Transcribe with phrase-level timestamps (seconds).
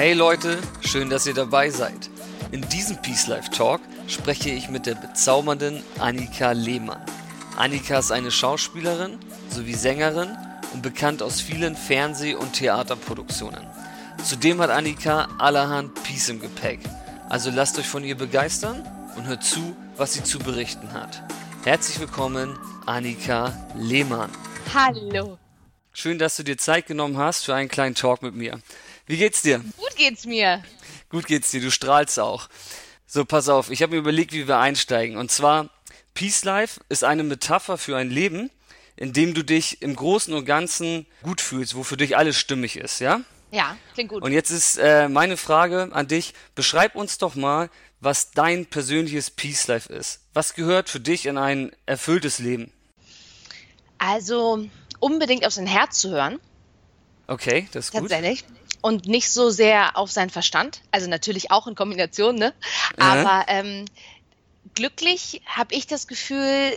[0.00, 2.08] Hey Leute, schön, dass ihr dabei seid.
[2.52, 7.04] In diesem Peace Life Talk spreche ich mit der bezaubernden Annika Lehmann.
[7.58, 9.18] Annika ist eine Schauspielerin
[9.50, 10.34] sowie Sängerin
[10.72, 13.60] und bekannt aus vielen Fernseh- und Theaterproduktionen.
[14.24, 16.80] Zudem hat Annika allerhand Peace im Gepäck.
[17.28, 18.82] Also lasst euch von ihr begeistern
[19.18, 21.22] und hört zu, was sie zu berichten hat.
[21.64, 24.30] Herzlich willkommen, Annika Lehmann.
[24.72, 25.36] Hallo.
[25.92, 28.60] Schön, dass du dir Zeit genommen hast für einen kleinen Talk mit mir.
[29.10, 29.58] Wie geht's dir?
[29.76, 30.62] Gut geht's mir.
[31.08, 32.48] Gut geht's dir, du strahlst auch.
[33.08, 35.16] So, pass auf, ich habe mir überlegt, wie wir einsteigen.
[35.16, 35.68] Und zwar,
[36.14, 38.52] Peace Life ist eine Metapher für ein Leben,
[38.94, 42.76] in dem du dich im Großen und Ganzen gut fühlst, wo für dich alles stimmig
[42.76, 43.22] ist, ja?
[43.50, 44.22] Ja, klingt gut.
[44.22, 49.32] Und jetzt ist äh, meine Frage an dich, beschreib uns doch mal, was dein persönliches
[49.32, 50.20] Peace Life ist.
[50.34, 52.72] Was gehört für dich in ein erfülltes Leben?
[53.98, 54.68] Also,
[55.00, 56.38] unbedingt auf sein Herz zu hören.
[57.26, 58.02] Okay, das ist gut.
[58.02, 58.44] Tatsächlich
[58.80, 60.82] und nicht so sehr auf seinen Verstand.
[60.90, 62.52] Also natürlich auch in Kombination, ne?
[62.98, 63.84] Aber ähm,
[64.74, 66.76] glücklich habe ich das Gefühl,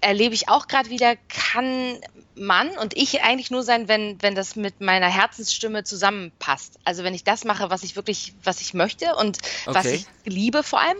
[0.00, 1.98] erlebe ich auch gerade wieder, kann
[2.34, 6.78] man und ich eigentlich nur sein, wenn, wenn das mit meiner Herzensstimme zusammenpasst.
[6.84, 9.74] Also wenn ich das mache, was ich wirklich, was ich möchte und okay.
[9.74, 10.98] was ich liebe vor allem.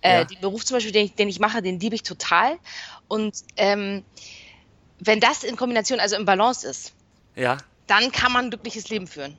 [0.00, 0.24] Äh, ja.
[0.24, 2.56] Den Beruf zum Beispiel, den ich, den ich mache, den liebe ich total.
[3.08, 4.04] Und ähm,
[5.00, 6.92] wenn das in Kombination, also im Balance ist,
[7.34, 7.58] ja.
[7.86, 9.36] dann kann man ein glückliches Leben führen.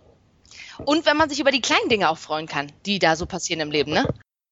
[0.86, 3.62] Und wenn man sich über die kleinen Dinge auch freuen kann, die da so passieren
[3.62, 4.08] im Leben, ne?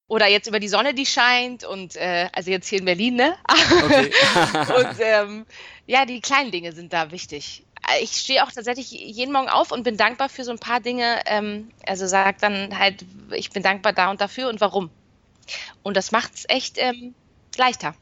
[0.07, 3.35] Oder jetzt über die Sonne, die scheint und äh, also jetzt hier in Berlin, ne?
[3.47, 4.11] Okay.
[4.77, 5.45] und ähm,
[5.87, 7.63] ja, die kleinen Dinge sind da wichtig.
[8.01, 11.21] Ich stehe auch tatsächlich jeden Morgen auf und bin dankbar für so ein paar Dinge.
[11.25, 14.89] Ähm, also sag dann halt, ich bin dankbar da und dafür und warum.
[15.83, 17.15] Und das macht es echt ähm,
[17.57, 17.95] leichter.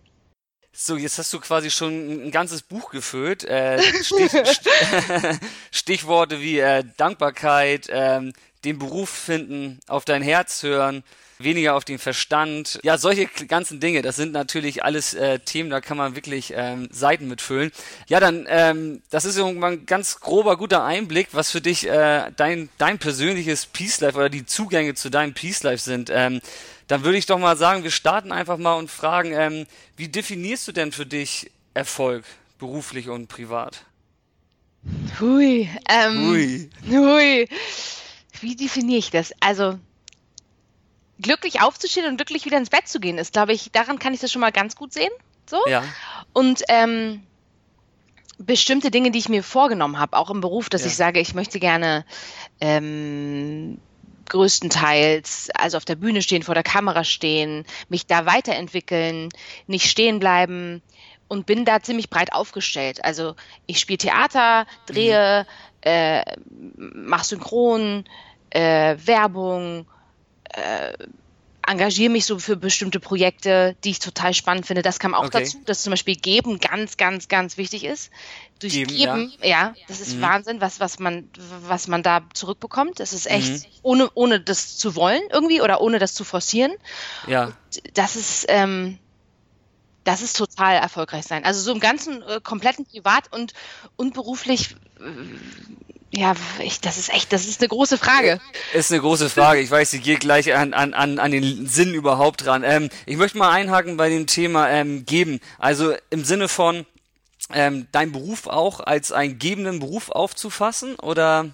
[0.76, 3.44] So, jetzt hast du quasi schon ein ganzes Buch gefüllt.
[3.44, 4.32] Äh, Stich,
[5.72, 8.34] Stichworte wie äh, Dankbarkeit, ähm,
[8.66, 11.04] den Beruf finden, auf dein Herz hören,
[11.44, 12.80] weniger auf den Verstand.
[12.84, 16.90] Ja, solche ganzen Dinge, das sind natürlich alles äh, Themen, da kann man wirklich ähm,
[16.92, 17.72] Seiten mitfüllen.
[18.08, 22.32] Ja, dann, ähm, das ist irgendwann ein ganz grober, guter Einblick, was für dich äh,
[22.36, 26.10] dein, dein persönliches Peace Life oder die Zugänge zu deinem Peace Life sind.
[26.12, 26.42] Ähm,
[26.88, 29.66] dann würde ich doch mal sagen, wir starten einfach mal und fragen, ähm,
[29.96, 32.26] wie definierst du denn für dich Erfolg,
[32.60, 33.86] beruflich und privat?
[35.20, 36.70] Hui, ähm, hui.
[36.90, 37.48] hui.
[38.42, 39.32] Wie definiere ich das?
[39.40, 39.80] Also,
[41.24, 44.20] glücklich aufzustehen und glücklich wieder ins Bett zu gehen, ist, glaube ich, daran kann ich
[44.20, 45.12] das schon mal ganz gut sehen.
[45.50, 45.60] So.
[45.68, 45.84] Ja.
[46.34, 47.24] Und ähm,
[48.38, 50.88] bestimmte Dinge, die ich mir vorgenommen habe, auch im Beruf, dass ja.
[50.88, 52.06] ich sage, ich möchte gerne
[52.62, 53.80] ähm,
[54.30, 59.30] größtenteils, also auf der Bühne stehen, vor der Kamera stehen, mich da weiterentwickeln,
[59.68, 60.82] nicht stehen bleiben
[61.28, 63.04] und bin da ziemlich breit aufgestellt.
[63.04, 63.36] Also
[63.66, 65.90] ich spiele Theater, drehe, mhm.
[65.90, 66.24] äh,
[66.78, 68.06] mache Synchron,
[68.50, 69.86] äh, Werbung,
[70.54, 70.94] äh,
[71.66, 74.82] engagiere mich so für bestimmte Projekte, die ich total spannend finde.
[74.82, 75.40] Das kam auch okay.
[75.40, 78.12] dazu, dass zum Beispiel Geben ganz, ganz, ganz wichtig ist.
[78.60, 79.48] Durch Geben, Geben ja.
[79.48, 79.74] ja.
[79.88, 80.22] das ist mhm.
[80.22, 81.30] Wahnsinn, was, was, man,
[81.66, 83.00] was man da zurückbekommt.
[83.00, 83.64] Das ist echt, mhm.
[83.82, 86.74] ohne, ohne das zu wollen irgendwie oder ohne das zu forcieren.
[87.28, 87.54] Ja.
[87.94, 89.00] Das ist, ähm,
[90.04, 91.46] das ist total erfolgreich sein.
[91.46, 93.54] Also so im ganzen äh, kompletten Privat und,
[93.96, 94.76] und beruflich
[96.16, 98.40] ja, ich, das ist echt, das ist eine große Frage.
[98.74, 99.62] Ist eine große Frage.
[99.62, 102.64] Ich weiß, sie geht gleich an, an, an, an den Sinn überhaupt dran.
[102.64, 105.40] Ähm, ich möchte mal einhaken bei dem Thema ähm, geben.
[105.58, 106.86] Also im Sinne von
[107.52, 111.50] ähm, dein Beruf auch als einen gebenden Beruf aufzufassen oder?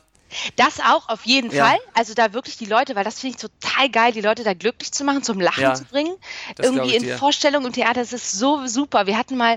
[0.57, 1.65] Das auch, auf jeden ja.
[1.65, 1.77] Fall.
[1.93, 4.91] Also da wirklich die Leute, weil das finde ich total geil, die Leute da glücklich
[4.91, 6.15] zu machen, zum Lachen ja, zu bringen.
[6.61, 9.07] Irgendwie in Vorstellungen im Theater, das ist so super.
[9.07, 9.55] Wir hatten mal,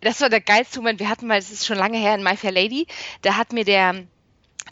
[0.00, 2.36] das war der geilste Moment, wir hatten mal, das ist schon lange her in My
[2.36, 2.88] Fair Lady,
[3.22, 4.06] da hat mir der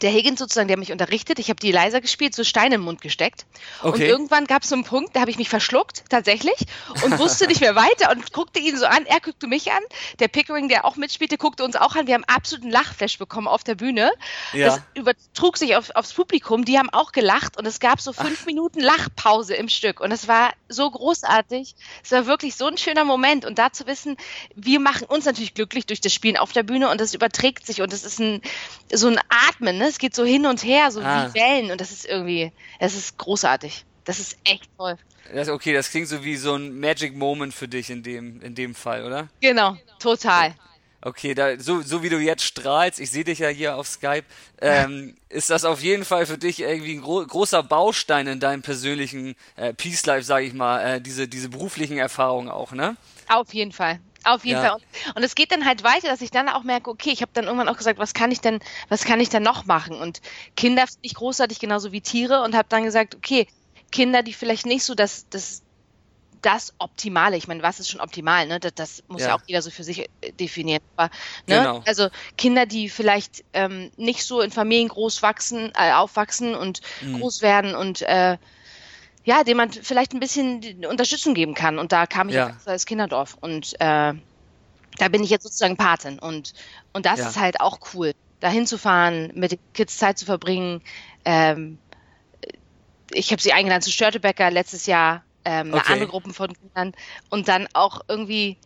[0.01, 3.01] der Higgins sozusagen, der mich unterrichtet, ich habe die leiser gespielt, so Steine im Mund
[3.01, 3.45] gesteckt.
[3.81, 3.89] Okay.
[3.89, 6.55] Und irgendwann gab es so einen Punkt, da habe ich mich verschluckt, tatsächlich,
[7.03, 9.05] und wusste nicht mehr weiter und guckte ihn so an.
[9.05, 9.81] Er guckte mich an.
[10.19, 12.07] Der Pickering, der auch mitspielte, guckte uns auch an.
[12.07, 14.11] Wir haben absoluten Lachflash bekommen auf der Bühne.
[14.53, 14.67] Ja.
[14.67, 16.65] Das übertrug sich auf, aufs Publikum.
[16.65, 18.45] Die haben auch gelacht und es gab so fünf Ach.
[18.45, 19.99] Minuten Lachpause im Stück.
[19.99, 21.75] Und es war so großartig.
[22.03, 23.45] Es war wirklich so ein schöner Moment.
[23.45, 24.17] Und da zu wissen,
[24.55, 27.81] wir machen uns natürlich glücklich durch das Spielen auf der Bühne und das überträgt sich
[27.81, 28.41] und es ist ein,
[28.93, 29.19] so ein
[29.49, 29.77] Atmen.
[29.77, 29.88] Ne?
[29.89, 31.29] Es geht so hin und her, so ah.
[31.29, 33.85] wie Wellen und das ist irgendwie, es ist großartig.
[34.05, 34.97] Das ist echt toll.
[35.33, 38.55] Das, okay, das klingt so wie so ein Magic Moment für dich in dem, in
[38.55, 39.27] dem Fall, oder?
[39.41, 40.55] Genau, total.
[41.01, 44.25] Okay, da, so, so wie du jetzt strahlst, ich sehe dich ja hier auf Skype,
[44.61, 48.61] ähm, ist das auf jeden Fall für dich irgendwie ein gro großer Baustein in deinem
[48.61, 52.97] persönlichen äh, Peace Life, sage ich mal, äh, diese, diese beruflichen Erfahrungen auch, ne?
[53.29, 53.99] Auf jeden Fall.
[54.29, 54.69] Auf jeden ja.
[54.69, 54.75] Fall.
[54.75, 57.31] Und, und, es geht dann halt weiter, dass ich dann auch merke, okay, ich habe
[57.33, 59.95] dann irgendwann auch gesagt, was kann ich denn, was kann ich denn noch machen?
[59.99, 60.21] Und
[60.55, 63.47] Kinder finde ich großartig genauso wie Tiere und habe dann gesagt, okay,
[63.91, 65.63] Kinder, die vielleicht nicht so das, das,
[66.41, 68.59] das Optimale, ich meine, was ist schon optimal, ne?
[68.59, 69.29] Das, das muss ja.
[69.29, 69.35] ja.
[69.35, 70.81] auch jeder so für sich äh, definieren.
[70.95, 71.09] Aber,
[71.47, 71.57] ne?
[71.57, 71.83] Genau.
[71.85, 77.19] Also Kinder, die vielleicht ähm, nicht so in Familien groß wachsen, äh, aufwachsen und mhm.
[77.19, 78.37] groß werden und äh,
[79.23, 81.79] ja, dem man vielleicht ein bisschen Unterstützung geben kann.
[81.79, 82.55] Und da kam ich ja.
[82.65, 84.13] als Kinderdorf und äh,
[84.97, 86.53] da bin ich jetzt sozusagen Patin und
[86.93, 87.29] und das ja.
[87.29, 90.81] ist halt auch cool, da hinzufahren, mit den Kids Zeit zu verbringen.
[91.25, 91.77] Ähm,
[93.11, 95.83] ich habe sie eingeladen zu Störtebecker letztes Jahr, ähm, okay.
[95.85, 96.93] eine andere Gruppe von Kindern
[97.29, 98.57] und dann auch irgendwie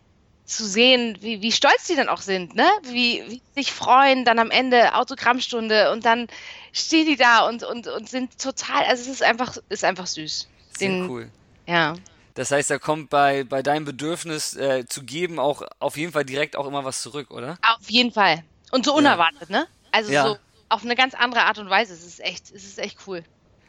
[0.45, 2.67] zu sehen, wie, wie stolz die dann auch sind, ne?
[2.83, 6.27] Wie, wie sich freuen, dann am Ende Autogrammstunde und dann
[6.73, 10.49] stehen die da und, und, und sind total, also es ist einfach, ist einfach süß.
[10.77, 11.29] Sehr Den, cool.
[11.65, 11.95] Ja.
[12.33, 16.25] Das heißt, da kommt bei, bei deinem Bedürfnis äh, zu geben auch auf jeden Fall
[16.25, 17.57] direkt auch immer was zurück, oder?
[17.61, 18.43] Auf jeden Fall.
[18.71, 19.59] Und so unerwartet, ja.
[19.59, 19.67] ne?
[19.91, 20.27] Also ja.
[20.27, 20.37] so
[20.69, 21.93] auf eine ganz andere Art und Weise.
[21.93, 23.23] Es ist echt, es ist echt cool.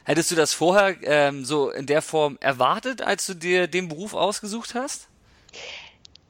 [0.04, 4.14] Hättest du das vorher ähm, so in der Form erwartet, als du dir den Beruf
[4.14, 5.08] ausgesucht hast?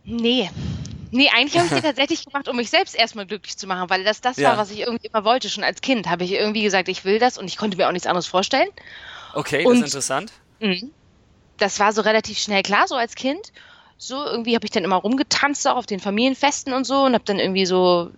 [0.04, 0.50] Nee.
[1.14, 4.02] Nee, eigentlich habe ich die tatsächlich gemacht, um mich selbst erstmal glücklich zu machen, weil
[4.02, 4.50] das das ja.
[4.50, 5.48] war, was ich irgendwie immer wollte.
[5.48, 7.92] Schon als Kind habe ich irgendwie gesagt, ich will das und ich konnte mir auch
[7.92, 8.68] nichts anderes vorstellen.
[9.32, 10.32] Okay, und, das ist interessant.
[10.58, 10.88] Mh,
[11.58, 13.52] das war so relativ schnell klar, so als Kind.
[13.96, 17.24] So irgendwie habe ich dann immer rumgetanzt auch auf den Familienfesten und so und habe
[17.24, 18.10] dann irgendwie so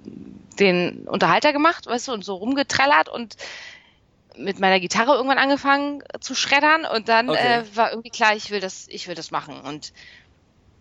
[0.58, 3.36] den Unterhalter gemacht, weißt du, und so rumgetrellert und
[4.38, 7.60] mit meiner Gitarre irgendwann angefangen zu schreddern und dann okay.
[7.60, 9.92] äh, war irgendwie klar, ich will das, ich will das machen und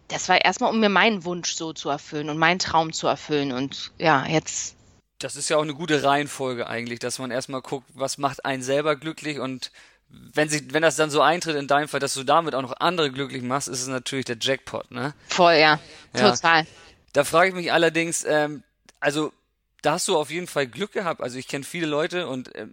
[0.07, 3.51] das war erstmal, um mir meinen Wunsch so zu erfüllen und meinen Traum zu erfüllen
[3.51, 4.75] und ja, jetzt.
[5.19, 8.61] Das ist ja auch eine gute Reihenfolge eigentlich, dass man erstmal guckt, was macht einen
[8.61, 9.71] selber glücklich und
[10.09, 12.79] wenn, sie, wenn das dann so eintritt in deinem Fall, dass du damit auch noch
[12.79, 15.13] andere glücklich machst, ist es natürlich der Jackpot, ne?
[15.27, 15.79] Voll, ja.
[16.15, 16.31] ja.
[16.31, 16.65] Total.
[17.13, 18.63] Da frage ich mich allerdings, ähm,
[18.99, 19.31] also
[19.85, 21.21] da hast du auf jeden Fall Glück gehabt.
[21.21, 22.65] Also ich kenne viele Leute und äh,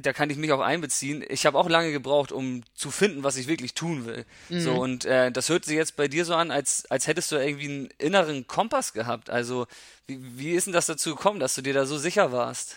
[0.00, 1.24] da kann ich mich auch einbeziehen.
[1.28, 4.26] Ich habe auch lange gebraucht, um zu finden, was ich wirklich tun will.
[4.50, 4.60] Mhm.
[4.60, 7.36] So und äh, das hört sich jetzt bei dir so an, als als hättest du
[7.36, 9.30] irgendwie einen inneren Kompass gehabt.
[9.30, 9.66] Also
[10.06, 12.76] wie, wie ist denn das dazu gekommen, dass du dir da so sicher warst?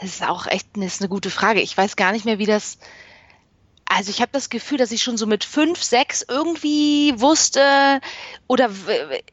[0.00, 1.60] Das ist auch echt das ist eine gute Frage.
[1.60, 2.78] Ich weiß gar nicht mehr, wie das.
[3.88, 8.00] Also ich habe das Gefühl, dass ich schon so mit fünf, sechs irgendwie wusste
[8.48, 8.68] oder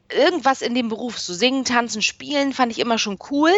[0.09, 3.51] irgendwas in dem Beruf, so singen, tanzen, spielen, fand ich immer schon cool.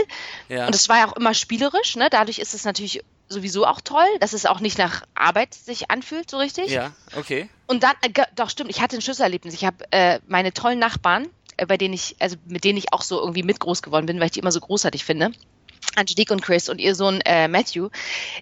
[0.47, 0.67] Ja.
[0.67, 1.97] Und es war ja auch immer spielerisch.
[1.97, 2.07] Ne?
[2.09, 6.29] Dadurch ist es natürlich sowieso auch toll, dass es auch nicht nach Arbeit sich anfühlt,
[6.29, 6.69] so richtig.
[6.69, 7.49] Ja, okay.
[7.67, 9.53] Und dann, äh, doch stimmt, ich hatte ein Schlüsselerlebnis.
[9.53, 11.27] Ich habe äh, meine tollen Nachbarn,
[11.57, 14.19] äh, bei denen ich, also mit denen ich auch so irgendwie mit groß geworden bin,
[14.19, 15.31] weil ich die immer so großartig finde.
[15.95, 17.89] Angelique und Chris und ihr Sohn äh, Matthew.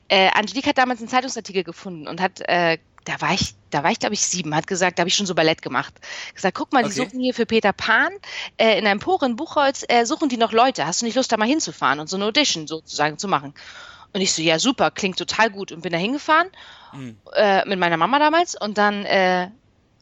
[0.08, 3.92] Äh, Angelique hat damals einen Zeitungsartikel gefunden und hat äh, da war ich, da war
[3.92, 5.94] ich glaube ich sieben, hat gesagt, da habe ich schon so Ballett gemacht.
[6.34, 7.06] Gesagt, guck mal, die okay.
[7.06, 8.12] suchen hier für Peter Pan
[8.58, 10.86] äh, in einem Empore in Buchholz, äh, suchen die noch Leute.
[10.86, 13.54] Hast du nicht Lust, da mal hinzufahren und so eine Audition sozusagen zu machen?
[14.14, 16.48] Und ich so, ja super, klingt total gut und bin da hingefahren
[16.94, 17.18] mhm.
[17.36, 19.50] äh, mit meiner Mama damals und dann äh,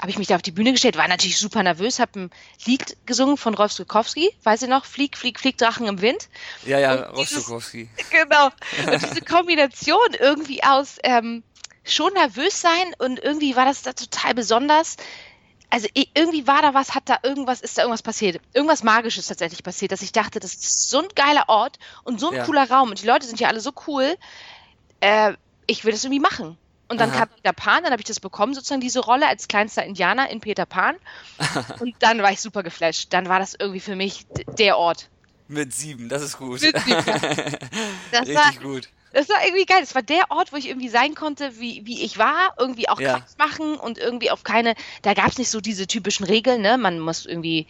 [0.02, 2.32] habe ich mich da auf die Bühne gestellt, war natürlich super nervös, habe ein
[2.66, 6.28] Lied gesungen von Rolf Stokowski, weiß ihr noch, Flieg, Flieg, Flieg, Drachen im Wind.
[6.66, 7.88] Ja, ja, Rolf Stokowski.
[8.10, 8.48] Genau.
[8.92, 11.44] Und diese Kombination irgendwie aus ähm,
[11.84, 14.98] schon nervös sein und irgendwie war das da total besonders.
[15.70, 18.42] Also irgendwie war da was, hat da irgendwas, ist da irgendwas passiert.
[18.54, 22.30] Irgendwas Magisches tatsächlich passiert, dass ich dachte, das ist so ein geiler Ort und so
[22.30, 22.44] ein ja.
[22.44, 24.18] cooler Raum und die Leute sind ja alle so cool.
[25.00, 25.34] Äh,
[25.68, 26.58] ich will das irgendwie machen.
[26.92, 27.20] Und dann Aha.
[27.20, 30.42] kam Peter Pan, dann habe ich das bekommen, sozusagen diese Rolle als kleinster Indianer in
[30.42, 30.98] Peter Pan.
[31.80, 33.14] und dann war ich super geflasht.
[33.14, 34.26] Dann war das irgendwie für mich
[34.58, 35.10] der Ort.
[35.48, 36.62] Mit sieben, das ist gut.
[36.62, 37.06] Mit sieben,
[38.12, 38.90] das Richtig war, gut.
[39.14, 39.80] Das war irgendwie geil.
[39.80, 43.00] Das war der Ort, wo ich irgendwie sein konnte, wie, wie ich war, irgendwie auch
[43.00, 43.20] ja.
[43.20, 46.78] Kraft machen und irgendwie auf keine, da gab es nicht so diese typischen Regeln, ne?
[46.78, 47.68] Man muss irgendwie,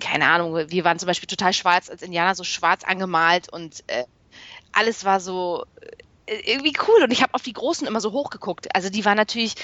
[0.00, 4.02] keine Ahnung, wir waren zum Beispiel total schwarz als Indianer, so schwarz angemalt und äh,
[4.72, 5.64] alles war so
[6.26, 8.74] irgendwie cool und ich habe auf die Großen immer so hochgeguckt.
[8.74, 9.54] Also die waren natürlich,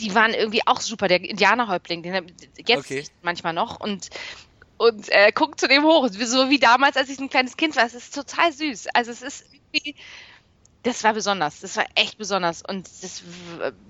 [0.00, 1.08] die waren irgendwie auch super.
[1.08, 3.04] Der Indianerhäuptling, den jetzt okay.
[3.22, 4.10] manchmal noch und
[4.76, 7.86] und äh, guckt zu dem hoch, so wie damals, als ich ein kleines Kind war.
[7.86, 8.88] Es ist total süß.
[8.92, 9.94] Also es ist irgendwie,
[10.82, 11.60] das war besonders.
[11.60, 13.22] Das war echt besonders und das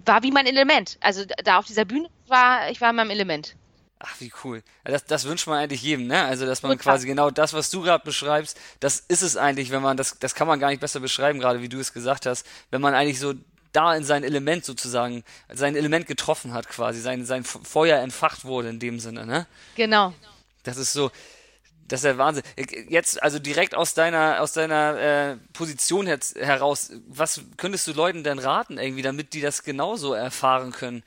[0.05, 0.99] war wie mein Element.
[1.01, 3.57] Also da auf dieser Bühne war ich war in meinem Element.
[3.99, 4.63] Ach, wie cool.
[4.85, 6.25] Das, das wünscht man eigentlich jedem, ne?
[6.25, 6.83] Also, dass man Total.
[6.83, 10.35] quasi genau das, was du gerade beschreibst, das ist es eigentlich, wenn man, das, das
[10.35, 13.19] kann man gar nicht besser beschreiben, gerade wie du es gesagt hast, wenn man eigentlich
[13.19, 13.35] so
[13.73, 18.69] da in sein Element sozusagen, sein Element getroffen hat quasi, sein, sein Feuer entfacht wurde
[18.69, 19.47] in dem Sinne, ne?
[19.75, 20.13] Genau.
[20.63, 21.11] Das ist so,
[21.89, 22.45] das ist der Wahnsinn.
[22.89, 28.25] Jetzt, also direkt aus deiner, aus deiner äh, Position her heraus, was könntest du Leuten
[28.25, 31.03] denn raten, irgendwie, damit die das genauso erfahren können?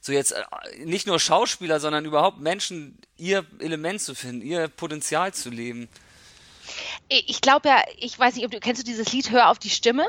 [0.00, 0.42] So jetzt äh,
[0.84, 5.88] nicht nur Schauspieler, sondern überhaupt Menschen ihr Element zu finden, ihr Potenzial zu leben?
[7.08, 9.70] Ich glaube ja, ich weiß nicht, ob du kennst du dieses Lied Hör auf die
[9.70, 10.06] Stimme?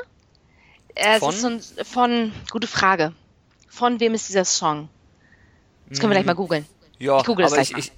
[0.94, 1.34] Äh, es von?
[1.34, 3.12] ist so ein, von, gute Frage.
[3.68, 4.88] Von wem ist dieser Song?
[5.88, 6.66] Das können wir gleich mal googeln.
[6.98, 7.92] Ja, ich google das aber ich, ich,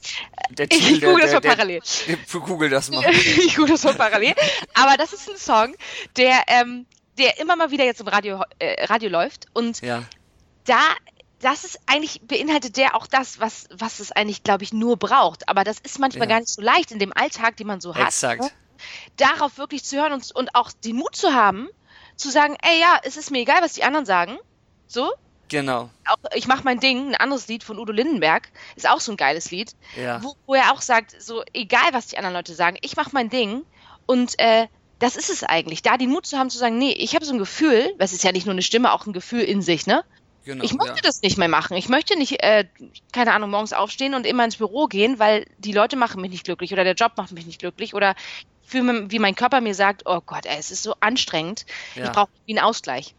[0.50, 1.82] der Titel, ich google das mal parallel.
[2.06, 3.04] Der, google das mal.
[3.10, 4.34] ich google das mal parallel.
[4.72, 5.76] Aber das ist ein Song,
[6.16, 6.86] der, ähm,
[7.18, 10.04] der immer mal wieder jetzt im Radio, äh, Radio läuft und ja.
[10.64, 10.80] da
[11.44, 15.46] das ist eigentlich, beinhaltet der auch das, was, was es eigentlich, glaube ich, nur braucht.
[15.46, 16.36] Aber das ist manchmal ja.
[16.36, 18.08] gar nicht so leicht in dem Alltag, den man so hat.
[18.08, 18.40] Exakt.
[18.40, 18.50] Ne?
[19.18, 21.68] Darauf wirklich zu hören und, und auch den Mut zu haben,
[22.16, 24.38] zu sagen, ey ja, es ist mir egal, was die anderen sagen.
[24.86, 25.12] So.
[25.48, 25.90] Genau.
[26.06, 29.18] Auch, ich mache mein Ding, ein anderes Lied von Udo Lindenberg, ist auch so ein
[29.18, 30.22] geiles Lied, ja.
[30.22, 33.28] wo, wo er auch sagt, so egal, was die anderen Leute sagen, ich mache mein
[33.28, 33.66] Ding
[34.06, 34.66] und äh,
[34.98, 37.34] das ist es eigentlich, da den Mut zu haben zu sagen, nee, ich habe so
[37.34, 40.04] ein Gefühl, es ist ja nicht nur eine Stimme, auch ein Gefühl in sich, ne?
[40.44, 41.02] Genau, ich möchte ja.
[41.02, 41.76] das nicht mehr machen.
[41.76, 42.66] Ich möchte nicht, äh,
[43.12, 46.44] keine Ahnung, morgens aufstehen und immer ins Büro gehen, weil die Leute machen mich nicht
[46.44, 48.14] glücklich oder der Job macht mich nicht glücklich oder
[48.62, 51.64] fühle, wie mein Körper mir sagt, oh Gott, ey, es ist so anstrengend.
[51.94, 52.04] Ja.
[52.04, 53.14] Ich brauche einen Ausgleich.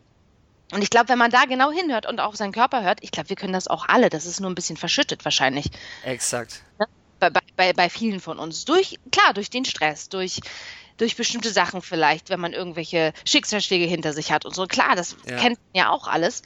[0.72, 3.30] Und ich glaube, wenn man da genau hinhört und auf seinen Körper hört, ich glaube,
[3.30, 4.10] wir können das auch alle.
[4.10, 5.70] Das ist nur ein bisschen verschüttet wahrscheinlich.
[6.04, 6.64] Exakt.
[6.80, 6.88] Ja?
[7.20, 8.66] Bei, bei, bei vielen von uns.
[8.66, 10.42] Durch, klar, durch den Stress, durch
[10.98, 14.66] durch bestimmte Sachen vielleicht, wenn man irgendwelche Schicksalsschläge hinter sich hat und so.
[14.66, 15.38] Klar, das ja.
[15.38, 16.42] kennt man ja auch alles.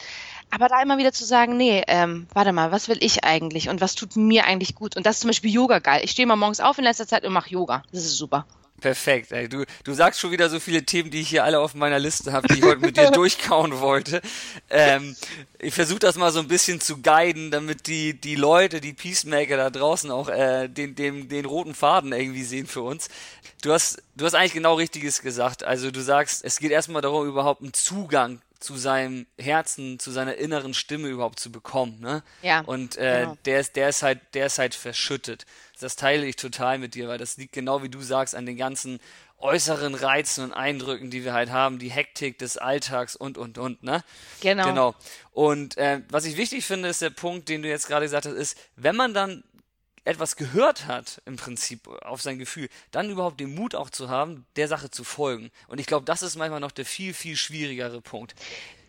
[0.51, 3.82] Aber da immer wieder zu sagen, nee, ähm, warte mal, was will ich eigentlich und
[3.82, 4.98] was tut mir eigentlich gut?
[4.98, 6.01] Und das ist zum Beispiel Yoga geil.
[6.03, 7.84] Ich stehe mal morgens auf in letzter Zeit und mache Yoga.
[7.91, 8.46] Das ist super.
[8.80, 9.32] Perfekt.
[9.32, 9.50] Ey.
[9.50, 12.32] Du, du sagst schon wieder so viele Themen, die ich hier alle auf meiner Liste
[12.32, 14.22] habe, die ich heute mit dir durchkauen wollte.
[14.70, 15.16] Ähm,
[15.58, 19.58] ich versuche das mal so ein bisschen zu guiden, damit die, die Leute, die Peacemaker
[19.58, 23.10] da draußen auch äh, den, den, den roten Faden irgendwie sehen für uns.
[23.62, 25.64] Du hast, du hast eigentlich genau Richtiges gesagt.
[25.64, 30.36] Also du sagst, es geht erstmal darum, überhaupt einen Zugang zu seinem Herzen, zu seiner
[30.36, 32.00] inneren Stimme überhaupt zu bekommen.
[32.00, 32.24] Ne?
[32.42, 32.62] Ja.
[32.62, 33.38] Und äh, genau.
[33.46, 35.46] der ist, der ist halt, der ist halt verschüttet.
[35.80, 38.58] Das teile ich total mit dir, weil das liegt genau wie du sagst an den
[38.58, 39.00] ganzen
[39.38, 43.84] äußeren Reizen und Eindrücken, die wir halt haben, die Hektik des Alltags und und und,
[43.84, 44.04] ne?
[44.42, 44.66] Genau.
[44.68, 44.96] Genau.
[45.32, 48.34] Und äh, was ich wichtig finde, ist der Punkt, den du jetzt gerade gesagt hast,
[48.34, 49.44] ist, wenn man dann
[50.10, 54.46] etwas gehört hat, im Prinzip auf sein Gefühl, dann überhaupt den Mut auch zu haben,
[54.56, 55.51] der Sache zu folgen.
[55.68, 58.36] Und ich glaube, das ist manchmal noch der viel, viel schwierigere Punkt.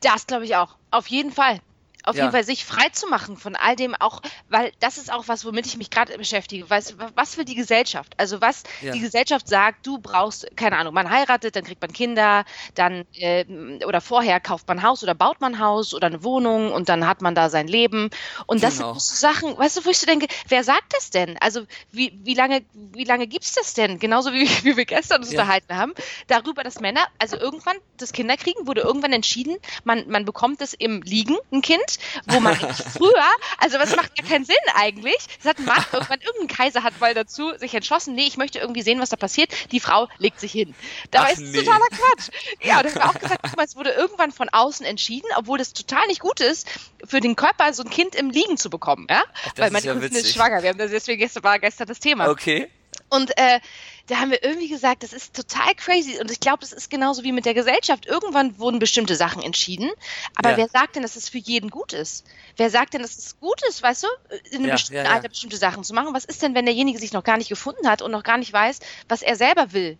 [0.00, 0.76] Das glaube ich auch.
[0.90, 1.60] Auf jeden Fall
[2.04, 2.22] auf ja.
[2.22, 5.44] jeden Fall sich frei zu machen von all dem auch, weil das ist auch was,
[5.44, 6.68] womit ich mich gerade beschäftige.
[6.68, 8.14] Weißt, was für die Gesellschaft?
[8.16, 8.92] Also was ja.
[8.92, 13.44] die Gesellschaft sagt, du brauchst, keine Ahnung, man heiratet, dann kriegt man Kinder, dann äh,
[13.84, 16.88] oder vorher kauft man ein Haus oder baut man ein Haus oder eine Wohnung und
[16.88, 18.10] dann hat man da sein Leben.
[18.46, 18.92] Und das genau.
[18.94, 21.36] sind so Sachen, weißt du, wo ich so denke, wer sagt das denn?
[21.38, 23.98] Also wie, wie lange, wie lange gibt's das denn?
[23.98, 25.40] Genauso wie, wie wir gestern uns ja.
[25.40, 25.94] unterhalten haben,
[26.28, 31.02] darüber, dass Männer, also irgendwann das Kinderkriegen wurde irgendwann entschieden, man, man bekommt es im
[31.02, 31.89] Liegen, ein Kind
[32.26, 32.54] wo man
[32.96, 35.18] früher, also was macht gar keinen Sinn eigentlich.
[35.38, 38.58] Es hat ein Mann, irgendwann irgendein Kaiser hat mal dazu sich entschlossen, nee, ich möchte
[38.58, 39.52] irgendwie sehen, was da passiert.
[39.72, 40.74] Die Frau legt sich hin.
[41.10, 41.58] Dabei ist es nee.
[41.58, 42.30] totaler Quatsch.
[42.62, 45.28] Ja, und dann haben wir auch gesagt, guck mal, es wurde irgendwann von außen entschieden,
[45.36, 46.68] obwohl das total nicht gut ist,
[47.04, 49.22] für den Körper so ein Kind im Liegen zu bekommen, ja?
[49.46, 50.62] Ach, Weil meine ja Kundin ist schwanger.
[50.62, 52.28] Wir haben das deswegen gestern war gestern das Thema.
[52.28, 52.68] Okay.
[53.10, 53.60] Und äh,
[54.06, 56.18] da haben wir irgendwie gesagt, das ist total crazy.
[56.20, 58.06] Und ich glaube, das ist genauso wie mit der Gesellschaft.
[58.06, 59.90] Irgendwann wurden bestimmte Sachen entschieden.
[60.36, 60.56] Aber ja.
[60.56, 62.24] wer sagt denn, dass es für jeden gut ist?
[62.56, 64.08] Wer sagt denn, dass es gut ist, weißt du,
[64.50, 66.14] in einem ja, bestimmten ja, Alter bestimmte Sachen zu machen?
[66.14, 68.52] Was ist denn, wenn derjenige sich noch gar nicht gefunden hat und noch gar nicht
[68.52, 69.98] weiß, was er selber will?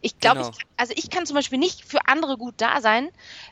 [0.00, 0.52] Ich glaube, genau.
[0.76, 3.10] also ich kann zum Beispiel nicht für andere gut da sein,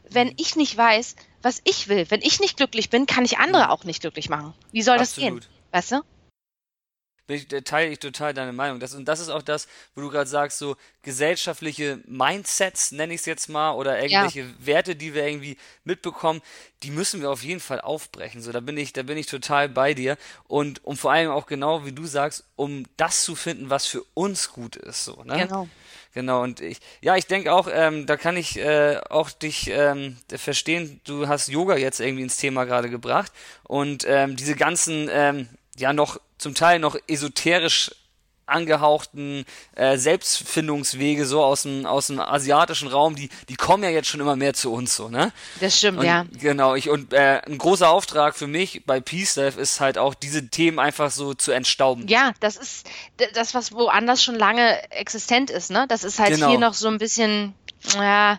[0.08, 2.06] wenn ich nicht weiß, was ich will.
[2.08, 4.54] Wenn ich nicht glücklich bin, kann ich andere auch nicht glücklich machen.
[4.70, 5.40] Wie soll Absolut.
[5.42, 5.52] das gehen?
[5.72, 6.02] Weißt du?
[7.28, 8.80] Ich, teile ich total deine Meinung.
[8.80, 13.20] Das, und das ist auch das, wo du gerade sagst, so gesellschaftliche Mindsets, nenne ich
[13.20, 14.46] es jetzt mal, oder irgendwelche ja.
[14.58, 16.42] Werte, die wir irgendwie mitbekommen,
[16.82, 18.42] die müssen wir auf jeden Fall aufbrechen.
[18.42, 20.16] So, da bin ich, da bin ich total bei dir.
[20.46, 24.04] Und um vor allem auch genau, wie du sagst, um das zu finden, was für
[24.14, 25.04] uns gut ist.
[25.04, 25.46] So, ne?
[25.46, 25.68] Genau.
[26.16, 30.16] Genau, und ich, ja, ich denke auch, ähm, da kann ich äh, auch dich ähm,
[30.34, 33.30] verstehen, du hast Yoga jetzt irgendwie ins Thema gerade gebracht
[33.64, 35.46] und ähm, diese ganzen, ähm,
[35.78, 37.90] ja, noch zum Teil noch esoterisch
[38.48, 44.06] angehauchten äh, Selbstfindungswege so aus dem aus dem asiatischen Raum, die die kommen ja jetzt
[44.08, 45.32] schon immer mehr zu uns so, ne?
[45.60, 46.26] Das stimmt, und, ja.
[46.40, 50.14] Genau, ich und äh, ein großer Auftrag für mich bei Peace Life ist halt auch
[50.14, 52.06] diese Themen einfach so zu entstauben.
[52.06, 52.86] Ja, das ist
[53.34, 55.86] das was woanders schon lange existent ist, ne?
[55.88, 56.50] Das ist halt Genau.
[56.50, 57.52] hier noch so ein bisschen
[57.94, 58.38] ja,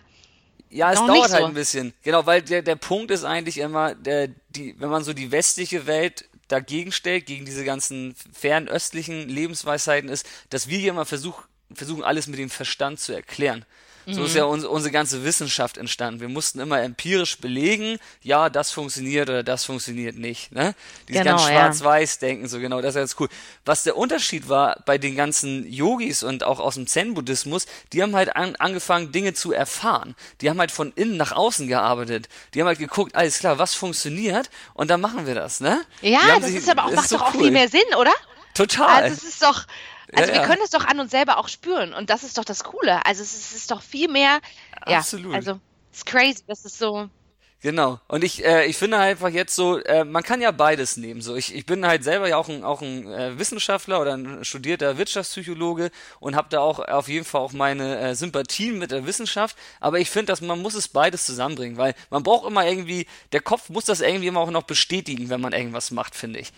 [0.70, 1.46] Ja, es Noch dauert halt so.
[1.48, 1.92] ein bisschen.
[2.02, 5.86] Genau, weil der, der Punkt ist eigentlich immer, der, die, wenn man so die westliche
[5.86, 12.02] Welt dagegen stellt, gegen diese ganzen fernöstlichen Lebensweisheiten, ist, dass wir hier immer versuch, versuchen,
[12.02, 13.64] alles mit dem Verstand zu erklären.
[14.10, 14.26] So Mhm.
[14.26, 16.20] ist ja uns, unsere ganze Wissenschaft entstanden.
[16.20, 20.50] Wir mussten immer empirisch belegen, ja, das funktioniert oder das funktioniert nicht.
[20.50, 20.74] Ne?
[21.08, 21.54] Dieses Genau, ganz ja.
[21.54, 23.28] Schwarz-Weiß-Denken, so genau, das ist jetzt cool.
[23.66, 28.16] Was der Unterschied war bei den ganzen Yogis und auch aus dem Zen-Buddhismus, die haben
[28.16, 30.14] halt an, angefangen, Dinge zu erfahren.
[30.40, 32.28] Die haben halt von innen nach außen gearbeitet.
[32.54, 35.82] Die haben halt geguckt, alles klar, was funktioniert und dann machen wir das, ne?
[36.00, 37.42] Ja, das sich- ist aber auch macht so doch auch cool.
[37.42, 38.12] viel mehr Sinn, oder?
[38.54, 39.02] Total.
[39.04, 39.64] Also es ist doch,
[40.14, 42.44] also Ja, wir können es doch an uns selber auch spüren und das ist doch
[42.44, 43.04] das Coole.
[43.06, 44.40] Also es ist, es ist doch viel mehr,
[44.80, 45.32] Absolut.
[45.32, 45.60] ja, also
[45.92, 47.08] es ist crazy, das ist so,
[47.60, 47.98] Genau.
[48.06, 51.20] Und ich, äh, ich finde halt einfach jetzt so, äh, man kann ja beides nehmen.
[51.20, 54.44] So, ich, ich bin halt selber ja auch ein, auch ein äh, Wissenschaftler oder ein
[54.44, 59.06] studierter Wirtschaftspsychologe und habe da auch auf jeden Fall auch meine äh, Sympathien mit der
[59.06, 59.56] Wissenschaft.
[59.80, 63.40] Aber ich finde, dass man muss es beides zusammenbringen, weil man braucht immer irgendwie, der
[63.40, 66.52] Kopf muss das irgendwie immer auch noch bestätigen, wenn man irgendwas macht, finde ich.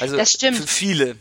[0.00, 0.56] Also Das stimmt.
[0.56, 1.16] für viele.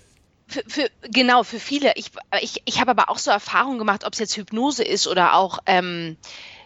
[0.47, 1.93] Für, für, genau, für viele.
[1.95, 2.11] Ich,
[2.41, 5.59] ich, ich habe aber auch so Erfahrungen gemacht, ob es jetzt Hypnose ist oder auch
[5.65, 6.17] ähm,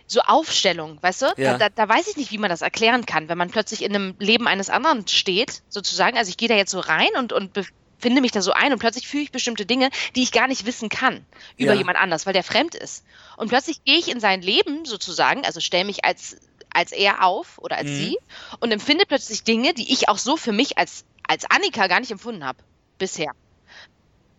[0.08, 1.26] so Aufstellung, weißt du?
[1.38, 1.58] Ja.
[1.58, 3.96] Da, da, da weiß ich nicht, wie man das erklären kann, wenn man plötzlich in
[3.96, 6.18] einem Leben eines anderen steht, sozusagen.
[6.18, 8.80] Also ich gehe da jetzt so rein und, und befinde mich da so ein und
[8.80, 11.26] plötzlich fühle ich bestimmte Dinge, die ich gar nicht wissen kann
[11.58, 11.78] über Ja.
[11.78, 13.04] jemand anders, weil der fremd ist.
[13.38, 16.36] Und plötzlich gehe ich in sein Leben sozusagen, also stelle mich als,
[16.74, 17.96] als er auf oder als Mhm.
[17.96, 18.18] sie
[18.60, 22.12] und empfinde plötzlich Dinge, die ich auch so für mich als, als Annika gar nicht
[22.12, 22.60] empfunden habe
[22.98, 23.32] bisher.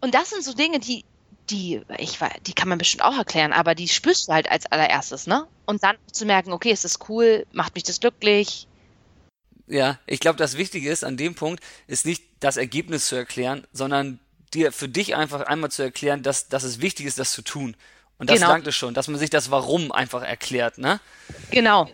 [0.03, 1.05] Und das sind so Dinge, die,
[1.49, 4.67] die, ich war, die kann man bestimmt auch erklären, aber die spürst du halt als
[4.67, 5.47] allererstes, ne?
[5.65, 8.67] Und dann zu merken, okay, ist das cool, macht mich das glücklich?
[9.69, 13.65] Ja, ich glaube, das Wichtige ist an dem Punkt, ist nicht das Ergebnis zu erklären,
[13.73, 14.19] sondern
[14.53, 17.77] dir für dich einfach einmal zu erklären, dass, dass es wichtig ist, das zu tun.
[18.19, 18.51] Und das Genau.
[18.51, 21.01] langt es schon, dass man sich das Warum einfach erklärt, ne?
[21.53, 21.89] Genau.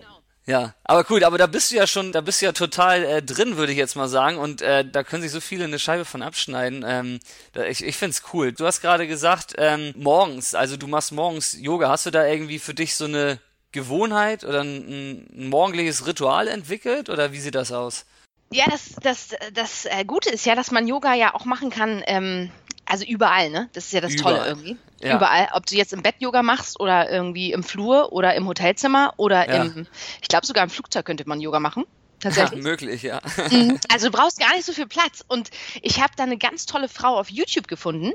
[0.48, 3.22] Ja, aber cool, aber da bist du ja schon, da bist du ja total äh,
[3.22, 4.38] drin, würde ich jetzt mal sagen.
[4.38, 6.86] Und äh, da können sich so viele eine Scheibe von abschneiden.
[6.88, 7.20] Ähm,
[7.52, 8.52] da, ich ich find's cool.
[8.52, 11.90] Du hast gerade gesagt, ähm, morgens, also du machst morgens Yoga.
[11.90, 13.40] Hast du da irgendwie für dich so eine
[13.72, 17.10] Gewohnheit oder ein, ein morgendliches Ritual entwickelt?
[17.10, 18.06] Oder wie sieht das aus?
[18.50, 22.02] Ja, das, das, das äh, Gute ist ja, dass man Yoga ja auch machen kann,
[22.06, 22.50] ähm,
[22.88, 23.68] also überall, ne?
[23.74, 24.48] Das ist ja das Tolle Überall.
[24.48, 24.76] irgendwie.
[25.02, 25.16] Ja.
[25.16, 25.48] Überall.
[25.52, 29.48] Ob du jetzt im Bett Yoga machst oder irgendwie im Flur oder im Hotelzimmer oder
[29.48, 29.62] Ja.
[29.64, 29.86] im,
[30.22, 31.84] ich glaube sogar im Flugzeug könnte man Yoga machen.
[32.24, 32.62] Ja, Tatsächlich.
[32.64, 33.20] möglich, ja.
[33.50, 33.78] Mhm.
[33.92, 35.24] Also du brauchst gar nicht so viel Platz.
[35.28, 35.50] Und
[35.82, 38.12] ich habe da eine ganz tolle Frau auf YouTube gefunden,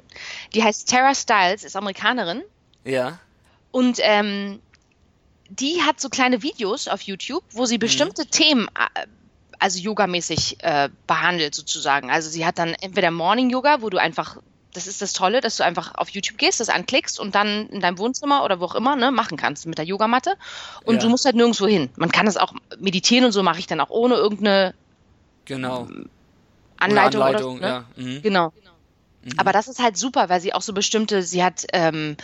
[0.54, 2.42] die heißt Tara Stiles, ist Amerikanerin.
[2.84, 3.20] ja.
[3.72, 4.60] Und ähm,
[5.50, 9.06] die hat so kleine Videos auf YouTube, wo sie bestimmte Themen, äh,
[9.60, 12.12] also yogamäßig äh, behandelt sozusagen.
[12.12, 14.38] Also sie hat dann entweder Morning Yoga, wo du einfach,
[14.74, 17.80] das ist das Tolle, dass du einfach auf YouTube gehst, das anklickst und dann in
[17.80, 20.36] deinem Wohnzimmer oder wo auch immer ne, machen kannst mit der Yogamatte.
[20.84, 21.02] Und Ja.
[21.02, 21.90] du musst halt nirgendwo hin.
[21.96, 24.74] Man kann das auch meditieren und so mache ich dann auch ohne irgendeine
[25.46, 25.88] Genau.
[26.78, 27.22] Anleitung.
[27.22, 27.68] Ohne oder Anleitung, so, ne?
[27.68, 27.86] ja.
[27.96, 28.22] Mhm.
[28.22, 28.52] Genau.
[29.38, 32.18] Aber das ist halt super, weil sie auch so bestimmte, sie hat ähm,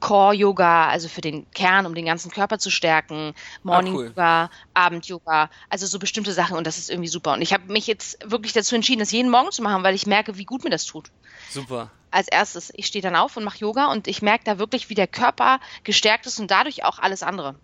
[0.00, 5.98] Core-Yoga, also für den Kern, um den ganzen Körper zu stärken, Morning-Yoga, Abend-Yoga, also so
[5.98, 7.32] bestimmte Sachen und das ist irgendwie super.
[7.32, 10.06] Und ich habe mich jetzt wirklich dazu entschieden, das jeden Morgen zu machen, weil ich
[10.06, 11.10] merke, wie gut mir das tut.
[11.50, 11.90] Super.
[12.10, 14.94] Als erstes, ich stehe dann auf und mache Yoga und ich merke da wirklich, wie
[14.94, 17.56] der Körper gestärkt ist und dadurch auch alles andere.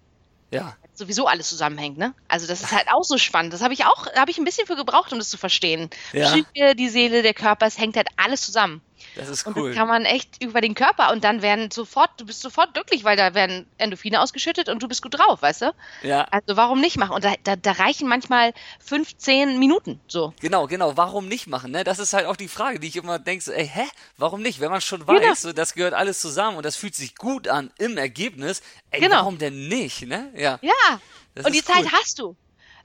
[0.51, 0.77] Ja.
[0.93, 2.15] Sowieso alles zusammenhängt, ne?
[2.29, 3.53] Also das ist halt auch so spannend.
[3.53, 5.91] Das habe ich auch, da habe ich ein bisschen für gebraucht, um das zu verstehen.
[6.13, 6.31] Ja.
[6.31, 8.81] Psyche, die Seele, der Körper, es hängt halt alles zusammen.
[9.17, 9.71] Das ist Und cool.
[9.71, 13.05] das kann man echt über den Körper und dann werden sofort, du bist sofort glücklich,
[13.05, 15.75] weil da werden Endorphine ausgeschüttet und du bist gut drauf, weißt du?
[16.03, 16.23] Ja.
[16.31, 17.13] Also warum nicht machen?
[17.15, 20.33] Und da, da, da reichen manchmal 15 Minuten so.
[20.41, 20.97] Genau, genau.
[20.97, 21.71] Warum nicht machen?
[21.73, 21.85] Ne?
[21.85, 23.85] Das ist halt auch die Frage, die ich immer denke, so, ey, hä?
[24.17, 24.61] Warum nicht?
[24.61, 25.35] Wenn man schon weiß, Genau.
[25.35, 29.17] so, das gehört alles zusammen und das fühlt sich gut an im Ergebnis, ey, Genau.
[29.17, 30.03] warum denn nicht?
[30.07, 30.31] Ne?
[30.37, 30.59] Ja.
[30.63, 31.01] Ja.
[31.35, 31.93] Das und die ist Zeit cool.
[31.93, 32.37] hast du.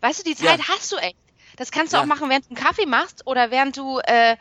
[0.02, 0.68] Weißt du, die Zeit Ja.
[0.70, 1.18] hast du echt.
[1.58, 2.04] Das kannst du Ja.
[2.04, 4.38] auch machen, während du einen Kaffee machst oder während du, äh,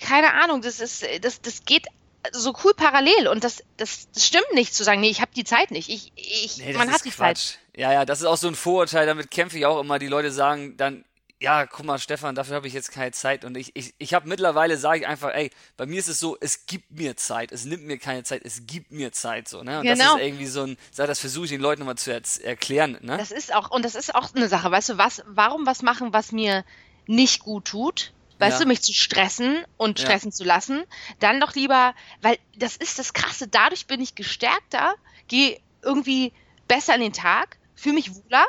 [0.00, 1.86] keine Ahnung, das ist, das, das geht
[2.30, 5.44] so cool parallel und das, das, das stimmt nicht zu sagen, nee, ich habe die
[5.44, 5.88] Zeit nicht.
[5.88, 7.52] Ich, ich, Nee, das man ist hat die Quatsch.
[7.52, 7.58] Zeit.
[7.74, 9.98] Ja, ja, das ist auch so ein Vorurteil, damit kämpfe ich auch immer.
[9.98, 11.04] Die Leute sagen dann,
[11.40, 13.44] ja, guck mal, Stefan, dafür habe ich jetzt keine Zeit.
[13.44, 16.36] Und ich, ich, ich habe mittlerweile, sage ich einfach, ey, bei mir ist es so,
[16.40, 17.50] es gibt mir Zeit.
[17.50, 19.48] Es nimmt mir keine Zeit, es gibt mir Zeit.
[19.48, 19.78] So, ne?
[19.78, 20.04] Und genau.
[20.04, 22.96] das ist irgendwie so ein, das versuche ich den Leuten nochmal zu er erklären.
[23.00, 23.16] Ne?
[23.16, 26.12] Das ist auch, und das ist auch eine Sache, weißt du, was, warum was machen,
[26.12, 26.64] was mir
[27.06, 28.12] nicht gut tut?
[28.42, 28.64] Weißt ja.
[28.64, 30.34] du, mich zu stressen und stressen ja.
[30.34, 30.82] zu lassen,
[31.20, 34.94] dann doch lieber, weil das ist das Krasse, dadurch bin ich gestärkter,
[35.28, 36.32] gehe irgendwie
[36.66, 38.46] besser in den Tag, fühle mich wohler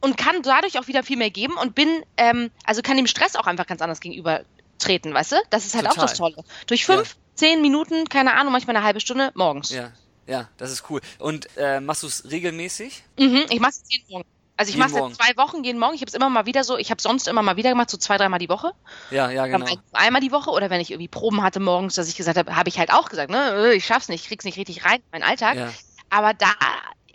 [0.00, 3.34] und kann dadurch auch wieder viel mehr geben und bin, ähm, also kann dem Stress
[3.34, 5.36] auch einfach ganz anders gegenübertreten, weißt du?
[5.50, 5.98] Das ist halt Total.
[5.98, 6.44] auch das Tolle.
[6.68, 7.16] Durch fünf, ja.
[7.34, 9.70] zehn Minuten, keine Ahnung, manchmal eine halbe Stunde morgens.
[9.70, 9.92] Ja,
[10.28, 11.00] ja, das ist cool.
[11.18, 13.02] Und äh, machst du es regelmäßig?
[13.18, 14.35] Mhm, ich mache es jeden Morgen.
[14.56, 15.94] Also ich mache seit zwei Wochen jeden Morgen.
[15.94, 16.78] Ich habe es immer mal wieder so.
[16.78, 18.72] Ich habe sonst immer mal wieder gemacht, so zwei, dreimal die Woche.
[19.10, 19.66] Ja, ja, genau.
[19.92, 22.68] Einmal die Woche oder wenn ich irgendwie Proben hatte morgens, dass ich gesagt habe, habe
[22.68, 25.02] ich halt auch gesagt, ne, äh, ich schaff's nicht, ich krieg's nicht richtig rein in
[25.12, 25.56] meinen Alltag.
[25.56, 25.72] Ja.
[26.08, 26.52] Aber da,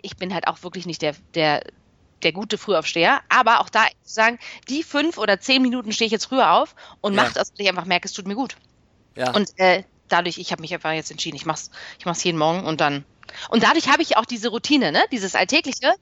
[0.02, 1.62] ich bin halt auch wirklich nicht der, der
[2.22, 3.20] der gute Frühaufsteher.
[3.28, 6.74] Aber auch da zu sagen, die fünf oder zehn Minuten stehe ich jetzt früher auf
[7.00, 7.22] und ja.
[7.22, 8.56] mache das, weil ich einfach merke, es tut mir gut.
[9.16, 9.34] Ja.
[9.34, 12.64] Und äh, dadurch, ich habe mich einfach jetzt entschieden, ich mach's, ich mach's jeden Morgen
[12.64, 13.04] und dann.
[13.48, 15.02] Und dadurch habe ich auch diese Routine, ne?
[15.10, 15.94] Dieses Alltägliche.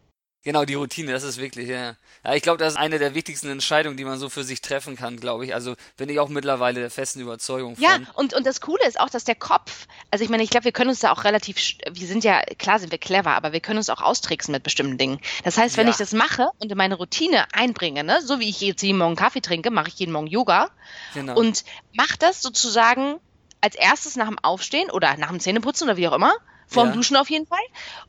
[0.43, 1.97] Genau, die Routine, das ist wirklich, ja.
[2.25, 4.97] ja ich glaube, das ist eine der wichtigsten Entscheidungen, die man so für sich treffen
[4.97, 5.55] kann, glaube ich.
[5.55, 7.85] Also bin ich auch mittlerweile der festen Überzeugung von.
[7.85, 10.65] Ja, und, und das Coole ist auch, dass der Kopf, also ich meine, ich glaube,
[10.65, 11.59] wir können uns da auch relativ,
[11.91, 14.97] wir sind ja, klar sind wir clever, aber wir können uns auch austricksen mit bestimmten
[14.97, 15.21] Dingen.
[15.45, 15.91] Das heißt, wenn ja.
[15.91, 19.17] ich das mache und in meine Routine einbringe, ne, so wie ich jetzt jeden Morgen
[19.17, 20.71] Kaffee trinke, mache ich jeden Morgen Yoga.
[21.13, 21.39] Genau.
[21.39, 23.21] Und mache das sozusagen
[23.61, 26.33] als erstes nach dem Aufstehen oder nach dem Zähneputzen oder wie auch immer,
[26.67, 26.95] vorm ja.
[26.95, 27.59] Duschen auf jeden Fall.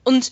[0.04, 0.32] Und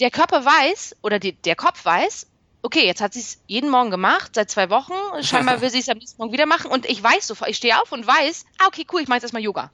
[0.00, 2.26] der Körper weiß oder die, der Kopf weiß,
[2.62, 4.94] okay, jetzt hat sie es jeden Morgen gemacht, seit zwei Wochen.
[5.22, 6.70] Scheinbar will sie es am nächsten Morgen wieder machen.
[6.70, 9.24] Und ich weiß sofort, ich stehe auf und weiß, ah, okay, cool, ich mache jetzt
[9.24, 9.70] erstmal Yoga.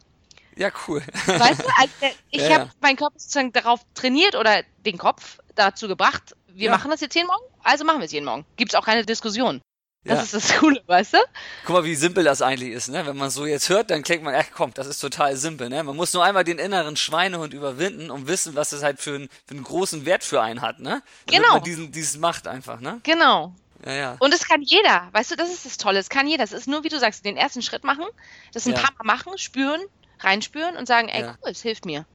[0.57, 1.03] Ja, cool.
[1.27, 1.93] Weißt du, also
[2.31, 6.71] ich ja, habe meinen Körper sozusagen darauf trainiert oder den Kopf dazu gebracht, wir ja.
[6.71, 8.47] machen das jetzt jeden Morgen, also machen wir es jeden Morgen.
[8.57, 9.61] Gibt es auch keine Diskussion.
[10.07, 10.23] Das ja.
[10.23, 11.19] ist das Coole, weißt du?
[11.65, 13.07] Guck mal, wie simpel das eigentlich ist, ne?
[13.07, 15.83] Wenn man so jetzt hört, dann klingt man, ach komm, das ist total simpel, ne?
[15.83, 19.29] Man muss nur einmal den inneren Schweinehund überwinden und wissen, was das halt für, ein,
[19.47, 21.03] für einen großen Wert für einen hat, ne?
[21.27, 21.55] Damit genau.
[21.55, 23.01] Man diesen, dieses macht einfach, ne?
[23.03, 23.55] Genau.
[23.85, 24.17] Ja, ja.
[24.21, 26.45] Und es kann jeder, weißt du, das ist das Tolle, es kann jeder.
[26.45, 28.05] Es ist nur, wie du sagst, den ersten Schritt machen,
[28.53, 28.81] das ein ja.
[28.81, 29.81] paar Mal machen, spüren,
[30.21, 32.07] reinspüren und sagen, ey, cool, es hilft mir.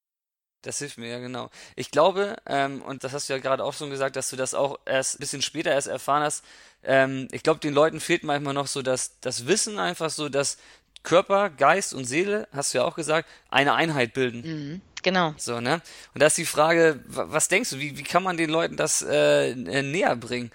[0.62, 1.50] Das hilft mir, ja, genau.
[1.76, 4.54] Ich glaube, ähm, und das hast du ja gerade auch schon gesagt, dass du das
[4.54, 6.44] auch erst ein bisschen später erst erfahren hast.
[6.84, 10.58] Ähm, ich glaube, den Leuten fehlt manchmal noch so das, das Wissen einfach so, dass
[11.04, 14.42] Körper, Geist und Seele, hast du ja auch gesagt, eine Einheit bilden.
[14.42, 15.34] Mhm, genau.
[15.38, 15.82] So, ne?
[16.14, 19.02] Und da ist die Frage, was denkst du, wie, wie kann man den Leuten das
[19.02, 20.52] äh, näher bringen?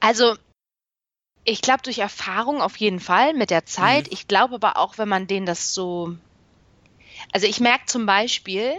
[0.00, 0.36] Also,
[1.44, 4.06] ich glaube durch Erfahrung auf jeden Fall mit der Zeit.
[4.06, 4.12] Mhm.
[4.12, 6.16] Ich glaube aber auch, wenn man denen das so.
[7.32, 8.74] Also ich merke zum Beispiel,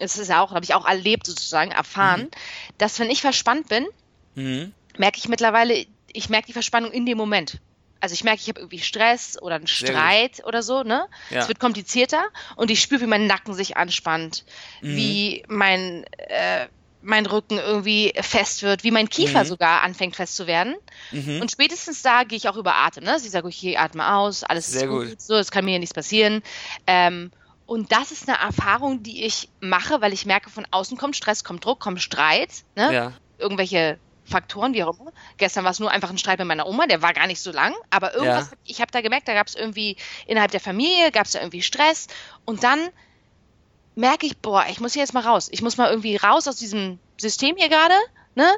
[0.00, 2.30] es ist ja auch, habe ich auch erlebt sozusagen, erfahren, mhm.
[2.78, 3.86] dass wenn ich verspannt bin,
[4.34, 4.72] mhm.
[4.98, 7.60] merke ich mittlerweile, ich merke die Verspannung in dem Moment.
[8.00, 11.06] Also ich merke, ich habe irgendwie Stress oder einen Streit oder so, ne?
[11.28, 11.40] Ja.
[11.40, 12.22] Es wird komplizierter
[12.56, 14.44] und ich spüre, wie mein Nacken sich anspannt,
[14.80, 14.96] mhm.
[14.96, 16.66] wie mein äh,
[17.02, 19.48] mein Rücken irgendwie fest wird, wie mein Kiefer mhm.
[19.48, 20.76] sogar anfängt fest zu werden.
[21.12, 21.40] Mhm.
[21.40, 23.04] Und spätestens da gehe ich auch über Atem.
[23.04, 23.18] Ne?
[23.18, 25.20] Sie sagt, okay, atme aus, alles Sehr ist gut, gut.
[25.20, 26.42] so, es kann mir hier nichts passieren.
[26.86, 27.30] Ähm,
[27.70, 31.44] und das ist eine Erfahrung, die ich mache, weil ich merke, von außen kommt Stress,
[31.44, 32.92] kommt Druck, kommt Streit, ne?
[32.92, 33.12] ja.
[33.38, 35.12] irgendwelche Faktoren, wie auch immer.
[35.36, 37.52] Gestern war es nur einfach ein Streit mit meiner Oma, der war gar nicht so
[37.52, 38.56] lang, aber irgendwas, ja.
[38.64, 39.94] ich habe da gemerkt, da gab es irgendwie
[40.26, 42.08] innerhalb der Familie, gab es da irgendwie Stress
[42.44, 42.88] und dann
[43.94, 45.48] merke ich, boah, ich muss hier jetzt mal raus.
[45.52, 47.94] Ich muss mal irgendwie raus aus diesem System hier gerade,
[48.34, 48.52] ne?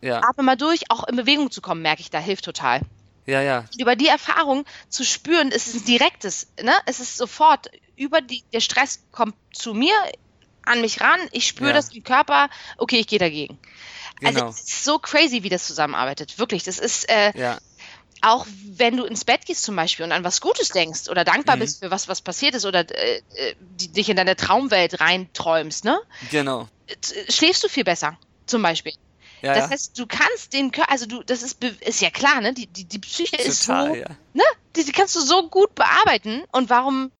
[0.00, 0.20] Ja.
[0.28, 2.80] Atme mal durch, auch in Bewegung zu kommen, merke ich, da hilft total.
[3.28, 3.66] Ja, ja.
[3.76, 6.72] Über die Erfahrung zu spüren, es ist ein direktes, ne?
[6.86, 9.92] Es ist sofort über die, der Stress kommt zu mir,
[10.62, 11.74] an mich ran, ich spüre ja.
[11.74, 13.58] das im Körper, okay, ich gehe dagegen.
[14.22, 14.46] Also, genau.
[14.46, 16.38] Also es ist so crazy, wie das zusammenarbeitet.
[16.38, 16.64] Wirklich.
[16.64, 17.58] Das ist äh, ja.
[18.22, 21.56] auch, wenn du ins Bett gehst zum Beispiel und an was Gutes denkst oder dankbar
[21.56, 21.60] mhm.
[21.60, 25.84] bist für was, was passiert ist oder äh, äh die, dich in deine Traumwelt reinträumst,
[25.84, 26.00] ne?
[26.30, 26.66] Genau.
[26.86, 28.94] Äh, schläfst du viel besser, zum Beispiel.
[29.42, 32.52] Ja, das heißt, du kannst den Körper, also du, das ist, ist ja klar, ne?
[32.52, 34.08] Die, die, die Psyche Total, ist so, ja.
[34.34, 34.42] ne?
[34.76, 36.44] Die, die kannst du so gut bearbeiten.
[36.52, 37.12] Und warum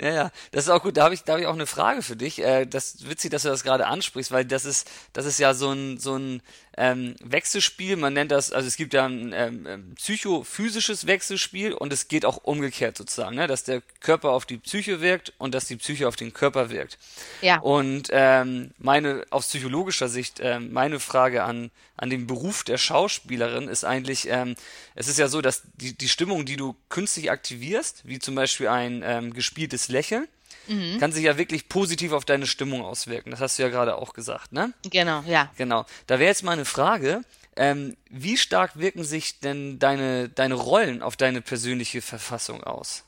[0.00, 0.96] ja, ja, das ist auch gut.
[0.96, 2.42] Da habe ich, da hab ich auch eine Frage für dich.
[2.42, 5.54] Äh, das ist witzig, dass du das gerade ansprichst, weil das ist, das ist ja
[5.54, 6.42] so ein, so ein
[6.78, 7.96] ähm, Wechselspiel.
[7.96, 12.24] Man nennt das, also es gibt ja ein ähm, ähm, psychophysisches Wechselspiel und es geht
[12.24, 13.46] auch umgekehrt sozusagen, ne?
[13.46, 16.98] dass der Körper auf die Psyche wirkt und dass die Psyche auf den Körper wirkt.
[17.42, 17.58] Ja.
[17.58, 23.68] Und ähm, meine, aus psychologischer Sicht, ähm, meine Frage an, an den Beruf der Schauspielerin
[23.68, 24.54] ist eigentlich, ähm,
[24.94, 28.68] es ist ja so, dass die, die Stimmung, die du künstlich aktivierst, wie zum Beispiel
[28.68, 30.28] ein ähm, gespieltes Lächeln,
[30.68, 30.98] mhm.
[31.00, 33.30] kann sich ja wirklich positiv auf deine Stimmung auswirken.
[33.30, 34.72] Das hast du ja gerade auch gesagt, ne?
[34.90, 35.50] Genau, ja.
[35.56, 35.84] Genau.
[36.06, 37.22] Da wäre jetzt mal eine Frage,
[37.60, 43.02] Ähm, wie stark wirken sich denn deine, deine Rollen auf deine persönliche Verfassung aus?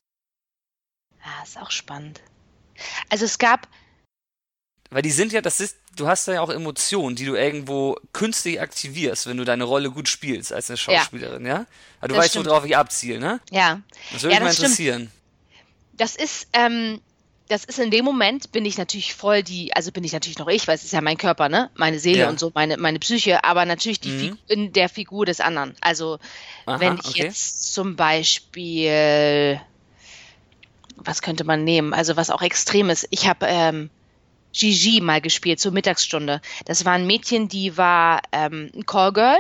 [1.23, 2.21] Ah, ist auch spannend.
[3.11, 3.69] Also es gab.
[4.91, 8.61] Weil die sind ja, das ist, du hast ja auch Emotionen, die du irgendwo künstlich
[8.61, 11.59] aktivierst, wenn du deine Rolle gut spielst als eine Schauspielerin, ja?
[11.59, 11.67] ja?
[12.01, 12.47] Aber du Das weißt, stimmt.
[12.47, 13.41] worauf ich abziele, ne?
[13.53, 13.81] Ja.
[14.11, 14.71] Das würde Ja, mich mal das stimmt.
[14.81, 15.11] interessieren.
[15.93, 17.01] Das ist, ähm,
[17.51, 20.47] das ist in dem Moment, bin ich natürlich voll die, also bin ich natürlich noch
[20.49, 21.71] ich, weil es ist ja mein Körper, ne?
[21.75, 22.29] Meine Seele Ja.
[22.29, 24.19] und so, meine, meine Psyche, aber natürlich die Mhm.
[24.19, 25.75] Figur, in der Figur des anderen.
[25.81, 26.19] Also,
[26.67, 27.25] Aha, wenn ich okay.
[27.25, 29.61] jetzt zum Beispiel,
[30.97, 31.93] was könnte man nehmen?
[31.93, 33.09] Also, was auch extrem ist.
[33.11, 33.91] Ich habe ähm,
[34.53, 36.41] Gigi mal gespielt zur Mittagsstunde.
[36.67, 39.39] Das war ein Mädchen, die war ähm, ein Callgirl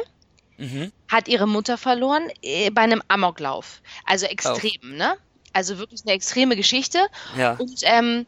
[0.59, 0.93] Mhm.
[1.09, 3.81] hat ihre Mutter verloren äh, bei einem Amoklauf.
[4.05, 5.17] Also extrem, ne?
[5.53, 6.99] Also wirklich eine extreme Geschichte.
[7.37, 7.55] Ja.
[7.55, 8.27] Und ähm,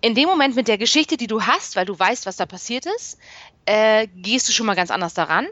[0.00, 2.86] in dem Moment mit der Geschichte, die du hast, weil du weißt, was da passiert
[2.86, 3.18] ist,
[3.66, 5.46] äh, gehst du schon mal ganz anders daran.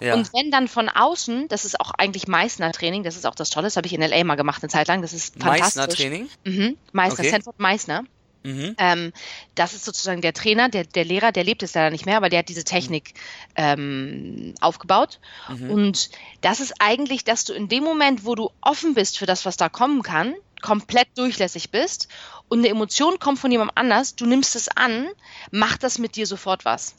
[0.00, 0.14] Ja.
[0.14, 3.66] Und wenn dann von außen, das ist auch eigentlich Meißner-Training, das ist auch das Tolle,
[3.66, 4.22] das habe ich in L.A.
[4.22, 5.76] mal gemacht eine Zeit lang, das ist fantastisch.
[5.76, 6.28] Meißner-Training?
[6.44, 7.30] Mhm, Meißner, Okay.
[7.30, 8.04] Sanford Meißner.
[8.44, 8.76] Mhm.
[8.78, 9.12] Ähm,
[9.56, 12.28] das ist sozusagen der Trainer, der, der Lehrer, der lebt es leider nicht mehr, aber
[12.28, 13.14] der hat diese Technik
[13.56, 15.18] ähm, aufgebaut.
[15.48, 15.70] Mhm.
[15.70, 19.44] Und das ist eigentlich, dass du in dem Moment, wo du offen bist für das,
[19.44, 22.08] was da kommen kann, komplett durchlässig bist
[22.48, 25.08] und eine Emotion kommt von jemandem anders, du nimmst es an,
[25.50, 26.94] macht das mit dir sofort was.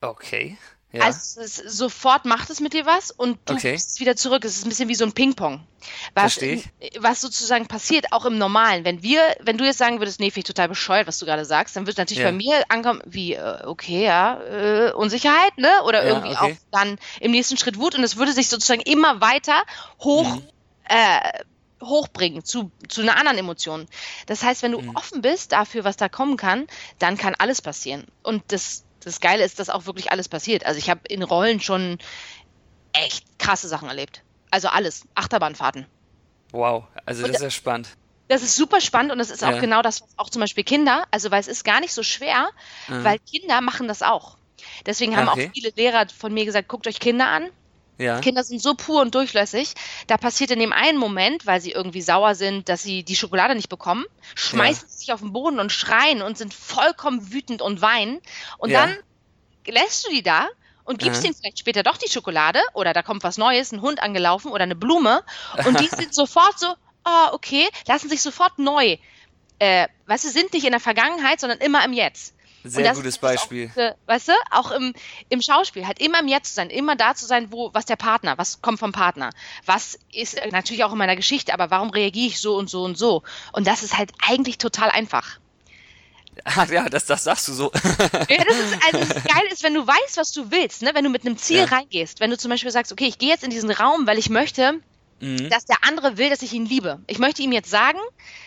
[0.00, 0.56] Okay.
[0.92, 1.04] Ja.
[1.06, 3.72] Also es sofort macht es mit dir was und du Okay.
[3.72, 4.44] bist wieder zurück.
[4.44, 5.66] Es ist ein bisschen wie so ein Ping-Pong.
[6.14, 6.36] Was,
[6.98, 8.84] was sozusagen passiert, auch im Normalen.
[8.84, 11.46] Wenn wir, wenn du jetzt sagen würdest, nee, finde ich total bescheuert, was du gerade
[11.46, 12.28] sagst, dann wird natürlich Ja.
[12.30, 15.70] bei mir ankommen, wie, äh, okay, ja, äh, Unsicherheit, ne?
[15.86, 16.52] Oder Ja, irgendwie okay.
[16.58, 19.62] auch dann im nächsten Schritt Wut und es würde sich sozusagen immer weiter
[20.00, 20.48] hoch, Mhm.
[20.90, 21.40] äh,
[21.82, 23.86] hochbringen zu, zu einer anderen Emotion.
[24.26, 24.96] Das heißt, wenn du Mhm.
[24.96, 26.66] offen bist dafür, was da kommen kann,
[26.98, 28.06] dann kann alles passieren.
[28.22, 30.64] Und das, das Geile ist, dass auch wirklich alles passiert.
[30.66, 31.98] Also ich habe in Rollen schon
[32.92, 34.22] echt krasse Sachen erlebt.
[34.50, 35.02] Also alles.
[35.14, 35.86] Achterbahnfahrten.
[36.52, 36.84] Wow.
[37.06, 37.88] Also das ist ja spannend.
[38.28, 39.58] Das ist super spannend und das ist auch Ja.
[39.60, 42.48] genau das, was auch zum Beispiel Kinder, also weil es ist gar nicht so schwer,
[42.88, 43.04] Mhm.
[43.04, 44.38] weil Kinder machen das auch.
[44.86, 45.48] Deswegen haben Okay.
[45.48, 47.48] auch viele Lehrer von mir gesagt, guckt euch Kinder an.
[47.98, 48.20] Ja.
[48.20, 49.74] Kinder sind so pur und durchlässig.
[50.06, 53.54] Da passiert in dem einen Moment, weil sie irgendwie sauer sind, dass sie die Schokolade
[53.54, 57.80] nicht bekommen, schmeißen sie sich auf den Boden und schreien und sind vollkommen wütend und
[57.80, 58.20] weinen.
[58.58, 58.86] Und Ja.
[58.86, 58.96] dann
[59.66, 60.48] lässt du die da
[60.84, 61.26] und gibst Aha.
[61.26, 64.64] ihnen vielleicht später doch die Schokolade oder da kommt was Neues, ein Hund angelaufen oder
[64.64, 65.22] eine Blume
[65.64, 66.74] und die sind sofort so,
[67.04, 68.96] oh, okay, lassen sich sofort neu.
[69.58, 72.34] Äh, weißt du, sind nicht in der Vergangenheit, sondern immer im Jetzt.
[72.64, 73.68] Sehr gutes auch Beispiel.
[73.68, 74.94] diese- weißt du, auch im,
[75.28, 77.96] im Schauspiel, halt immer im Jetzt zu sein, immer da zu sein, wo, was der
[77.96, 79.30] Partner, was kommt vom Partner,
[79.66, 82.84] was ist äh, natürlich auch in meiner Geschichte, aber warum reagiere ich so und so
[82.84, 83.22] und so?
[83.52, 85.38] Und das ist halt eigentlich total einfach.
[86.44, 87.70] Ach ja, das, das sagst du so.
[88.28, 90.90] Ja, das ist, also das geil ist, wenn du weißt, was du willst, ne?
[90.94, 91.64] wenn du mit einem Ziel Ja.
[91.64, 94.30] reingehst, wenn du zum Beispiel sagst, okay, ich gehe jetzt in diesen Raum, weil ich
[94.30, 94.80] möchte,
[95.22, 95.48] mhm.
[95.48, 97.00] dass der andere will, dass ich ihn liebe.
[97.06, 97.98] Ich möchte ihm jetzt sagen,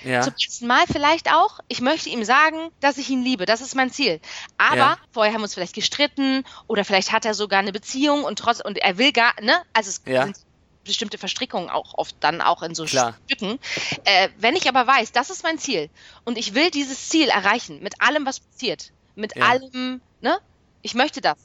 [0.04, 0.22] Ja.
[0.22, 3.46] zum ersten Mal vielleicht auch, ich möchte ihm sagen, dass ich ihn liebe.
[3.46, 4.20] Das ist mein Ziel.
[4.58, 4.98] Aber Ja.
[5.12, 8.60] vorher haben wir uns vielleicht gestritten oder vielleicht hat er sogar eine Beziehung und trotz
[8.60, 9.62] und er will gar, ne?
[9.74, 10.24] Also es Ja.
[10.26, 10.38] sind
[10.84, 13.18] bestimmte Verstrickungen auch oft dann auch in so Klar.
[13.26, 13.58] Stücken.
[14.04, 15.90] Äh, wenn ich aber weiß, das ist mein Ziel
[16.26, 20.38] und ich will dieses Ziel erreichen mit allem, was passiert, mit allem, ne?
[20.84, 21.38] Ich möchte das.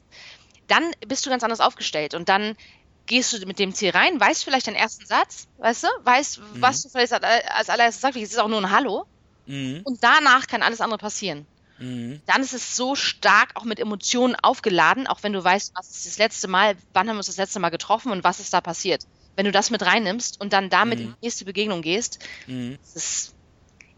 [0.67, 2.55] Dann bist du ganz anders aufgestellt und dann
[3.11, 6.83] gehst du mit dem Ziel rein, weißt vielleicht den ersten Satz, weißt du, weißt, was
[6.83, 9.05] du vielleicht als allererstes sagst, es ist auch nur ein Hallo
[9.47, 9.81] Mhm.
[9.85, 11.45] und danach kann alles andere passieren.
[11.79, 12.21] Mhm.
[12.27, 16.07] Dann ist es so stark auch mit Emotionen aufgeladen, auch wenn du weißt, was ist
[16.07, 18.61] das letzte Mal, wann haben wir uns das letzte Mal getroffen und was ist da
[18.61, 19.03] passiert.
[19.35, 21.05] Wenn du das mit reinnimmst und dann damit Mhm.
[21.07, 22.79] in die nächste Begegnung gehst, Mhm.
[22.95, 23.35] ist,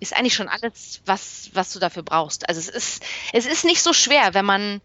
[0.01, 2.49] ist eigentlich schon alles, was, was du dafür brauchst.
[2.49, 3.03] Also es ist,
[3.35, 4.81] es ist nicht so schwer, wenn man,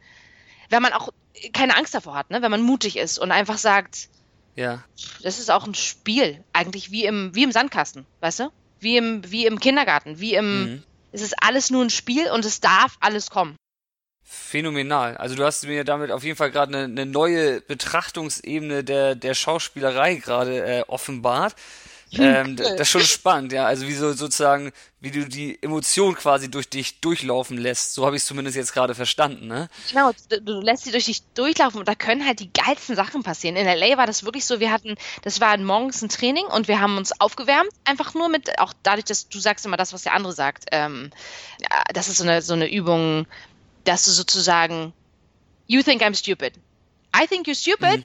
[0.69, 1.09] wenn man auch
[1.53, 2.41] keine Angst davor hat, ne?
[2.41, 4.09] wenn man mutig ist und einfach sagt,
[4.57, 4.83] Ja.
[5.21, 8.49] das ist auch ein Spiel, eigentlich wie im, wie im Sandkasten, weißt du?
[8.79, 10.83] Wie im, wie im Kindergarten, wie im, Mhm.
[11.11, 13.55] es ist alles nur ein Spiel und es darf alles kommen.
[14.23, 15.15] Phänomenal.
[15.17, 19.33] Also du hast mir damit auf jeden Fall gerade eine, eine neue Betrachtungsebene der, der
[19.33, 21.55] Schauspielerei gerade äh, offenbart.
[22.13, 23.65] Ähm, das ist schon spannend, ja.
[23.65, 27.93] Also wie so sozusagen, wie du die Emotion quasi durch dich durchlaufen lässt.
[27.93, 29.67] So habe ich es zumindest jetzt gerade verstanden, ne?
[29.89, 33.23] Genau, du, du lässt sie durch dich durchlaufen und da können halt die geilsten Sachen
[33.23, 33.55] passieren.
[33.57, 36.79] In LA war das wirklich so, wir hatten, das war morgens ein Training und wir
[36.79, 40.13] haben uns aufgewärmt, einfach nur mit, auch dadurch, dass du sagst immer das, was der
[40.13, 40.65] andere sagt.
[40.71, 41.11] Ähm,
[41.93, 43.27] das ist so eine, so eine Übung,
[43.83, 44.93] dass du sozusagen,
[45.67, 46.53] you think I'm stupid.
[47.15, 47.97] I think you're stupid.
[47.97, 48.03] Mhm.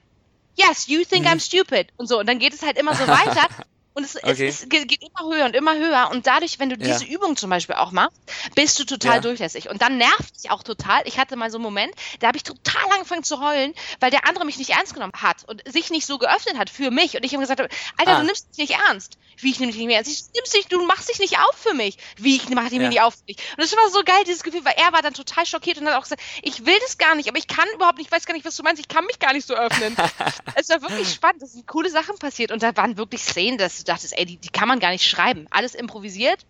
[0.57, 1.33] Yes, you think Mhm.
[1.33, 1.89] I'm stupid.
[1.97, 3.47] Und so, und dann geht es halt immer so weiter.
[3.95, 4.49] Und es, okay.
[4.49, 6.11] es, es, geht immer höher und immer höher.
[6.11, 6.87] Und dadurch, wenn du ja.
[6.87, 8.17] diese Übung zum Beispiel auch machst,
[8.55, 9.21] bist du total ja.
[9.21, 9.69] durchlässig.
[9.69, 11.03] Und dann nervt dich auch total.
[11.07, 14.27] Ich hatte mal so einen Moment, da habe ich total angefangen zu heulen, weil der
[14.27, 17.17] andere mich nicht ernst genommen hat und sich nicht so geöffnet hat für mich.
[17.17, 18.21] Und ich habe gesagt, Alter, ah.
[18.21, 19.19] du nimmst mich nicht ernst.
[19.39, 20.11] Wie ich nehme dich nicht mehr ernst.
[20.11, 21.99] Ich nimmst dich, du machst dich nicht auf für mich.
[22.17, 22.89] Wie ich mache dich ja.
[22.89, 23.37] nicht auf für dich.
[23.57, 25.97] Und das war so geil, dieses Gefühl, weil er war dann total schockiert und hat
[25.97, 28.35] auch gesagt, ich will das gar nicht, aber ich kann überhaupt nicht, ich weiß gar
[28.35, 29.97] nicht, was du meinst, ich kann mich gar nicht so öffnen.
[30.55, 33.82] es war wirklich spannend, es sind coole Sachen passiert und da waren wirklich Szenen, dass
[33.85, 35.47] du dachtest, ey, die, die kann man gar nicht schreiben.
[35.51, 36.47] Alles improvisiert,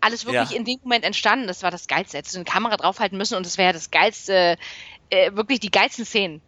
[0.00, 0.56] alles wirklich ja.
[0.56, 1.46] in dem Moment entstanden.
[1.46, 2.18] Das war das Geilste.
[2.18, 4.56] Hättest du eine Kamera draufhalten müssen und das wäre das Geilste,
[5.10, 6.40] äh, wirklich die geilsten Szenen.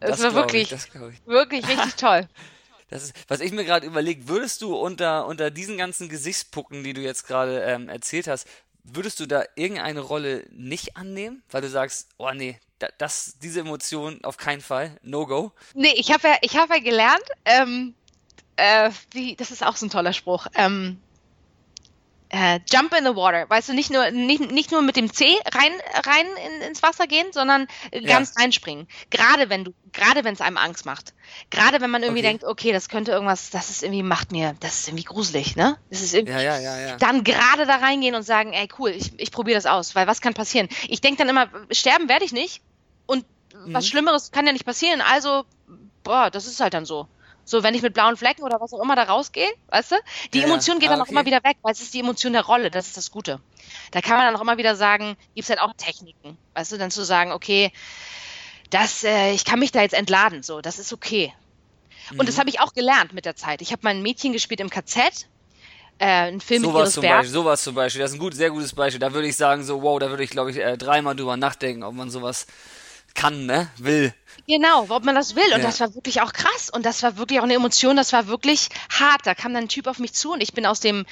[0.00, 2.28] Das, das war wirklich, ich, wirklich richtig toll.
[2.90, 6.92] Das ist, was ich mir gerade überlegt, würdest du unter, unter diesen ganzen Gesichtspucken, die
[6.92, 8.48] du jetzt gerade ähm, erzählt hast,
[8.82, 12.58] würdest du da irgendeine Rolle nicht annehmen, weil du sagst, oh nee,
[12.98, 15.52] das, diese Emotion auf keinen Fall, no go?
[15.74, 17.94] Nee, ich habe ja, ich habe ja gelernt, ähm,
[18.60, 20.46] äh, wie, das ist auch so ein toller Spruch.
[20.54, 21.00] Ähm,
[22.32, 25.36] äh, jump in the water, weißt du, nicht nur nicht, nicht nur mit dem C
[25.52, 25.72] rein
[26.06, 27.66] rein in, ins Wasser gehen, sondern
[28.06, 28.42] ganz ja.
[28.42, 28.86] reinspringen.
[29.10, 31.12] Gerade wenn du gerade wenn es einem Angst macht.
[31.50, 32.28] Gerade wenn man irgendwie okay.
[32.28, 35.76] denkt, okay, das könnte irgendwas, das ist irgendwie macht mir, das ist irgendwie gruselig, ne?
[35.90, 36.96] Das ist irgendwie, ja, ja, ja, ja.
[36.98, 40.20] dann gerade da reingehen und sagen, ey, cool, ich, ich probiere das aus, weil was
[40.20, 40.68] kann passieren?
[40.88, 42.62] Ich denke dann immer, sterben werde ich nicht
[43.06, 43.74] und mhm.
[43.74, 45.44] was Schlimmeres kann ja nicht passieren, also
[46.04, 47.08] boah, das ist halt dann so.
[47.50, 49.96] So, wenn ich mit blauen Flecken oder was auch immer da rausgehe, weißt du?
[50.32, 52.32] Die ja, Emotion geht ah, dann auch immer wieder weg, weil es ist die Emotion
[52.32, 53.40] der Rolle, das ist das Gute.
[53.90, 56.78] Da kann man dann auch immer wieder sagen, gibt es halt auch Techniken, weißt du,
[56.78, 57.72] dann zu sagen, okay,
[58.70, 61.34] das, äh, ich kann mich da jetzt entladen, so, das ist okay.
[62.16, 62.40] Und das mhm.
[62.40, 63.62] habe ich auch gelernt mit der Zeit.
[63.62, 65.26] Ich habe mein Mädchen gespielt im KZ,
[65.98, 67.16] äh, ein Film sowas mit Iris zum Berg.
[67.18, 69.00] Beispiel, sowas zum Beispiel, das ist ein gut, sehr gutes Beispiel.
[69.00, 71.82] Da würde ich sagen, so, wow, da würde ich, glaube ich, äh, dreimal drüber nachdenken,
[71.82, 72.46] ob man sowas
[73.14, 73.68] kann, ne?
[73.78, 74.14] Will.
[74.46, 75.52] Genau, ob man das will.
[75.54, 75.66] Und ja.
[75.66, 76.70] das war wirklich auch krass.
[76.70, 79.26] Und das war wirklich auch eine Emotion, das war wirklich hart.
[79.26, 81.06] Da kam dann ein Typ auf mich zu und ich bin aus dem,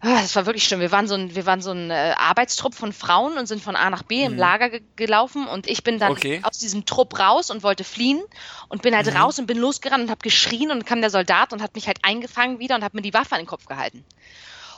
[0.00, 0.80] ah, das war wirklich schlimm.
[0.80, 3.76] Wir waren so ein, wir waren so ein äh, Arbeitstrupp von Frauen und sind von
[3.76, 4.38] A nach B im mhm.
[4.38, 6.40] Lager ge gelaufen und ich bin dann okay.
[6.42, 8.22] aus diesem Trupp raus und wollte fliehen
[8.68, 9.16] und bin halt mhm.
[9.16, 11.98] raus und bin losgerannt und habe geschrien und kam der Soldat und hat mich halt
[12.02, 14.04] eingefangen wieder und hat mir die Waffe an den Kopf gehalten.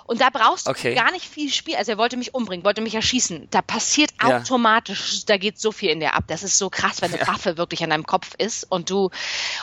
[0.07, 0.91] Und da brauchst okay.
[0.91, 1.77] du gar nicht viel Spiel.
[1.77, 3.49] Also er wollte mich umbringen, wollte mich erschießen.
[3.51, 4.39] Da passiert ja.
[4.39, 6.25] automatisch, da geht so viel in dir ab.
[6.27, 7.29] Das ist so krass, wenn eine ja.
[7.29, 9.11] Waffe wirklich an deinem Kopf ist und du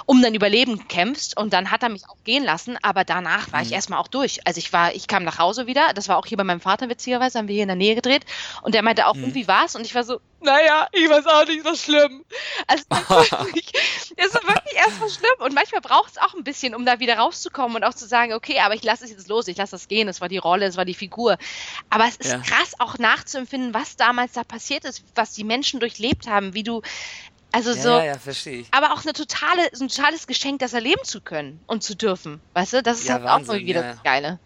[0.06, 1.38] um dein Überleben kämpfst.
[1.38, 3.68] Und dann hat er mich auch gehen lassen, aber danach war mhm.
[3.68, 4.46] ich erstmal auch durch.
[4.48, 5.94] Also ich war, ich kam nach Hause wieder.
[5.94, 8.26] Das war auch hier bei meinem Vater witzigerweise, haben wir hier in der Nähe gedreht.
[8.64, 9.26] Und der meinte auch, mhm.
[9.26, 9.76] und wie war's?
[9.76, 12.26] Und ich war so, naja, ich weiß auch nicht, so schlimm.
[12.68, 15.32] Also es ist wirklich, erstmal schlimm.
[15.40, 18.34] Und manchmal braucht es auch ein bisschen, um da wieder rauszukommen und auch zu sagen,
[18.34, 20.66] okay, aber ich lasse es jetzt los, ich lasse das gehen, es war die Rolle,
[20.66, 21.38] es war die Figur.
[21.90, 22.40] Aber es ist ja.
[22.40, 26.82] krass auch nachzuempfinden, was damals da passiert ist, was die Menschen durchlebt haben, wie du
[27.54, 27.90] also so.
[27.90, 28.68] Ja, ja, verstehe ich.
[28.72, 32.40] Aber auch eine totale, so ein totales Geschenk, das erleben zu können und zu dürfen.
[32.54, 33.92] Weißt du, das ist ja, halt Wahnsinn, auch wieder ja.
[33.92, 34.40] das Geile.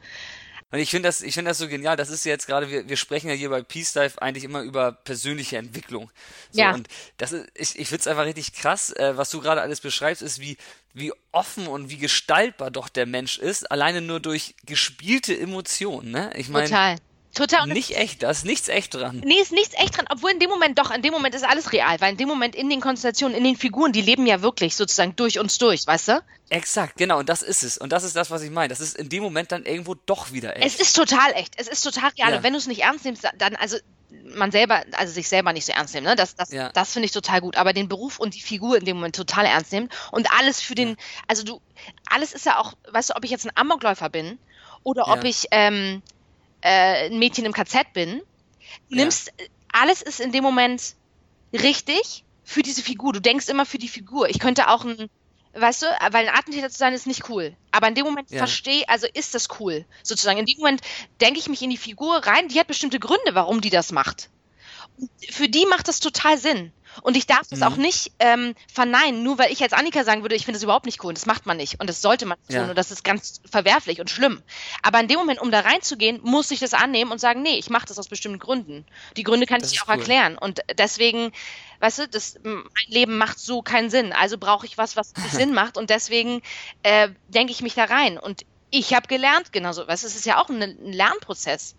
[0.75, 1.95] Und ich finde das, ich finde das so genial.
[1.95, 4.91] Das ist jetzt gerade, wir, wir sprechen ja hier bei Peace Dive eigentlich immer über
[4.91, 6.11] persönliche Entwicklung.
[6.51, 6.73] So, ja.
[6.73, 9.79] Und das ist, ich, ich finde es einfach richtig krass, äh, was du gerade alles
[9.79, 10.57] beschreibst, ist, wie,
[10.93, 16.31] wie offen und wie gestaltbar doch der Mensch ist, alleine nur durch gespielte Emotionen, ne?
[16.35, 16.67] Ich meine.
[16.67, 16.97] Total.
[17.35, 17.67] Total.
[17.67, 19.21] Nicht echt, da ist nichts echt dran.
[19.25, 21.73] Nee, ist nichts echt dran, obwohl in dem Moment doch, in dem Moment ist alles
[21.73, 24.75] real, weil in dem Moment in den Konstellationen, in den Figuren, die leben ja wirklich
[24.75, 26.23] sozusagen durch uns durch, weißt du?
[26.49, 27.77] Exakt, genau, und das ist es.
[27.77, 28.69] Und das ist das, was ich meine.
[28.69, 30.65] Das ist in dem Moment dann irgendwo doch wieder echt.
[30.65, 32.31] Es ist total echt, es ist total real.
[32.31, 32.37] Ja.
[32.37, 33.77] Und wenn du es nicht ernst nimmst, dann, also
[34.23, 36.15] man selber, also sich selber nicht so ernst nehmen, ne?
[36.15, 36.69] Das, das, ja.
[36.69, 37.57] das finde ich total gut.
[37.57, 40.75] Aber den Beruf und die Figur in dem Moment total ernst nehmen und alles für
[40.75, 40.95] den,
[41.27, 41.61] also du,
[42.09, 44.39] alles ist ja auch, weißt du, ob ich jetzt ein Amokläufer bin
[44.83, 46.01] oder ob ich ähm,
[46.65, 48.21] äh, ein Mädchen im KZ bin.
[48.89, 49.45] Nimmst, ja.
[49.71, 50.95] alles ist in dem Moment
[51.53, 53.13] richtig für diese Figur.
[53.13, 54.29] Du denkst immer für die Figur.
[54.29, 55.09] Ich könnte auch ein,
[55.53, 57.55] weißt du, weil ein Attentäter zu sein ist nicht cool.
[57.71, 58.39] Aber in dem Moment ja.
[58.39, 60.39] verstehe, also ist das cool, sozusagen.
[60.39, 60.81] In dem Moment
[61.21, 64.31] denke ich mich in die Figur rein, die hat bestimmte Gründe, warum die das macht.
[64.97, 66.71] Und für die macht das total Sinn.
[67.01, 67.65] Und ich darf das mhm.
[67.65, 70.85] auch nicht ähm, verneinen, nur weil ich als Annika sagen würde, ich finde das überhaupt
[70.85, 71.09] nicht cool.
[71.09, 71.79] Und das macht man nicht.
[71.79, 72.55] Und das sollte man tun.
[72.55, 72.69] Ja.
[72.69, 74.41] Und das ist ganz verwerflich und schlimm.
[74.81, 77.69] Aber in dem Moment, um da reinzugehen, muss ich das annehmen und sagen, nee, ich
[77.69, 78.85] mache das aus bestimmten Gründen.
[79.17, 79.95] Die Gründe kann das ich auch cool.
[79.95, 80.37] erklären.
[80.37, 81.31] Und deswegen,
[81.79, 84.13] weißt du, das, mein Leben macht so keinen Sinn.
[84.13, 85.77] Also brauche ich was, was Sinn macht.
[85.77, 86.41] Und deswegen
[86.83, 88.17] äh, denke ich mich da rein.
[88.17, 91.75] Und ich habe gelernt, genauso, weißt du, es ist ja auch ein, ein Lernprozess.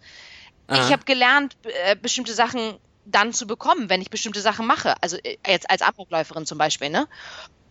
[0.68, 0.84] Aha.
[0.84, 4.94] Ich habe gelernt, äh, bestimmte Sachen dann zu bekommen, wenn ich bestimmte Sachen mache.
[5.02, 7.08] Also äh, jetzt als Amokläuferin zum Beispiel, ne?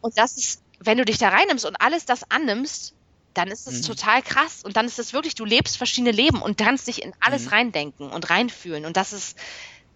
[0.02, 2.94] Und das ist, wenn du dich da reinnimmst und alles das annimmst,
[3.34, 3.94] dann ist es mhm.
[3.94, 4.64] total krass.
[4.64, 7.50] Und dann ist es wirklich, du lebst verschiedene Leben und kannst dich in alles mhm.
[7.50, 8.86] reindenken und reinfühlen.
[8.86, 9.38] Und das ist,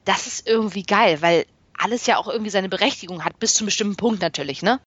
[0.05, 1.45] das ist irgendwie geil, weil
[1.77, 4.81] alles ja auch irgendwie seine Berechtigung hat, bis zu einem bestimmten Punkt natürlich, ne?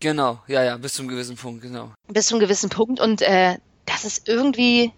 [0.00, 1.92] Genau, ja, ja, bis zum gewissen Punkt, genau.
[2.06, 4.92] Bis zum gewissen Punkt und äh, das ist irgendwie,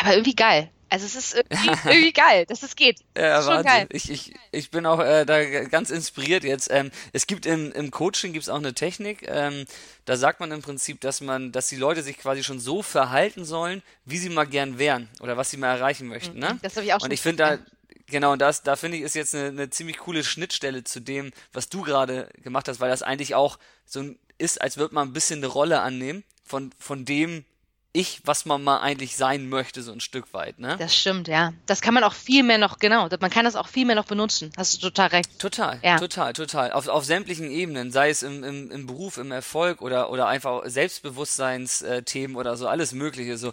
[0.00, 0.70] aber irgendwie geil.
[0.90, 3.00] Also es ist irgendwie, irgendwie geil, dass es geht.
[3.16, 3.86] Ja, Schon Geil.
[3.90, 6.70] Ich, ich, ich bin auch äh, da ganz inspiriert jetzt.
[6.70, 9.66] Ähm, es gibt im, im Coaching gibt's auch eine Technik, ähm,
[10.04, 13.44] da sagt man im Prinzip, dass man, dass die Leute sich quasi schon so verhalten
[13.44, 16.38] sollen, wie sie mal gern wären oder was sie mal erreichen möchten.
[16.38, 16.58] Ne?
[16.62, 17.08] Das habe ich auch schon.
[17.08, 17.58] Und ich finde da,
[18.10, 21.30] Genau, und das, da finde ich, ist jetzt eine, eine ziemlich coole Schnittstelle zu dem,
[21.52, 25.12] was du gerade gemacht hast, weil das eigentlich auch so ist, als würde man ein
[25.12, 27.44] bisschen eine Rolle annehmen von, von dem,
[27.98, 30.76] ich, was man mal eigentlich sein möchte, so ein Stück weit, ne?
[30.78, 31.52] Das stimmt, ja.
[31.66, 34.04] Das kann man auch viel mehr noch, genau, man kann das auch viel mehr noch
[34.04, 34.52] benutzen.
[34.56, 35.38] Hast du total recht.
[35.40, 35.98] Total, ja.
[35.98, 36.70] total, total.
[36.70, 40.62] Auf, auf sämtlichen Ebenen, sei es im, im, im Beruf, im Erfolg oder, oder einfach
[40.66, 43.36] Selbstbewusstseinsthemen oder so, alles Mögliche.
[43.36, 43.52] So.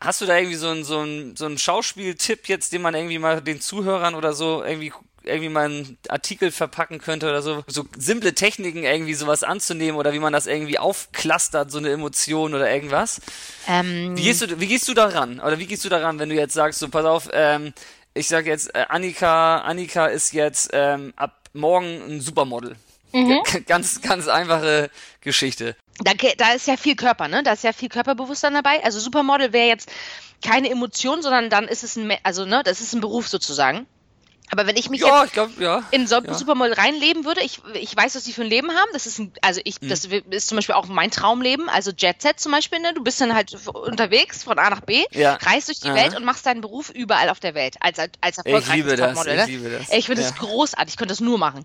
[0.00, 3.18] Hast du da irgendwie so einen so ein, so ein Schauspieltipp jetzt, den man irgendwie
[3.18, 4.92] mal den Zuhörern oder so irgendwie
[5.24, 10.12] irgendwie mal einen Artikel verpacken könnte oder so, so simple Techniken irgendwie sowas anzunehmen oder
[10.12, 13.20] wie man das irgendwie aufklustert, so eine Emotion oder irgendwas.
[13.68, 15.40] Ähm, wie gehst du, wie gehst du daran?
[15.40, 17.72] Oder wie gehst du daran, wenn du jetzt sagst, so pass auf, ähm,
[18.14, 22.76] ich sag jetzt, äh, Annika, Annika ist jetzt ähm, ab morgen ein Supermodel.
[23.12, 23.42] Mhm.
[23.66, 25.76] Ganz, ganz einfache Geschichte.
[25.98, 27.42] Da, da ist ja viel Körper, ne?
[27.42, 28.82] Da ist ja viel Körperbewusstsein dabei.
[28.82, 29.90] Also Supermodel wäre jetzt
[30.42, 33.86] keine Emotion, sondern dann ist es ein, also ne, das ist ein Beruf sozusagen.
[34.50, 36.34] Aber wenn ich mich ja, jetzt ich glaub, ja, in so ja.
[36.34, 38.90] Supermodel reinleben würde, ich, ich weiß, was die für ein Leben haben.
[38.92, 39.88] Das ist ein, also ich, mhm.
[39.88, 41.70] das ist zum Beispiel auch mein Traumleben.
[41.70, 42.92] Also Jet Set zum Beispiel, ne?
[42.92, 45.34] Du bist dann halt unterwegs von A nach B, ja.
[45.36, 45.96] reist durch die Aha.
[45.96, 49.36] Welt und machst deinen Beruf überall auf der Welt als, als erfolgreiches ich liebe Topmodel.
[49.36, 49.58] Das, ich ne?
[49.58, 49.90] liebe das.
[49.90, 50.28] Ich finde ja.
[50.28, 50.94] das großartig.
[50.94, 51.64] Ich könnte das nur machen.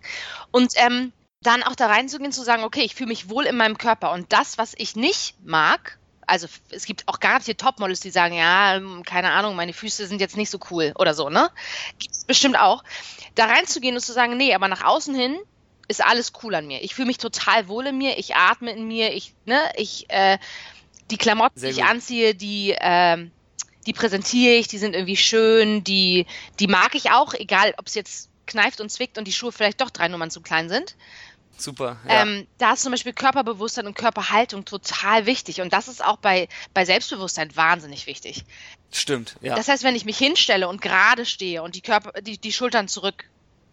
[0.52, 1.12] Und ähm,
[1.42, 4.32] dann auch da reinzugehen, zu sagen, okay, ich fühle mich wohl in meinem Körper und
[4.34, 5.98] das, was ich nicht mag,
[6.28, 10.22] also es gibt auch garantiert Topmodels, die sagen, ja, ähm, keine Ahnung, meine Füße sind
[10.22, 11.50] jetzt nicht so cool oder so, ne?
[11.98, 12.84] Gibt es bestimmt auch.
[13.36, 15.38] Da reinzugehen und zu sagen, nee, aber nach außen hin
[15.88, 16.84] ist alles cool an mir.
[16.84, 20.38] Ich fühle mich total wohl in mir, ich atme in mir, ich, ne, ich, äh,
[21.10, 23.26] die Klamotten, die ich anziehe, die, äh,
[23.86, 26.26] die präsentiere ich, die sind irgendwie schön, die,
[26.60, 29.80] die mag ich auch, egal ob es jetzt kneift und zwickt und die Schuhe vielleicht
[29.80, 30.96] doch drei Nummern zu klein sind.
[31.58, 31.98] Super.
[32.08, 32.22] Ja.
[32.22, 35.62] Ähm, da ist zum Beispiel Körperbewusstsein und Körperhaltung total wichtig.
[35.62, 38.46] Und das ist auch bei, bei Selbstbewusstsein wahnsinnig wichtig.
[38.92, 39.56] Stimmt, ja.
[39.56, 42.88] Das heißt, wenn ich mich hinstelle und gerade stehe und die Körper, die, die Schultern
[42.88, 43.26] zurück,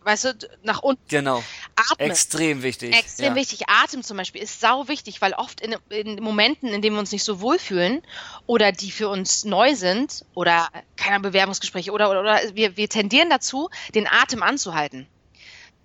[0.05, 1.03] weißt du, nach unten.
[1.09, 1.43] Genau.
[1.77, 2.07] Atme.
[2.07, 2.95] Extrem wichtig.
[2.95, 3.35] Extrem ja.
[3.37, 3.69] wichtig.
[3.69, 7.13] Atem zum Beispiel ist sau wichtig, weil oft in, in Momenten, in denen wir uns
[7.13, 8.03] nicht so wohlfühlen
[8.47, 13.31] oder die für uns neu sind oder keine Bewerbungsgespräche oder, oder, oder wir, wir tendieren
[13.31, 15.07] dazu, den Atem anzuhalten.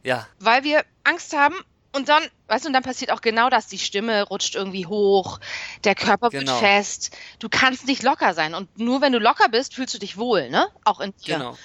[0.03, 0.27] Ja.
[0.39, 1.55] Weil wir Angst haben,
[1.91, 3.67] und dann, weißt du, und dann passiert auch genau das.
[3.67, 5.39] Die Stimme rutscht irgendwie hoch,
[5.83, 6.51] der Körper genau.
[6.51, 7.17] wird fest.
[7.39, 8.53] Du kannst nicht locker sein.
[8.53, 10.67] Und nur wenn du locker bist, fühlst du dich wohl, ne?
[10.83, 11.37] Auch in dir.
[11.37, 11.57] Genau.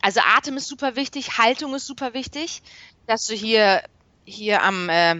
[0.00, 2.62] Also Atem ist super wichtig, Haltung ist super wichtig,
[3.06, 3.82] dass du hier,
[4.24, 5.16] hier am, äh,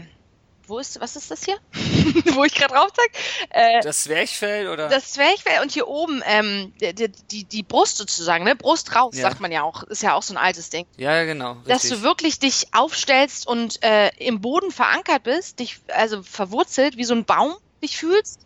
[0.66, 1.56] wo ist, was ist das hier?
[2.34, 3.10] wo ich gerade drauf zeig?
[3.50, 4.88] Äh, das Zwerchfell oder?
[4.88, 8.56] Das Zwerchfell und hier oben ähm, die, die, die Brust sozusagen, ne?
[8.56, 9.22] Brust raus, ja.
[9.22, 9.82] sagt man ja auch.
[9.84, 10.86] Ist ja auch so ein altes Ding.
[10.96, 11.52] Ja, genau.
[11.52, 11.68] Richtig.
[11.68, 17.04] Dass du wirklich dich aufstellst und äh, im Boden verankert bist, dich also verwurzelt, wie
[17.04, 18.40] so ein Baum dich fühlst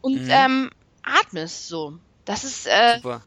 [0.00, 0.30] und mhm.
[0.30, 0.70] ähm,
[1.02, 1.98] atmest so.
[2.24, 3.22] Das ist äh, Super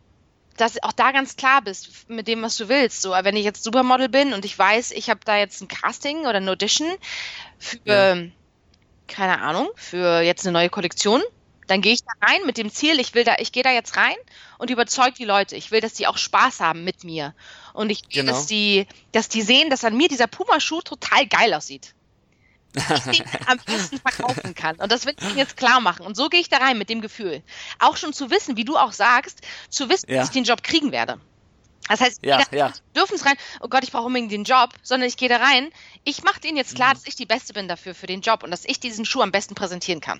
[0.57, 3.01] dass du auch da ganz klar bist mit dem, was du willst.
[3.01, 6.21] So, wenn ich jetzt Supermodel bin und ich weiß, ich habe da jetzt ein Casting
[6.21, 6.87] oder eine Audition
[7.59, 8.15] für, ja.
[9.07, 11.21] keine Ahnung, für jetzt eine neue Kollektion,
[11.67, 13.97] dann gehe ich da rein mit dem Ziel, ich will da, ich gehe da jetzt
[13.97, 14.15] rein
[14.59, 15.55] und überzeug die Leute.
[15.55, 17.33] Ich will, dass die auch Spaß haben mit mir.
[17.73, 18.31] Und ich will, genau.
[18.31, 21.95] dass die, dass die sehen, dass an mir dieser Puma-Schuh total geil aussieht
[22.75, 24.75] ich den am besten verkaufen kann.
[24.77, 26.05] Und das will ich jetzt klar machen.
[26.05, 27.41] Und so gehe ich da rein mit dem Gefühl.
[27.79, 30.17] Auch schon zu wissen, wie du auch sagst, zu wissen, ja.
[30.17, 31.19] dass ich den Job kriegen werde.
[31.87, 32.73] Das heißt, ja, ja.
[32.95, 35.69] dürfen es rein, oh Gott, ich brauche unbedingt den Job, sondern ich gehe da rein.
[36.03, 36.93] Ich mache denen jetzt klar, mhm.
[36.95, 39.31] dass ich die Beste bin dafür, für den Job und dass ich diesen Schuh am
[39.31, 40.19] besten präsentieren kann.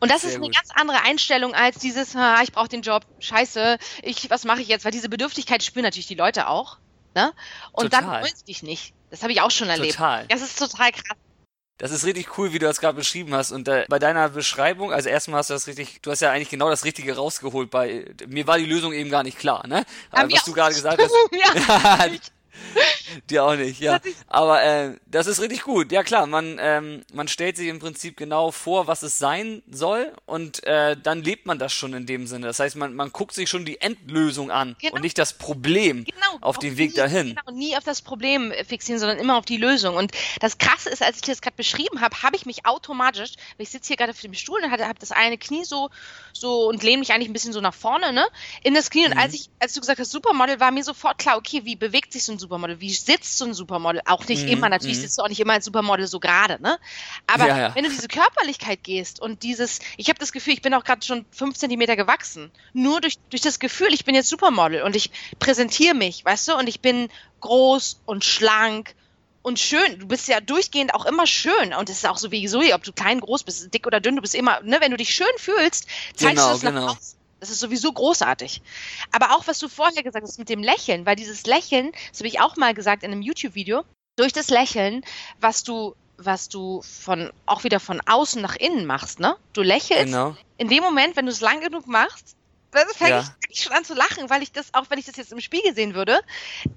[0.00, 0.56] Und das Sehr ist eine gut.
[0.56, 4.66] ganz andere Einstellung als dieses, ah, ich brauche den Job, scheiße, ich, was mache ich
[4.66, 4.84] jetzt?
[4.84, 6.78] Weil diese Bedürftigkeit spüren natürlich die Leute auch.
[7.14, 7.32] Ne?
[7.70, 8.02] Und total.
[8.02, 8.94] dann wollen sie dich nicht.
[9.10, 9.94] Das habe ich auch schon erlebt.
[9.94, 10.26] Total.
[10.26, 11.16] Das ist total krass.
[11.82, 13.50] Das ist richtig cool, wie du das gerade beschrieben hast.
[13.50, 16.48] Und äh, bei deiner Beschreibung, also erstmal hast du das richtig, du hast ja eigentlich
[16.48, 17.70] genau das Richtige rausgeholt.
[17.70, 19.84] Bei mir war die Lösung eben gar nicht klar, ne?
[20.12, 21.12] Aber was du gerade gesagt hast.
[21.32, 22.06] ja,
[23.30, 24.00] Dir auch nicht, ja.
[24.26, 25.92] Aber äh, das ist richtig gut.
[25.92, 30.12] Ja klar, man, ähm, man stellt sich im Prinzip genau vor, was es sein soll
[30.26, 32.46] und äh, dann lebt man das schon in dem Sinne.
[32.46, 34.94] Das heißt, man, man guckt sich schon die Endlösung an genau.
[34.94, 36.38] und nicht das Problem genau.
[36.40, 37.36] auf dem Weg dahin.
[37.36, 39.96] Genau, nie auf das Problem fixieren, sondern immer auf die Lösung.
[39.96, 43.70] Und das Krasse ist, als ich das gerade beschrieben habe, habe ich mich automatisch, ich
[43.70, 45.90] sitze hier gerade auf dem Stuhl und habe das eine Knie so,
[46.32, 48.26] so und lehne mich eigentlich ein bisschen so nach vorne, ne,
[48.62, 49.06] in das Knie.
[49.06, 49.20] Und mhm.
[49.20, 52.24] als ich, als du gesagt hast, Supermodel, war mir sofort klar, okay, wie bewegt sich
[52.24, 52.80] so ein Supermodel?
[52.80, 54.02] Wie sitzt so ein Supermodel?
[54.04, 55.02] Auch nicht mhm, immer, natürlich mhm.
[55.02, 56.78] sitzt du auch nicht immer als Supermodel so gerade, ne?
[57.26, 57.74] Aber ja, ja.
[57.74, 61.04] wenn du diese Körperlichkeit gehst und dieses, ich habe das Gefühl, ich bin auch gerade
[61.04, 62.50] schon fünf Zentimeter gewachsen.
[62.72, 66.56] Nur durch, durch das Gefühl, ich bin jetzt Supermodel und ich präsentiere mich, weißt du,
[66.56, 67.08] und ich bin
[67.40, 68.94] groß und schlank
[69.42, 69.98] und schön.
[69.98, 71.74] Du bist ja durchgehend auch immer schön.
[71.78, 74.16] Und es ist auch so wie Zoe, ob du klein, groß bist, dick oder dünn,
[74.16, 76.86] du bist immer, ne, wenn du dich schön fühlst, zeigst genau, du es nach genau.
[76.92, 77.21] außen.
[77.42, 78.62] Das ist sowieso großartig.
[79.10, 82.28] Aber auch, was du vorher gesagt hast mit dem Lächeln, weil dieses Lächeln, das habe
[82.28, 83.82] ich auch mal gesagt in einem YouTube-Video,
[84.14, 85.04] durch das Lächeln,
[85.40, 89.36] was du, was du von, auch wieder von außen nach innen machst, ne?
[89.54, 90.04] Du lächelst.
[90.04, 90.36] Genau.
[90.56, 92.36] In dem Moment, wenn du es lang genug machst,
[92.70, 93.24] dann fange ja.
[93.48, 95.74] ich, schon an zu lachen, weil ich das, auch wenn ich das jetzt im Spiegel
[95.74, 96.20] sehen würde,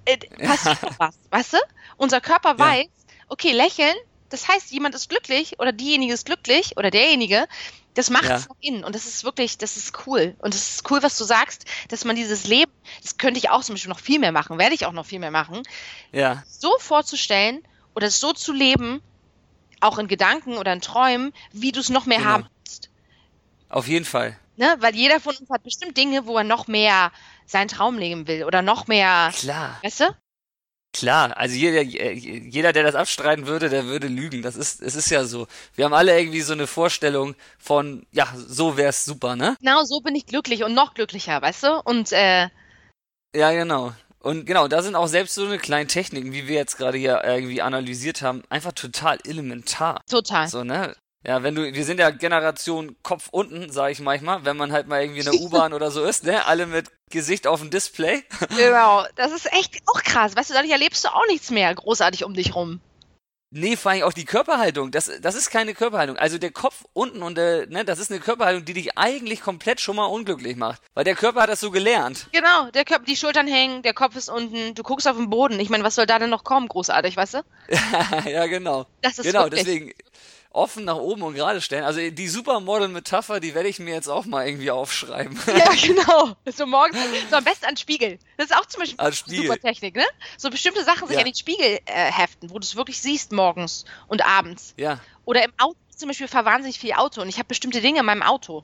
[0.05, 1.57] äh, passiert doch was, weißt du?
[1.97, 2.57] Unser Körper ja.
[2.57, 2.88] weiß,
[3.28, 3.95] okay, lächeln,
[4.30, 7.47] das heißt, jemand ist glücklich oder diejenige ist glücklich oder derjenige,
[7.93, 8.38] das macht es ja.
[8.49, 10.36] nach innen und das ist wirklich, das ist cool.
[10.39, 12.71] Und das ist cool, was du sagst, dass man dieses Leben,
[13.01, 15.19] das könnte ich auch zum Beispiel noch viel mehr machen, werde ich auch noch viel
[15.19, 15.63] mehr machen,
[16.11, 16.43] ja.
[16.47, 17.65] so vorzustellen
[17.95, 19.01] oder so zu leben,
[19.80, 22.30] auch in Gedanken oder in Träumen, wie du es noch mehr genau.
[22.30, 22.89] haben willst.
[23.69, 24.38] Auf jeden Fall.
[24.57, 24.76] Ne?
[24.80, 27.11] Weil jeder von uns hat bestimmt Dinge, wo er noch mehr
[27.45, 29.32] seinen Traum leben will oder noch mehr.
[29.34, 29.80] Klar.
[29.84, 30.15] Weißt du?
[30.96, 34.41] Klar, also jeder, jeder, der das abstreiten würde, der würde lügen.
[34.41, 35.46] Das ist, es ist ja so.
[35.74, 39.58] Wir haben alle irgendwie so eine Vorstellung von, ja, so wär's super, ne?
[39.60, 41.82] Genau, so bin ich glücklich und noch glücklicher, weißt du?
[41.84, 42.48] Und äh,
[43.36, 43.91] ja, genau.
[44.20, 47.22] Und genau, da sind auch selbst so eine kleinen Techniken, wie wir jetzt gerade hier
[47.26, 50.00] irgendwie analysiert haben, einfach total elementar.
[50.10, 50.48] Total.
[50.48, 50.96] So, ne?
[51.28, 54.88] Ja, wenn du, wir sind ja Generation Kopf unten, sage ich manchmal, wenn man halt
[54.88, 56.45] mal irgendwie in der U-Bahn oder so ist, ne?
[56.45, 58.23] Alle mit Gesicht auf dem Display.
[58.55, 60.36] Genau, das ist echt auch krass.
[60.36, 62.80] Weißt du, dadurch erlebst du auch nichts mehr großartig um dich rum.
[63.51, 64.91] Nee, vor allem auch die Körperhaltung.
[64.91, 66.17] Das, das ist keine Körperhaltung.
[66.17, 69.80] Also der Kopf unten und der, ne, das ist eine Körperhaltung, die dich eigentlich komplett
[69.80, 70.82] schon mal unglücklich macht.
[70.93, 72.28] Weil der Körper hat das so gelernt.
[72.34, 75.59] Genau, der Körper, die Schultern hängen, der Kopf ist unten, du guckst auf den Boden.
[75.59, 77.41] Ich meine, was soll da denn noch kommen, großartig, weißt du?
[78.30, 78.88] ja, genau.
[79.01, 79.63] Das ist genau, wirklich.
[79.63, 79.93] deswegen
[80.56, 81.84] offen nach oben und gerade stellen.
[81.84, 85.38] Also die Supermodel-Metapher, die werde ich mir jetzt auch mal irgendwie aufschreiben.
[85.47, 86.36] Ja, genau.
[86.45, 86.97] So morgens,
[87.30, 88.20] so am besten an Spiegel.
[88.38, 90.06] Das ist auch zum Beispiel eine super Technik, ne?
[90.38, 91.22] So bestimmte Sachen sich ja.
[91.22, 94.74] an den Spiegel äh, heften, wo du es wirklich siehst morgens und abends.
[94.78, 94.99] Ja.
[95.26, 98.06] Oder im Auto zum Beispiel fahr wahnsinnig viel Auto und ich habe bestimmte Dinge in
[98.06, 98.64] meinem Auto.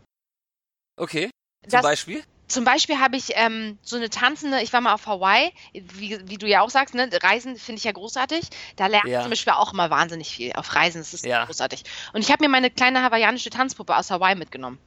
[0.98, 1.30] Okay.
[1.64, 2.24] Zum das, Beispiel?
[2.52, 6.38] Zum Beispiel habe ich ähm, so eine tanzende, ich war mal auf Hawaii, wie, wie
[6.38, 8.41] du ja auch sagst, ne, Reisen finde ich ja großartig.
[8.76, 9.22] Da lerne ich ja.
[9.22, 11.45] zum Beispiel auch immer wahnsinnig viel auf Reisen, das ist ja.
[11.45, 11.84] großartig.
[12.14, 14.80] Und ich habe mir meine kleine hawaiianische Tanzpuppe aus Hawaii mitgenommen.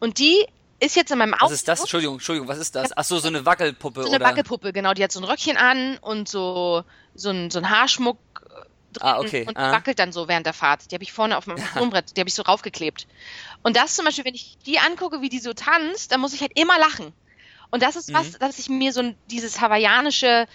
[0.00, 0.46] Und die
[0.80, 1.46] ist jetzt in meinem Auto.
[1.46, 1.80] Was ist das?
[1.80, 2.96] Entschuldigung, Entschuldigung, was ist das?
[2.96, 4.24] Ach so, so eine Wackelpuppe, so eine oder?
[4.24, 4.94] Wackelpuppe, genau.
[4.94, 6.84] Die hat so ein Röckchen an und so,
[7.14, 8.18] so ein, so ein Haarschmuck
[9.02, 9.44] ah, okay.
[9.46, 9.72] und ah.
[9.72, 10.90] wackelt dann so während der Fahrt.
[10.90, 13.06] Die habe ich vorne auf meinem Sprungbrett, die habe ich so raufgeklebt.
[13.62, 16.40] Und das zum Beispiel, wenn ich die angucke, wie die so tanzt, dann muss ich
[16.40, 17.12] halt immer lachen.
[17.70, 18.38] Und das ist was, mhm.
[18.38, 20.46] dass ich mir so dieses hawaiianische,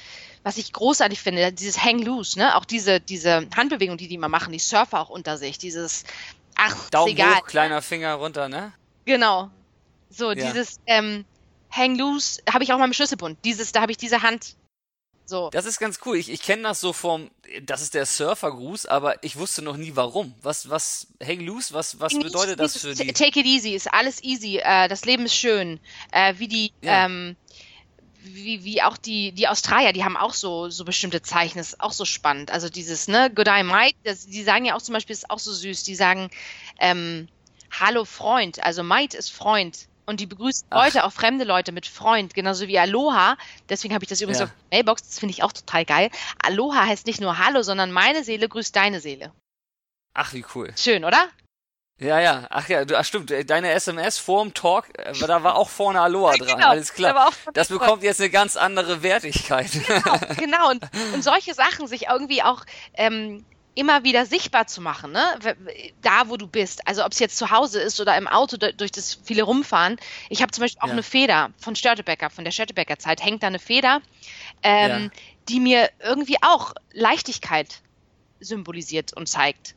[0.44, 2.56] was ich großartig finde, dieses Hang Loose, ne?
[2.56, 6.06] Auch diese, diese Handbewegung, die die immer machen, die Surfer auch unter sich, dieses,
[6.56, 7.36] ach, Daumen egal.
[7.36, 8.72] hoch, kleiner Finger runter, ne?
[9.06, 9.50] Genau.
[10.10, 10.50] So, ja.
[10.50, 11.26] dieses ähm,
[11.72, 13.38] Hang Loose habe ich auch mal im Schlüsselbund.
[13.44, 14.56] Dieses, da habe ich diese Hand
[15.30, 15.50] so.
[15.52, 16.18] Das ist ganz cool.
[16.18, 17.30] Ich, ich kenne das so vom,
[17.64, 20.34] das ist der Surfergruß, aber ich wusste noch nie warum.
[20.42, 23.14] Was, was, hang loose, was, was bedeutet das für die?
[23.14, 25.80] Take it easy, ist alles easy, äh, das Leben ist schön.
[26.12, 27.06] Äh, wie die, ja.
[27.06, 27.36] ähm,
[28.24, 31.82] wie, wie auch die, die Australier, die haben auch so, so bestimmte Zeichen, das ist
[31.82, 32.52] auch so spannend.
[32.52, 35.30] Also dieses, ne, Good Eye Mate, das, die sagen ja auch zum Beispiel, das ist
[35.30, 36.30] auch so süß, die sagen,
[36.80, 37.28] ähm,
[37.72, 40.84] Hallo Freund, also Mate ist Freund und die begrüßen Ach.
[40.84, 43.38] Leute, auch fremde Leute mit Freund, genauso wie Aloha.
[43.70, 44.46] Deswegen habe ich das übrigens ja.
[44.46, 46.10] auf Mailbox, das finde ich auch total geil.
[46.44, 49.32] Aloha heißt nicht nur Hallo, sondern meine Seele grüßt deine Seele.
[50.14, 50.74] Ach, wie cool.
[50.76, 51.30] Schön, oder?
[52.00, 55.70] Ja, ja, ach ja, du, ach stimmt, deine SMS vorm Talk, äh, da war auch
[55.70, 57.14] vorne Aloha dran, genau, alles klar.
[57.14, 59.70] Da das bekommt jetzt eine ganz andere Wertigkeit.
[59.86, 60.70] Genau, genau.
[60.72, 60.84] Und,
[61.14, 63.46] und solche Sachen sich irgendwie auch ähm,
[63.76, 65.24] immer wieder sichtbar zu machen, ne?
[66.02, 66.88] da wo du bist.
[66.88, 69.98] Also ob es jetzt zu Hause ist oder im Auto durch das viele rumfahren.
[70.30, 70.94] Ich habe zum Beispiel auch ja.
[70.94, 74.02] eine Feder von Störtebecker, von der Störtebecker Zeit, hängt da eine Feder,
[74.64, 75.10] ähm, ja.
[75.48, 77.82] die mir irgendwie auch Leichtigkeit
[78.40, 79.76] symbolisiert und zeigt.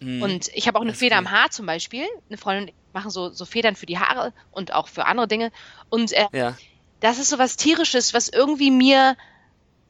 [0.00, 0.22] Mhm.
[0.22, 1.26] Und ich habe auch eine Feder cool.
[1.26, 2.06] am Haar zum Beispiel.
[2.28, 5.52] Eine Freundin machen so, so Federn für die Haare und auch für andere Dinge.
[5.90, 6.56] Und äh, ja.
[7.00, 9.16] das ist so was Tierisches, was irgendwie mir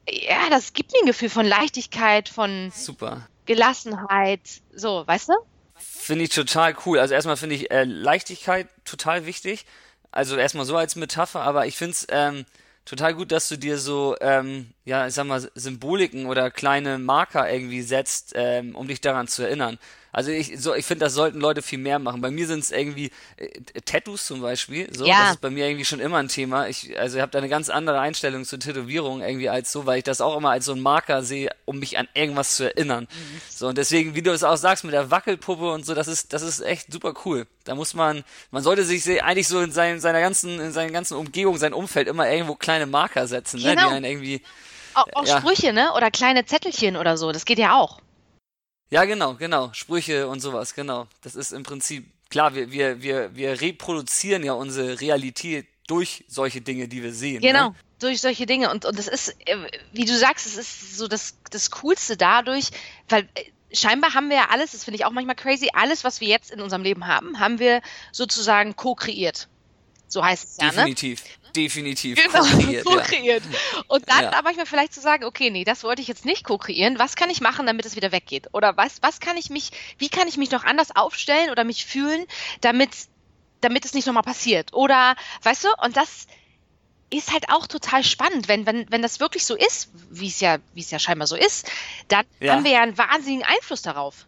[0.09, 3.27] ja, das gibt mir ein Gefühl von Leichtigkeit, von Super.
[3.45, 5.33] Gelassenheit, so, weißt du?
[5.75, 6.99] Finde ich total cool.
[6.99, 9.65] Also erstmal finde ich äh, Leichtigkeit total wichtig.
[10.11, 12.45] Also erstmal so als Metapher, aber ich finde es ähm,
[12.85, 17.51] total gut, dass du dir so, ähm, ja, ich sag mal, Symboliken oder kleine Marker
[17.51, 19.77] irgendwie setzt, ähm, um dich daran zu erinnern.
[20.17, 22.21] Also ich, so, ich finde, das sollten Leute viel mehr machen.
[22.21, 23.49] Bei mir sind es irgendwie äh,
[23.83, 24.87] Tattoos zum Beispiel.
[24.95, 25.23] So, Ja.
[25.23, 26.69] das ist bei mir irgendwie schon immer ein Thema.
[26.69, 29.97] Ich, also ich habe da eine ganz andere Einstellung zur Tätowierung irgendwie als so, weil
[29.97, 33.09] ich das auch immer als so einen Marker sehe, um mich an irgendwas zu erinnern.
[33.11, 33.41] Mhm.
[33.49, 36.31] So und deswegen, wie du es auch sagst mit der Wackelpuppe und so, das ist,
[36.31, 37.45] das ist echt super cool.
[37.65, 41.15] Da muss man, man sollte sich eigentlich so in seinen, seiner ganzen, in seiner ganzen
[41.17, 43.89] Umgebung, sein Umfeld immer irgendwo kleine Marker setzen, ne, Genau.
[43.89, 44.41] die einen irgendwie
[44.93, 45.39] Auch, auch Ja.
[45.39, 45.91] Sprüche, ne?
[45.93, 47.33] Oder kleine Zettelchen oder so.
[47.33, 47.99] Das geht ja auch.
[48.89, 49.71] Ja, genau, genau.
[49.73, 51.07] Sprüche und sowas, genau.
[51.21, 56.61] Das ist im Prinzip, klar, wir, wir, wir, wir reproduzieren ja unsere Realität durch solche
[56.61, 57.41] Dinge, die wir sehen.
[57.41, 57.69] Genau.
[57.69, 57.75] Ne?
[57.99, 58.71] Durch solche Dinge.
[58.71, 59.57] Und, und das ist, äh,
[59.93, 62.69] wie du sagst, es ist so das, das Coolste dadurch,
[63.09, 66.21] weil äh, scheinbar haben wir ja alles, das finde ich auch manchmal crazy, alles, was
[66.21, 67.81] wir jetzt in unserem Leben haben, haben wir
[68.11, 69.47] sozusagen co-kreiert.
[70.07, 70.71] So heißt es ja, ne?
[70.71, 71.23] Definitiv.
[71.55, 72.21] Definitiv.
[72.21, 72.43] Genau,
[72.83, 73.59] Co-kreiert, ja.
[73.87, 74.33] Und dann Ja.
[74.33, 76.99] aber manchmal vielleicht zu sagen, okay, nee, das wollte ich jetzt nicht co-kreieren.
[76.99, 78.47] Was kann ich machen, damit es wieder weggeht?
[78.53, 81.85] Oder was, was kann ich mich, wie kann ich mich noch anders aufstellen oder mich
[81.85, 82.25] fühlen,
[82.61, 82.89] damit,
[83.61, 84.73] damit es nicht nochmal passiert?
[84.73, 86.27] Oder, weißt du, und das
[87.09, 90.57] ist halt auch total spannend, wenn, wenn, wenn das wirklich so ist, wie es ja,
[90.73, 91.71] wie es ja scheinbar so ist,
[92.07, 92.53] dann Ja.
[92.55, 94.25] haben wir ja einen wahnsinnigen Einfluss darauf.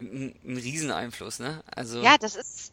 [0.00, 1.62] Ein, ein Rieseneinfluss, ne?
[1.74, 2.72] Also, Ja, das ist,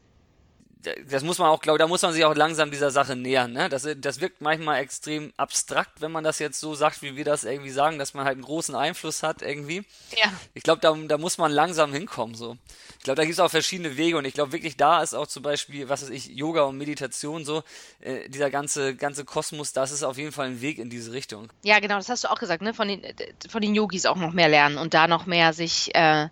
[1.08, 3.70] das muss man auch, glaube da muss man sich auch langsam dieser Sache nähern, ne?
[3.70, 7.44] Das, das wirkt manchmal extrem abstrakt, wenn man das jetzt so sagt, wie wir das
[7.44, 9.84] irgendwie sagen, dass man halt einen großen Einfluss hat irgendwie.
[10.18, 10.32] ja.
[10.54, 12.58] Ich glaube, da, da muss man langsam hinkommen, so.
[12.98, 15.28] Ich glaube, da gibt es auch verschiedene Wege und ich glaube wirklich, da ist auch
[15.28, 17.64] zum Beispiel, was weiß ich, Yoga und Meditation so,
[18.00, 21.50] äh, dieser ganze, ganze Kosmos, das ist auf jeden Fall ein Weg in diese Richtung.
[21.64, 22.74] Ja, genau, das hast du auch gesagt, ne?
[22.74, 23.02] Von den,
[23.50, 26.30] von den Yogis auch noch mehr lernen und da noch mehr sich, äh,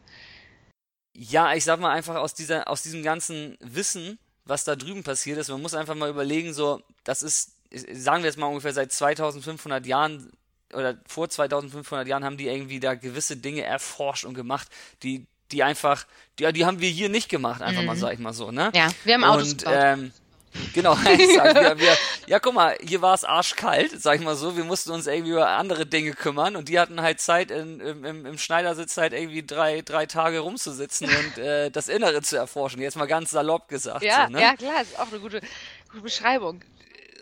[1.13, 4.19] Ja, ich sag mal einfach aus dieser, aus diesem ganzen Wissen,
[4.51, 8.29] was da drüben passiert ist, man muss einfach mal überlegen, so, das ist, sagen wir
[8.29, 10.29] jetzt mal ungefähr seit 2500 Jahren
[10.73, 14.67] oder vor 2500 Jahren haben die irgendwie da gewisse Dinge erforscht und gemacht,
[15.03, 16.05] die, die einfach,
[16.37, 18.71] die, ja, die haben wir hier nicht gemacht, einfach mal, sag ich mal so, ne?
[18.73, 18.77] Mhm.
[18.77, 20.11] ja, wir haben Autos Und, ähm,
[20.73, 20.95] genau.
[21.03, 21.97] Wir, wir,
[22.27, 24.55] ja, guck mal, hier war es arschkalt, sag ich mal so.
[24.57, 28.05] Wir mussten uns irgendwie über andere Dinge kümmern und die hatten halt Zeit, in, im,
[28.05, 32.81] im, im Schneidersitz halt irgendwie drei, drei Tage rumzusitzen und äh, das Innere zu erforschen.
[32.81, 34.03] Jetzt mal ganz salopp gesagt.
[34.03, 34.41] Ja, so, ne?
[34.41, 35.41] ja, klar, ist auch eine gute,
[35.89, 36.63] gute Beschreibung.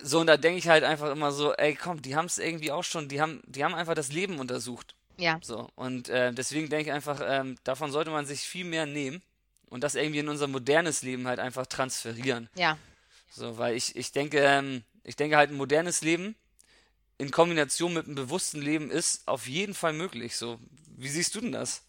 [0.02, 2.72] so, und da denke ich halt einfach immer so, ey, komm, die haben es irgendwie
[2.72, 4.96] auch schon, die haben, die haben einfach das Leben untersucht.
[5.18, 8.86] Ja, So, und äh, deswegen denke ich einfach, ähm, davon sollte man sich viel mehr
[8.86, 9.22] nehmen
[9.70, 12.50] und das irgendwie in unser modernes Leben halt einfach transferieren.
[12.56, 12.78] ja.
[13.30, 16.36] So, weil ich, ich denke, ähm, ich denke halt ein modernes Leben
[17.18, 20.36] in Kombination mit einem bewussten Leben ist auf jeden Fall möglich.
[20.38, 20.60] So,
[20.98, 21.84] wie siehst du denn das?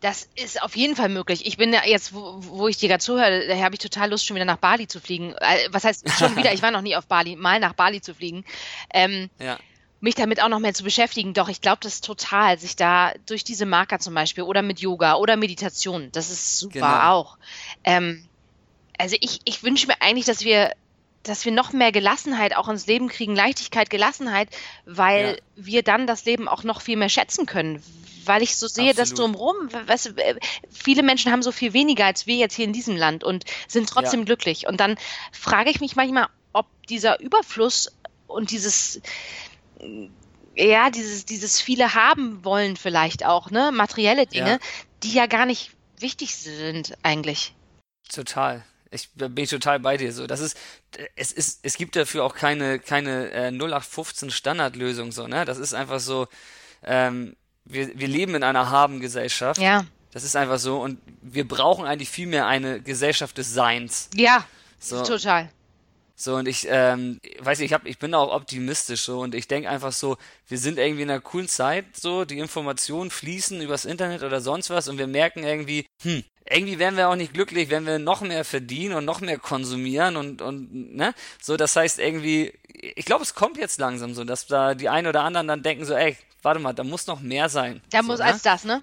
[0.00, 1.46] Das ist auf jeden Fall möglich.
[1.46, 4.26] Ich bin ja jetzt, wo, wo ich dir gerade zuhöre, da habe ich total Lust,
[4.26, 5.34] schon wieder nach Bali zu fliegen.
[5.40, 6.52] Äh, Was heißt schon wieder?
[6.52, 8.44] Ich war noch nie auf Bali, mal nach Bali zu fliegen.
[8.92, 9.58] Ähm, Ja,
[10.00, 11.34] mich damit auch noch mehr zu beschäftigen.
[11.34, 14.80] Doch ich glaube, das ist total, sich da durch diese Marker zum Beispiel oder mit
[14.80, 17.10] Yoga oder Meditation, das ist super Genau.
[17.10, 17.38] auch.
[17.84, 18.28] Ähm,
[18.98, 20.72] also ich, ich wünsche mir eigentlich, dass wir,
[21.22, 24.48] dass wir noch mehr Gelassenheit auch ins Leben kriegen, Leichtigkeit, Gelassenheit,
[24.84, 25.36] weil Ja.
[25.56, 27.82] wir dann das Leben auch noch viel mehr schätzen können.
[28.24, 29.34] Weil ich so sehe, dass Absolut.
[29.34, 30.38] drumherum, weißt du, äh,
[30.70, 33.88] viele Menschen haben so viel weniger als wir jetzt hier in diesem Land und sind
[33.88, 34.26] trotzdem Ja.
[34.26, 34.66] glücklich.
[34.66, 34.98] Und dann
[35.32, 37.88] frage ich mich manchmal, ob dieser Überfluss
[38.26, 39.00] und dieses,
[40.54, 44.58] ja, dieses, dieses viele haben wollen vielleicht auch, ne, materielle Dinge, Ja.
[45.02, 45.70] die ja gar nicht
[46.00, 47.54] wichtig sind eigentlich.
[48.12, 48.64] total.
[48.90, 50.12] Ich bin ich total bei dir.
[50.12, 50.56] So, das ist,
[51.16, 55.12] es ist, es gibt dafür auch keine, keine äh, 0815 Standardlösung.
[55.12, 55.44] So, ne?
[55.44, 56.26] Das ist einfach so.
[56.82, 59.60] Ähm, wir, wir leben in einer Haben-Gesellschaft.
[59.60, 60.80] Ja, Das ist einfach so.
[60.80, 64.08] Und wir brauchen eigentlich viel mehr eine Gesellschaft des Seins.
[64.14, 64.44] ja,
[64.80, 65.50] So, total.
[66.20, 69.46] So, und ich, ähm, weiß nicht, ich, hab, ich bin auch optimistisch so und ich
[69.46, 70.16] denke einfach so,
[70.48, 74.68] wir sind irgendwie in einer coolen Zeit, so, die Informationen fließen übers Internet oder sonst
[74.68, 78.20] was und wir merken irgendwie, hm, irgendwie werden wir auch nicht glücklich, wenn wir noch
[78.20, 81.14] mehr verdienen und noch mehr konsumieren und, und, ne?
[81.40, 85.06] So, das heißt irgendwie, ich glaube, es kommt jetzt langsam so, dass da die einen
[85.06, 87.80] oder anderen dann denken so, ey, warte mal, da muss noch mehr sein.
[87.90, 88.24] Da so, muss ne?
[88.24, 88.82] als das, ne?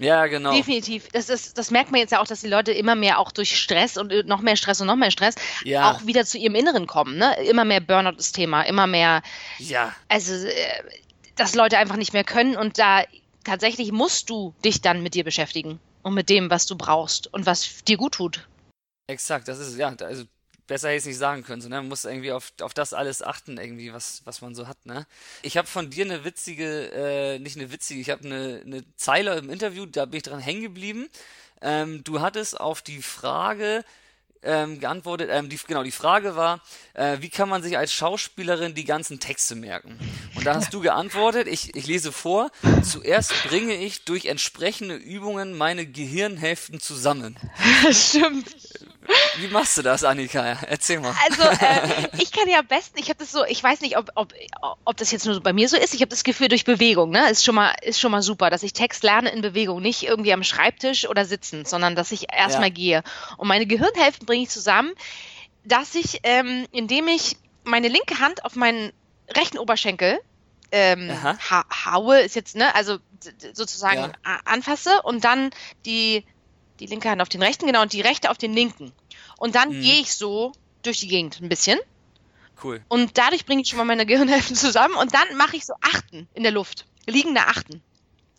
[0.00, 0.52] Ja, genau.
[0.52, 1.08] Definitiv.
[1.12, 3.56] Das, ist, das merkt man jetzt ja auch, dass die Leute immer mehr auch durch
[3.60, 5.92] Stress und äh, noch mehr Stress und noch mehr Stress Ja.
[5.92, 7.18] auch wieder zu ihrem Inneren kommen.
[7.18, 7.36] Ne?
[7.44, 9.22] Immer mehr Burnout ist Thema, immer mehr,
[9.58, 10.52] Ja, also äh,
[11.36, 13.04] dass Leute einfach nicht mehr können und da
[13.44, 17.44] tatsächlich musst du dich dann mit dir beschäftigen und mit dem, was du brauchst und
[17.44, 18.48] was dir gut tut.
[19.06, 20.24] Exakt, das ist ja, also
[20.70, 21.76] besser hätte ich es nicht sagen können, so, ne?
[21.76, 25.04] Man muss irgendwie auf, auf das alles achten, irgendwie, was, was man so hat, ne?
[25.42, 29.36] Ich habe von dir eine witzige, äh, nicht eine witzige, ich habe eine, eine Zeile
[29.36, 31.08] im Interview, da bin ich dran hängen geblieben.
[31.60, 33.84] Ähm, du hattest auf die Frage,
[34.42, 36.60] ähm, geantwortet, ähm, die, genau, die Frage war,
[36.94, 39.98] äh, wie kann man sich als Schauspielerin die ganzen Texte merken?
[40.34, 42.50] Und da hast du geantwortet, ich, ich lese vor,
[42.82, 47.36] zuerst bringe ich durch entsprechende Übungen meine Gehirnhälften zusammen.
[47.90, 48.48] Stimmt.
[49.36, 50.58] Wie machst du das, Annika?
[50.66, 51.14] Erzähl mal.
[51.28, 54.10] Also, äh, ich kann ja am besten, ich habe das so, ich weiß nicht, ob,
[54.14, 54.32] ob,
[54.84, 57.30] ob das jetzt nur bei mir so ist, ich habe das Gefühl durch Bewegung, ne?
[57.30, 60.32] Ist schon mal, ist schon mal super, dass ich Text lerne in Bewegung, nicht irgendwie
[60.32, 62.74] am Schreibtisch oder sitzen, sondern dass ich erstmal ja.
[62.74, 63.02] gehe.
[63.36, 64.92] Und meine Gehirnhälften bringe ich zusammen,
[65.64, 68.92] dass ich, ähm, indem ich meine linke Hand auf meinen
[69.28, 70.20] rechten Oberschenkel
[70.70, 72.98] ähm, ha haue, ist jetzt, ne, also
[73.52, 74.40] sozusagen ja.
[74.44, 75.50] anfasse und dann
[75.84, 76.24] die
[76.78, 78.92] die linke Hand auf den rechten, genau, und die rechte auf den linken.
[79.36, 79.82] Und dann mhm.
[79.82, 80.52] gehe ich so
[80.82, 81.78] durch die Gegend ein bisschen.
[82.62, 82.82] Cool.
[82.88, 86.28] Und dadurch bringe ich schon mal meine Gehirnhälften zusammen und dann mache ich so Achten
[86.34, 86.86] in der Luft.
[87.06, 87.82] Liegende Achten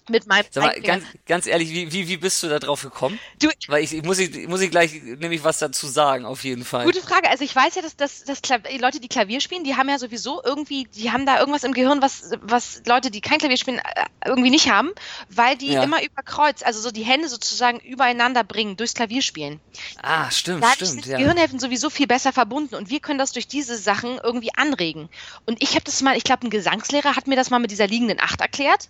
[0.10, 3.20] mit meinem Sag mal, ganz, ganz ehrlich, wie, wie, wie bist du da drauf gekommen?
[3.40, 6.66] Du, Weil ich, ich muss, ich muss ich gleich nämlich was dazu sagen, auf jeden
[6.66, 6.86] Fall.
[6.86, 7.30] Gute Frage.
[7.30, 8.42] Also ich weiß ja, dass, dass, dass
[8.80, 12.02] Leute, die Klavier spielen, die haben ja sowieso irgendwie, die haben da irgendwas im Gehirn,
[12.02, 14.92] was, was Leute, die kein Klavier spielen, äh, irgendwie nicht haben,
[15.30, 15.84] weil die ja.
[15.84, 19.60] immer über Kreuz, also so die Hände sozusagen übereinander bringen durchs Klavierspielen.
[20.02, 20.90] Ah, stimmt, da stimmt.
[20.90, 21.18] Sind ja.
[21.18, 25.10] Gehirnhälften sowieso viel besser verbunden und wir können das durch diese Sachen irgendwie anregen.
[25.46, 27.88] Und ich habe das mal, ich glaube, ein Gesangslehrer hat mir das mal mit dieser
[27.88, 28.90] liegenden Acht erklärt.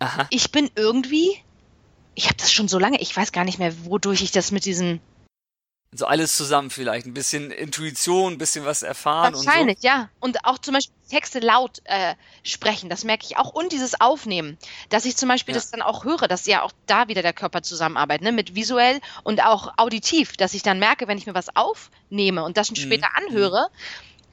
[0.00, 0.26] Aha.
[0.30, 1.36] Ich bin irgendwie,
[2.14, 4.64] ich habe das schon so lange, ich weiß gar nicht mehr, wodurch ich das mit
[4.64, 5.00] diesen
[5.92, 7.06] so alles zusammen vielleicht.
[7.06, 9.34] Ein bisschen Intuition, ein bisschen was erfahren.
[9.34, 9.88] Wahrscheinlich, und so.
[9.88, 10.08] ja.
[10.20, 13.52] Und auch zum Beispiel Texte laut äh, sprechen, das merke ich auch.
[13.52, 14.56] Und dieses Aufnehmen,
[14.88, 15.60] dass ich zum Beispiel ja.
[15.60, 18.30] das dann auch höre, dass ja auch da wieder der Körper zusammenarbeitet, ne?
[18.30, 22.56] mit visuell und auch auditiv, dass ich dann merke, wenn ich mir was aufnehme und
[22.56, 22.76] das mhm.
[22.76, 23.68] später anhöre,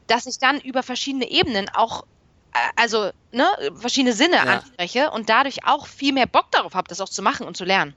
[0.06, 2.06] dass ich dann über verschiedene Ebenen auch
[2.76, 3.46] also ne,
[3.76, 4.44] verschiedene Sinne ja.
[4.44, 7.66] anspreche und dadurch auch viel mehr Bock darauf habe, das auch zu machen und zu
[7.66, 7.94] lernen.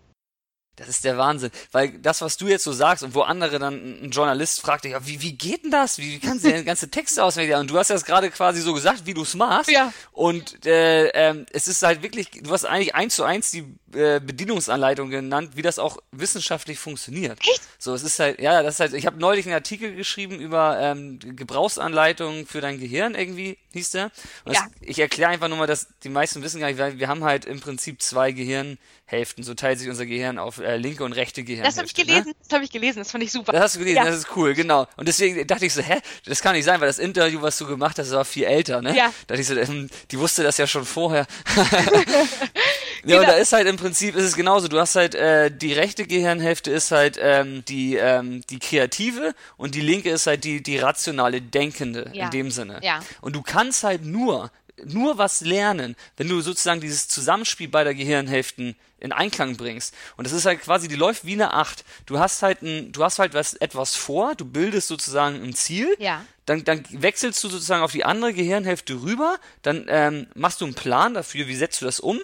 [0.81, 1.51] Das ist der Wahnsinn.
[1.73, 4.93] Weil das, was du jetzt so sagst und wo andere dann ein Journalist fragt dich,
[4.93, 5.99] ja, wie, wie geht denn das?
[5.99, 8.73] Wie, wie kannst du denn ganze Texte auswendig Und du hast das gerade quasi so
[8.73, 9.71] gesagt, wie du es machst.
[9.71, 9.93] Ja.
[10.13, 13.65] Und äh, ähm, es ist halt wirklich, du hast eigentlich eins zu eins die
[13.95, 17.41] äh, Bedienungsanleitung genannt, wie das auch wissenschaftlich funktioniert.
[17.41, 17.63] Echt?
[17.79, 20.79] So, es ist halt, ja, das ist halt, ich habe neulich einen Artikel geschrieben über
[20.81, 24.11] ähm, Gebrauchsanleitungen für dein Gehirn irgendwie, hieß der.
[24.45, 24.63] Und ja.
[24.63, 27.25] das, ich erkläre einfach nur mal, dass die meisten wissen gar nicht, weil wir haben
[27.25, 29.43] halt im Prinzip zwei Gehirnhälften.
[29.43, 31.71] So teilt sich unser Gehirn auf äh, linke und rechte Gehirnhälfte.
[31.71, 32.35] Das habe ich gelesen, ne?
[32.43, 33.53] das habe ich gelesen, das fand ich super.
[33.53, 34.05] Das hast du gelesen, ja.
[34.05, 34.87] das ist cool, genau.
[34.97, 37.67] Und deswegen dachte ich so, hä, das kann nicht sein, weil das Interview, was du
[37.67, 38.97] gemacht hast, war viel älter, ne?
[38.97, 39.13] Ja.
[39.27, 41.27] Da dachte ich so, ähm, die wusste das ja schon vorher.
[43.05, 43.21] Ja, genau.
[43.21, 44.69] und da ist halt im Prinzip ist es genauso.
[44.69, 49.75] Du hast halt äh, die rechte Gehirnhälfte ist halt ähm, die ähm, die kreative und
[49.75, 52.27] die linke ist halt die die rationale denkende ja.
[52.27, 52.81] in dem Sinne.
[52.83, 53.01] Ja.
[53.21, 54.51] Und du kannst halt nur
[54.85, 59.95] nur was lernen, wenn du sozusagen dieses Zusammenspiel beider Gehirnhälften in Einklang bringst.
[60.17, 61.85] Und das ist halt quasi, die läuft wie eine Acht.
[62.07, 65.95] Du hast halt ein, du hast halt was, etwas vor, du bildest sozusagen ein Ziel.
[65.99, 66.25] Ja.
[66.47, 70.75] Dann, dann wechselst du sozusagen auf die andere Gehirnhälfte rüber, dann ähm, machst du einen
[70.75, 72.21] Plan dafür, wie setzt du das um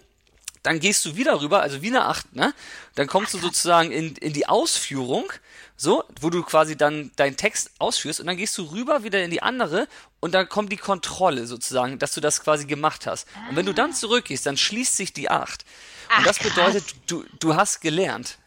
[0.66, 2.52] dann gehst du wieder rüber, also wie eine Acht, ne?
[2.96, 5.32] Dann kommst du sozusagen in, in die Ausführung,
[5.76, 9.30] so, wo du quasi dann deinen Text ausführst und dann gehst du rüber wieder in
[9.30, 9.86] die andere
[10.18, 13.28] und dann kommt die Kontrolle sozusagen, dass du das quasi gemacht hast.
[13.48, 15.64] Und wenn du dann zurückgehst, dann schließt sich die Acht.
[16.08, 18.38] Und Ach, das bedeutet, du, du hast gelernt.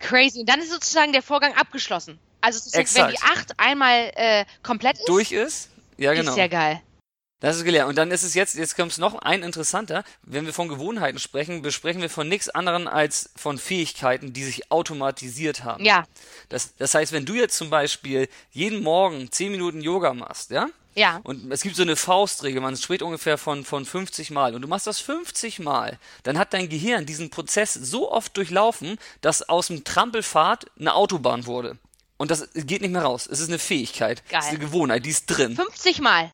[0.00, 0.40] Crazy.
[0.40, 2.18] Und dann ist sozusagen der Vorgang abgeschlossen.
[2.40, 5.08] Also wenn die Acht einmal äh, komplett ist.
[5.08, 5.70] Durch ist?
[5.98, 6.32] Ja, genau.
[6.32, 6.82] Ist ja geil.
[7.40, 7.90] Das ist gelernt.
[7.90, 10.04] Und dann ist es jetzt, jetzt kommt es noch ein interessanter.
[10.22, 14.70] Wenn wir von Gewohnheiten sprechen, besprechen wir von nichts anderem als von Fähigkeiten, die sich
[14.70, 15.84] automatisiert haben.
[15.84, 16.04] Ja.
[16.48, 20.68] Das, das heißt, wenn du jetzt zum Beispiel jeden Morgen 10 Minuten Yoga machst, ja?
[20.94, 21.20] Ja.
[21.24, 24.54] Und es gibt so eine Faustregel, man spricht ungefähr von, von 50 Mal.
[24.54, 28.96] Und du machst das 50 Mal, dann hat dein Gehirn diesen Prozess so oft durchlaufen,
[29.20, 31.78] dass aus dem Trampelfahrt eine Autobahn wurde.
[32.16, 33.28] Und das geht nicht mehr raus.
[33.30, 34.22] Es ist eine Fähigkeit.
[34.28, 34.38] Geil.
[34.38, 35.56] Es ist eine Gewohnheit, die ist drin.
[35.56, 36.30] 50 Mal.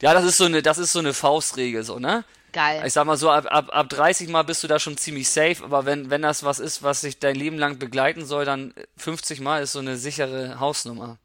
[0.00, 2.24] Ja, das ist so eine, das ist so eine Faustregel, so, ne?
[2.52, 2.82] Geil.
[2.84, 5.62] Ich sag mal so, ab, ab, ab 30 Mal bist du da schon ziemlich safe,
[5.62, 9.40] aber wenn, wenn das was ist, was sich dein Leben lang begleiten soll, dann 50
[9.40, 11.18] Mal ist so eine sichere Hausnummer.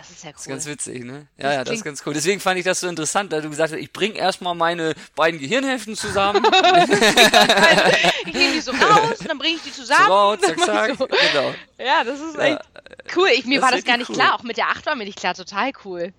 [0.00, 0.32] Das ist ja cool.
[0.32, 1.26] Das ist ganz witzig, ne?
[1.36, 2.14] Ja, das ja, das ist ganz cool.
[2.14, 5.40] Deswegen fand ich das so interessant, da du gesagt hast, ich bring erstmal meine beiden
[5.40, 6.42] Gehirnhälften zusammen.
[8.26, 10.06] ich nehme die so raus, dann bringe ich die zusammen.
[10.06, 10.90] So raus, zack, zack.
[10.98, 11.06] So.
[11.06, 11.54] Genau.
[11.78, 12.82] Ja, das ist echt ja,
[13.16, 13.28] cool.
[13.34, 14.16] Ich, mir war das gar nicht cool.
[14.16, 14.36] klar.
[14.36, 15.34] Auch mit der 8 war mir nicht klar.
[15.34, 16.14] Total cool.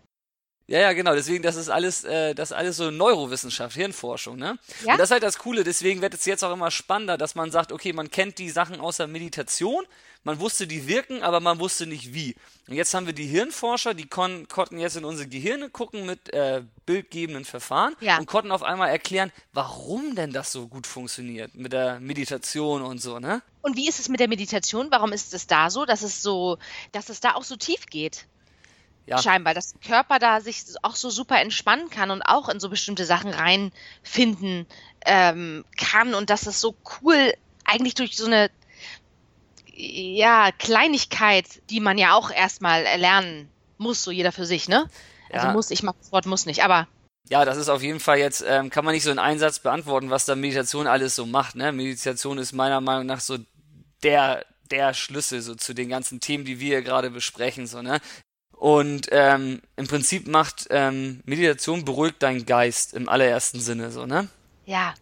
[0.72, 1.14] Ja, ja, genau.
[1.14, 4.58] Deswegen, das ist alles, äh, das ist alles so Neurowissenschaft, Hirnforschung, ne?
[4.86, 4.94] Ja?
[4.94, 5.66] Und das ist halt das Coole.
[5.66, 8.80] Deswegen wird es jetzt auch immer spannender, dass man sagt, okay, man kennt die Sachen
[8.80, 9.84] außer Meditation,
[10.24, 12.36] man wusste, die wirken, aber man wusste nicht wie.
[12.70, 16.32] Und jetzt haben wir die Hirnforscher, die kon konnten jetzt in unsere Gehirne gucken mit
[16.32, 18.18] äh, bildgebenden Verfahren Ja.
[18.20, 23.00] und konnten auf einmal erklären, warum denn das so gut funktioniert mit der Meditation und
[23.02, 23.42] so, ne?
[23.62, 24.88] Und wie ist es mit der Meditation?
[24.90, 26.60] Warum ist es da so, dass es so,
[26.94, 28.26] dass es da auch so tief geht?
[29.08, 29.18] Ja.
[29.18, 32.70] Scheinbar, dass der Körper da sich auch so super entspannen kann und auch in so
[32.70, 34.68] bestimmte Sachen reinfinden
[35.06, 37.34] ähm, kann und dass es so cool
[37.66, 38.50] eigentlich durch so eine
[39.74, 44.88] ja, Kleinigkeit, die man ja auch erstmal erlernen muss, so jeder für sich, ne?
[45.34, 45.54] Also Ja.
[45.54, 46.88] muss, ich mag das Wort muss nicht, aber
[47.30, 49.60] Ja, das ist auf jeden Fall jetzt, ähm, kann man nicht so in einen Satz
[49.60, 51.56] beantworten, was da Meditation alles so macht.
[51.56, 51.72] Ne?
[51.72, 53.38] Meditation ist meiner Meinung nach so
[54.04, 57.68] der, der Schlüssel so zu den ganzen Themen, die wir hier gerade besprechen.
[57.68, 58.02] So, ne?
[58.62, 63.90] Und ähm, im Prinzip macht ähm, Meditation beruhigt deinen Geist im allerersten Sinne.
[63.90, 64.28] So, ne?
[64.68, 64.94] ja,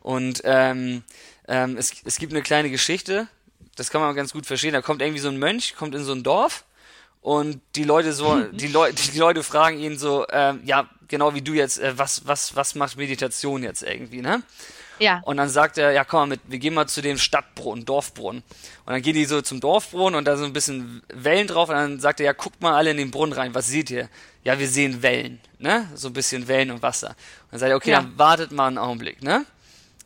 [0.00, 1.04] Und ähm,
[1.46, 3.28] ähm, es, es gibt eine kleine Geschichte,
[3.76, 4.72] das kann man ganz gut verstehen.
[4.72, 6.64] Da kommt irgendwie so ein Mönch, kommt in so ein Dorf
[7.20, 11.42] und die Leute so, die Leute, die Leute fragen ihn so, ähm, ja, genau wie
[11.42, 14.42] du jetzt, äh, was, was, was macht Meditation jetzt irgendwie, ne?
[14.98, 17.84] Ja, Und dann sagt er, ja, komm mal mit, wir gehen mal zu dem Stadtbrunnen,
[17.84, 18.42] Dorfbrunnen.
[18.86, 21.74] Und dann gehen die so zum Dorfbrunnen und da sind ein bisschen Wellen drauf und
[21.74, 24.08] dann sagt er, ja, guckt mal alle in den Brunnen rein, was seht ihr?
[24.44, 25.88] Ja, wir sehen Wellen, ne?
[25.94, 27.08] So ein bisschen Wellen und Wasser.
[27.08, 27.16] Und
[27.52, 28.00] dann sagt er, okay, Ja.
[28.02, 29.44] dann wartet mal einen Augenblick, ne?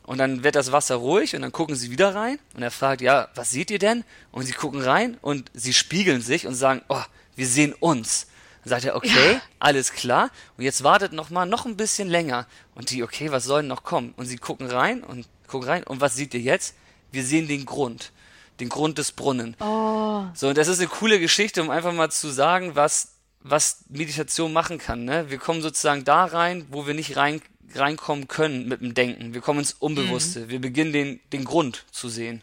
[0.03, 3.01] Und dann wird das Wasser ruhig und dann gucken sie wieder rein und er fragt,
[3.01, 4.03] ja, was seht ihr denn?
[4.31, 7.03] Und sie gucken rein und sie spiegeln sich und sagen, oh,
[7.35, 8.25] wir sehen uns.
[8.63, 9.41] Dann sagt er, okay, Ja.
[9.59, 10.31] alles klar.
[10.57, 12.47] Und jetzt wartet noch mal noch ein bisschen länger.
[12.79, 14.13] Und die, okay, was soll denn noch kommen?
[14.15, 15.83] Und sie gucken rein und gucken rein.
[15.83, 16.75] Und was seht ihr jetzt?
[17.11, 18.13] Wir sehen den Grund.
[18.61, 19.57] Den Grund des Brunnen.
[19.59, 23.09] oh, So, und das ist eine coole Geschichte, um einfach mal zu sagen, was,
[23.41, 25.03] was Meditation machen kann.
[25.03, 25.29] Ne?
[25.29, 27.41] Wir kommen sozusagen da rein, wo wir nicht rein,
[27.75, 29.33] reinkommen können mit dem Denken.
[29.33, 30.47] Wir kommen ins Unbewusste.
[30.47, 32.41] Wir beginnen den, den Grund zu sehen.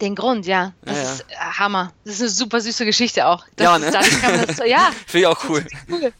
[0.00, 0.72] den Grund, ja.
[0.82, 1.12] Das Ja, ja.
[1.12, 1.92] ist äh, Hammer.
[2.04, 3.44] Das ist eine super süße Geschichte auch.
[3.54, 4.28] Das Ja, ist, ne?
[4.28, 5.64] man das ja, Finde ich auch cool.
[5.88, 6.12] cool.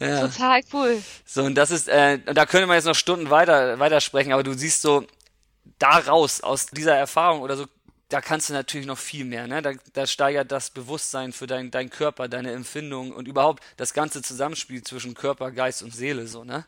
[0.00, 0.26] Ja.
[0.26, 1.02] Total cool.
[1.24, 4.52] So, und das ist, äh, da könnte man jetzt noch Stunden weiter, weitersprechen, aber du
[4.54, 5.06] siehst so,
[5.78, 7.66] daraus, aus dieser Erfahrung oder so,
[8.08, 9.62] da kannst du natürlich noch viel mehr, ne?
[9.62, 14.22] Da, da steigert das Bewusstsein für dein, dein Körper, deine Empfindungen und überhaupt das ganze
[14.22, 16.64] Zusammenspiel zwischen Körper, Geist und Seele, so, ne?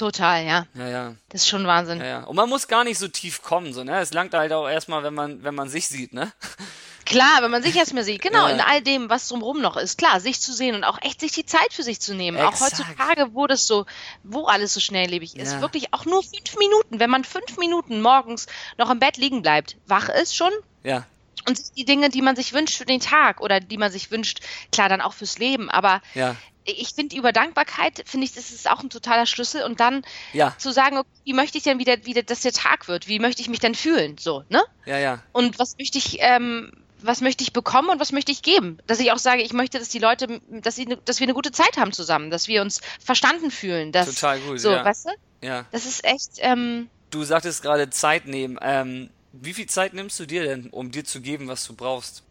[0.00, 0.66] Total, ja.
[0.74, 1.98] Ja, ja, Das ist schon Wahnsinn.
[1.98, 2.24] ja, ja.
[2.24, 4.00] Und man muss gar nicht so tief kommen, so, ne?
[4.00, 6.32] Es langt halt auch erstmal, wenn man, wenn man sich sieht, ne?
[7.04, 8.54] Klar, wenn man sich erstmal sieht, genau, Ja.
[8.54, 11.32] in all dem, was drumherum noch ist, klar, sich zu sehen und auch echt sich
[11.32, 12.38] die Zeit für sich zu nehmen.
[12.38, 12.78] Auch Exakt.
[12.78, 13.84] heutzutage, wo das so,
[14.22, 15.60] wo alles so schnelllebig ist, Ja.
[15.60, 18.46] wirklich auch nur fünf Minuten, wenn man fünf Minuten morgens
[18.78, 20.52] noch im Bett liegen bleibt, wach ist schon
[20.84, 21.04] Ja,
[21.48, 24.40] und die Dinge, die man sich wünscht für den Tag oder die man sich wünscht,
[24.72, 28.70] klar, dann auch fürs Leben, aber ja, ich finde, über Dankbarkeit, finde ich, das ist
[28.70, 30.02] auch ein totaler Schlüssel und dann
[30.32, 33.08] ja, zu sagen, okay, wie möchte ich denn wieder, wieder, dass der Tag wird?
[33.08, 34.16] Wie möchte ich mich denn fühlen?
[34.18, 34.62] So, ne?
[34.86, 38.42] ja, ja, Und was möchte ich, ähm, was möchte ich bekommen und was möchte ich
[38.42, 38.78] geben?
[38.86, 41.50] Dass ich auch sage, ich möchte, dass die Leute, dass, sie, dass wir eine gute
[41.52, 43.90] Zeit haben zusammen, dass wir uns verstanden fühlen.
[43.92, 44.84] Dass, Total gut, So, ja.
[44.84, 45.46] weißt du?
[45.46, 45.64] ja.
[45.72, 48.58] Das ist echt, ähm, Du sagtest gerade Zeit nehmen.
[48.62, 52.22] Ähm, wie viel Zeit nimmst du dir denn, um dir zu geben, was du brauchst?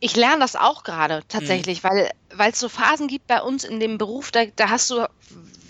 [0.00, 1.28] Ich lerne das auch gerade Mhm.
[1.28, 4.90] tatsächlich, weil weil es so Phasen gibt bei uns in dem Beruf, da, da hast
[4.90, 5.06] du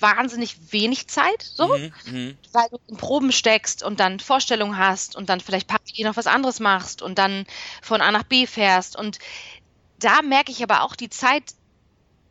[0.00, 2.38] wahnsinnig wenig Zeit, so, Mhm, mhm.
[2.52, 6.26] weil du in Proben steckst und dann Vorstellungen hast und dann vielleicht parallel noch was
[6.26, 7.46] anderes machst und dann
[7.82, 8.96] von A nach B fährst.
[8.96, 9.18] Und
[9.98, 11.52] da merke ich aber auch die Zeit,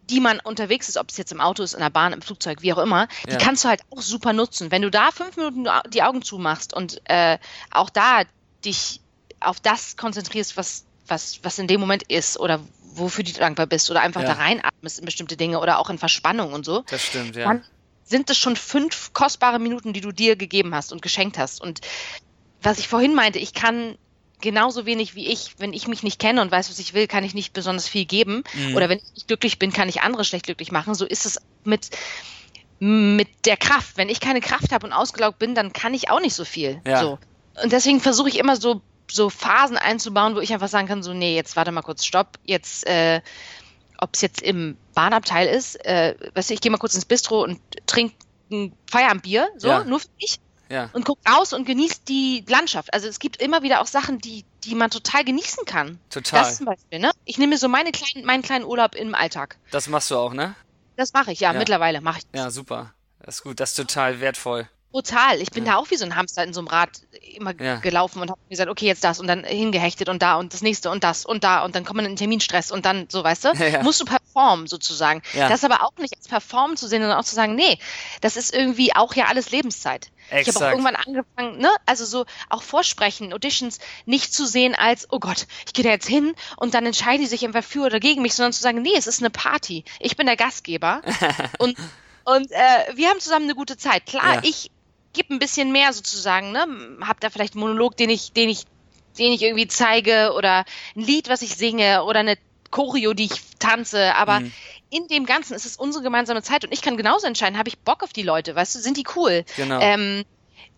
[0.09, 2.61] die man unterwegs ist, ob es jetzt im Auto ist, in der Bahn, im Flugzeug,
[2.61, 3.38] wie auch immer, die Ja.
[3.38, 4.72] kannst du halt auch super nutzen.
[4.72, 7.38] Wenn du da fünf Minuten die Augen zumachst und äh,
[7.72, 8.24] auch da
[8.65, 9.01] dich
[9.41, 12.60] auf das konzentrierst, was, was, was in dem Moment ist oder
[12.93, 14.28] wofür du dankbar bist oder einfach Ja.
[14.30, 17.45] da reinatmest in bestimmte Dinge oder auch in Verspannung und so Das stimmt, ja.
[17.45, 17.64] dann
[18.03, 21.62] sind es schon fünf kostbare Minuten, die du dir gegeben hast und geschenkt hast.
[21.62, 21.82] Und
[22.62, 23.97] was ich vorhin meinte, ich kann
[24.39, 27.24] genauso wenig wie ich, wenn ich mich nicht kenne und weiß, was ich will, kann
[27.24, 28.43] ich nicht besonders viel geben.
[28.53, 28.76] Mhm.
[28.76, 30.95] Oder wenn ich nicht glücklich bin, kann ich andere schlecht glücklich machen.
[30.95, 31.89] So ist es mit,
[32.80, 33.97] mit der Kraft.
[33.97, 36.82] Wenn ich keine Kraft habe und ausgelaugt bin, dann kann ich auch nicht so viel.
[36.86, 37.01] Ja.
[37.01, 37.20] So.
[37.62, 38.82] Und deswegen versuche ich immer so,
[39.12, 42.38] so Phasen einzubauen, wo ich einfach sagen kann, so, nee, jetzt warte mal kurz, stopp,
[42.43, 43.22] jetzt, äh,
[43.99, 47.43] ob es jetzt im Bahnabteil ist, äh, weißt du, ich gehe mal kurz ins Bistro
[47.43, 48.16] und trinke
[48.51, 49.84] ein Feierabendbier, so, Ja.
[49.84, 50.39] nur für mich,
[50.70, 50.89] ja.
[50.93, 52.93] und guck raus und genießt die Landschaft.
[52.93, 55.99] Also es gibt immer wieder auch Sachen, die, die man total genießen kann.
[56.10, 56.41] Total.
[56.41, 57.12] Das zum Beispiel, ne?
[57.26, 59.58] Ich nehme mir so meine kleinen, meinen kleinen Urlaub im Alltag.
[59.72, 60.55] Das machst du auch, ne?
[60.95, 61.60] Das mache ich, ja, Ja.
[61.60, 62.41] mittlerweile mache ich das.
[62.41, 62.93] Ja, super.
[63.20, 63.60] Das ist gut.
[63.60, 64.70] Das ist total wertvoll.
[64.98, 65.43] Brutal.
[65.43, 65.74] Ich bin ja.
[65.74, 66.89] da auch wie so ein Hamster in so einem Rad
[67.36, 67.76] immer ja.
[67.76, 70.89] gelaufen und habe gesagt, okay, jetzt das und dann hingehechtet und da und das nächste
[70.89, 73.45] und das und da und dann kommt man in den Terminstress und dann so, weißt
[73.45, 73.84] du, ja.
[73.84, 75.22] musst du performen sozusagen.
[75.36, 77.78] Das aber auch nicht als Performen zu sehen, sondern auch zu sagen, nee,
[78.22, 80.10] das ist irgendwie auch ja alles Lebenszeit.
[80.32, 80.48] Exakt.
[80.48, 83.78] Ich habe auch irgendwann angefangen, ne, also so auch Vorsprechen, Auditions
[84.08, 87.28] nicht zu sehen als, oh Gott, ich gehe da jetzt hin und dann entscheiden die
[87.28, 89.86] sich entweder für oder gegen mich, sondern zu sagen, nee, es ist eine Party.
[90.00, 91.04] Ich bin der Gastgeber
[91.60, 91.78] und
[92.28, 94.06] und äh, wir haben zusammen eine gute Zeit.
[94.06, 94.41] Klar, ja.
[94.43, 94.70] ich
[95.18, 96.65] gebe ein bisschen mehr sozusagen, ne?
[97.01, 98.65] Hab da vielleicht einen Monolog, den ich, den ich,
[99.18, 100.65] den ich irgendwie zeige oder
[100.95, 102.38] ein Lied, was ich singe oder eine
[102.72, 104.53] Choreo, die ich tanze, aber mhm.
[104.89, 107.80] in dem Ganzen ist es unsere gemeinsame Zeit und ich kann genauso entscheiden, habe ich
[107.80, 109.45] Bock auf die Leute, weißt du, sind die cool?
[109.55, 109.80] Genau.
[109.82, 110.26] Ähm,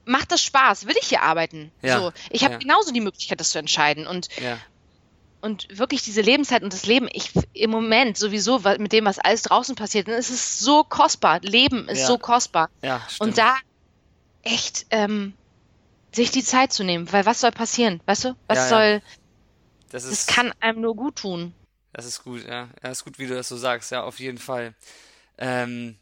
[0.06, 0.86] macht das Spaß?
[0.88, 1.72] Will ich hier arbeiten?
[1.82, 2.00] Ja.
[2.00, 2.60] So, ich habe ja.
[2.60, 4.58] genauso die Möglichkeit, das zu entscheiden und ja
[5.42, 9.44] und wirklich diese Lebenszeit und das Leben, ich im Moment sowieso mit dem, was alles
[9.44, 11.40] draußen passiert, es ist so kostbar.
[11.42, 12.70] Leben ist so kostbar.
[12.82, 13.30] Ja, stimmt.
[13.30, 13.56] Und da
[14.44, 15.34] echt ähm,
[16.12, 18.02] sich die Zeit zu nehmen, weil was soll passieren?
[18.06, 18.36] Weißt du?
[18.48, 19.02] Was ja, soll.
[19.90, 21.54] Das, ist, das kann einem nur gut tun.
[21.94, 22.70] Das ist gut, ja.
[22.84, 24.76] Ja, ist gut, wie du das so sagst, ja, auf jeden Fall.
[25.38, 25.98] Ähm,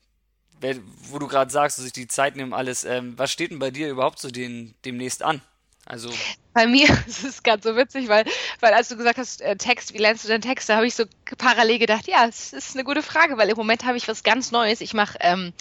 [1.04, 3.90] wo du gerade sagst, sich die Zeit nehmen, alles, ähm, was steht denn bei dir
[3.90, 5.42] überhaupt so den, demnächst an?
[5.86, 6.12] Also
[6.54, 8.26] bei mir ist es ganz so witzig, weil,
[8.60, 11.06] weil als du gesagt hast, äh, Text, wie lernst du denn Texte, habe ich so
[11.38, 14.52] parallel gedacht, ja, es ist eine gute Frage, weil im Moment habe ich was ganz
[14.52, 14.82] Neues.
[14.82, 15.54] Ich mache ähm,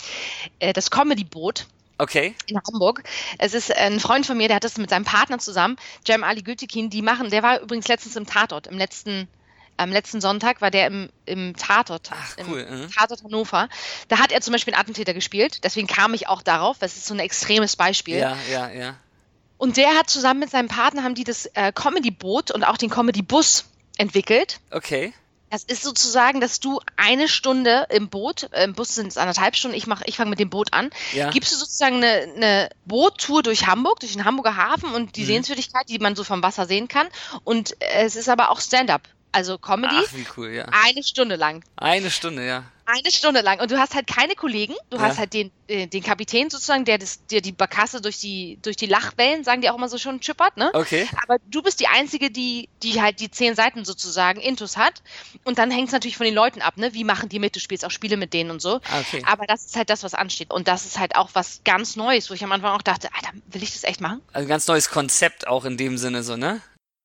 [0.58, 1.66] äh, das Comedy-Boot.
[1.98, 2.34] Okay.
[2.46, 3.02] In Hamburg.
[3.38, 5.76] Es ist ein Freund von mir, der hat das mit seinem Partner zusammen,
[6.06, 9.28] Jem Ali Gültekin, die machen, der war übrigens letztens im Tatort, im letzten
[9.78, 12.86] am letzten Sonntag war der im, im Tatort, Ach, cool, im uh.
[12.86, 13.68] Tatort Hannover.
[14.08, 17.06] Da hat er zum Beispiel einen Attentäter gespielt, deswegen kam ich auch darauf, das ist
[17.06, 18.16] so ein extremes Beispiel.
[18.16, 18.94] Ja, ja, ja.
[19.58, 22.90] Und der hat zusammen mit seinem Partner haben die das äh, Comedy-Boot und auch den
[22.90, 23.64] Comedy-Bus
[23.96, 24.60] entwickelt.
[24.70, 25.12] Okay.
[25.50, 29.56] Das ist sozusagen, dass du eine Stunde im Boot, äh, im Bus sind es anderthalb
[29.56, 31.30] Stunden, ich, mach, ich fange mit dem Boot an, ja.
[31.30, 35.26] gibst du sozusagen eine, eine Boottour durch Hamburg, durch den Hamburger Hafen und die mhm.
[35.26, 37.06] Sehenswürdigkeit, die man so vom Wasser sehen kann.
[37.44, 39.02] Und äh, es ist aber auch Stand-up
[39.36, 39.94] also Comedy.
[39.98, 40.64] Ach, wie cool, ja.
[40.72, 41.62] Eine Stunde lang.
[41.76, 42.64] Eine Stunde, ja.
[42.86, 43.60] Eine Stunde lang.
[43.60, 44.74] Und du hast halt keine Kollegen.
[44.88, 45.02] Du ja.
[45.02, 48.76] hast halt den, äh, den Kapitän sozusagen, der, das, der die Barkasse durch die, durch
[48.76, 50.70] die Lachwellen, sagen die auch immer so schon, chippert, ne?
[50.72, 51.06] Okay.
[51.22, 55.02] Aber du bist die Einzige, die, die halt die zehn Seiten sozusagen intus hat.
[55.44, 56.94] Und dann hängt es natürlich von den Leuten ab, ne?
[56.94, 57.54] Wie machen die mit?
[57.56, 58.80] Du spielst auch Spiele mit denen und so.
[58.90, 59.22] Ah, okay.
[59.26, 60.50] Aber das ist halt das, was ansteht.
[60.50, 63.36] Und das ist halt auch was ganz Neues, wo ich am Anfang auch dachte, Alter,
[63.48, 64.22] will ich das echt machen?
[64.32, 66.62] Also ein ganz neues Konzept auch in dem Sinne so, ne?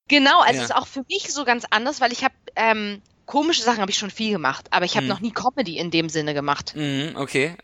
[0.08, 0.66] Genau, also ja.
[0.66, 3.97] ist auch für mich so ganz anders, weil ich habe ähm, komische Sachen habe ich
[3.97, 5.10] schon viel gemacht, aber ich habe mhm.
[5.10, 6.74] noch nie Comedy in dem Sinne gemacht.
[6.76, 7.56] Mhm, okay.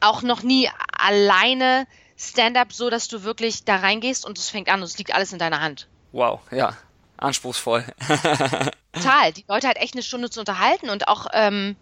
[0.00, 0.68] Auch noch nie
[0.98, 1.86] alleine
[2.16, 5.32] Stand-up, so dass du wirklich da reingehst und es fängt an und es liegt alles
[5.32, 5.88] in deiner Hand.
[6.12, 6.76] Wow, ja,
[7.16, 7.84] anspruchsvoll.
[8.92, 11.76] Total, die Leute halt echt eine Stunde zu unterhalten und auch ähm,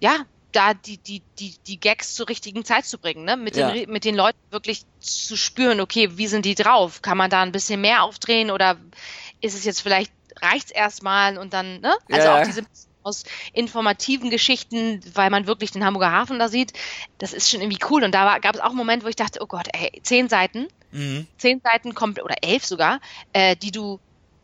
[0.00, 3.36] ja, da die, die, die, die Gags zur richtigen Zeit zu bringen, ne?
[3.36, 3.70] Mit, ja.
[3.70, 7.02] den, mit den Leuten wirklich zu spüren, okay, wie sind die drauf?
[7.02, 8.76] Kann man da ein bisschen mehr aufdrehen oder
[9.40, 11.94] ist es jetzt vielleicht, reicht's erstmal und dann, ne?
[12.10, 12.64] Also ja, auch diese
[13.02, 16.72] aus informativen Geschichten, weil man wirklich den Hamburger Hafen da sieht,
[17.18, 18.04] das ist schon irgendwie cool.
[18.04, 20.68] Und da gab es auch einen Moment, wo ich dachte, oh Gott, ey, zehn Seiten,
[20.92, 21.26] mhm.
[21.38, 23.00] zehn Seiten komplett, oder elf sogar,
[23.32, 24.00] äh, die du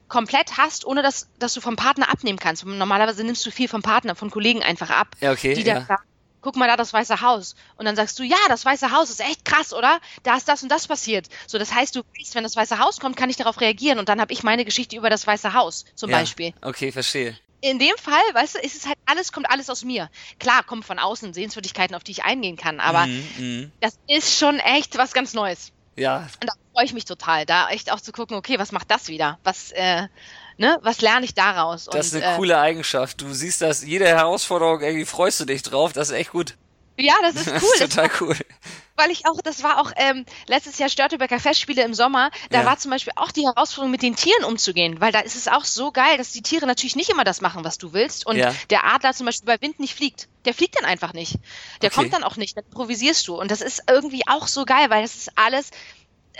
[0.08, 2.64] komplett hast, ohne dass, dass du vom Partner abnehmen kannst.
[2.64, 5.08] Normalerweise nimmst du viel vom Partner, von Kollegen einfach ab.
[5.20, 5.54] Ja, okay.
[5.54, 5.80] Die ja.
[5.80, 5.98] da
[6.46, 7.56] guck mal da das Weiße Haus.
[7.76, 9.98] Und dann sagst du, ja, das Weiße Haus ist echt krass, oder?
[10.22, 11.26] Da ist das und das passiert.
[11.48, 13.98] So, das heißt, du weißt, wenn das Weiße Haus kommt, kann ich darauf reagieren.
[13.98, 16.54] Und dann habe ich meine Geschichte über das Weiße Haus, zum ja, Beispiel.
[16.62, 17.36] Okay, verstehe.
[17.62, 20.08] In dem Fall, weißt du, ist es halt alles, kommt alles aus mir.
[20.38, 23.72] Klar, kommt von außen Sehenswürdigkeiten, auf die ich eingehen kann, aber mm, mm.
[23.80, 25.72] das ist schon echt was ganz Neues.
[25.96, 26.28] Ja.
[26.40, 29.08] Und da freue ich mich total, da echt auch zu gucken, okay, was macht das
[29.08, 29.40] wieder?
[29.42, 30.06] Was, äh,
[30.58, 31.86] ne, was lerne ich daraus?
[31.86, 33.20] Das ist eine äh, coole Eigenschaft.
[33.20, 36.54] Du siehst das, jede Herausforderung, irgendwie freust du dich drauf, das ist echt gut.
[36.98, 37.54] Ja, das ist cool.
[37.54, 38.36] Das ist total cool.
[38.96, 42.64] Weil ich auch, das war auch ähm, letztes Jahr Störtebecker Festspiele im Sommer, da ja.
[42.66, 45.64] war zum Beispiel auch die Herausforderung, mit den Tieren umzugehen, weil da ist es auch
[45.64, 48.26] so geil, dass die Tiere natürlich nicht immer das machen, was du willst.
[48.26, 48.54] Und ja.
[48.70, 50.28] der Adler zum Beispiel bei Wind nicht fliegt.
[50.46, 51.34] Der fliegt dann einfach nicht.
[51.82, 52.00] Der okay.
[52.00, 53.38] kommt dann auch nicht, dann improvisierst du.
[53.38, 55.70] Und das ist irgendwie auch so geil, weil das ist alles,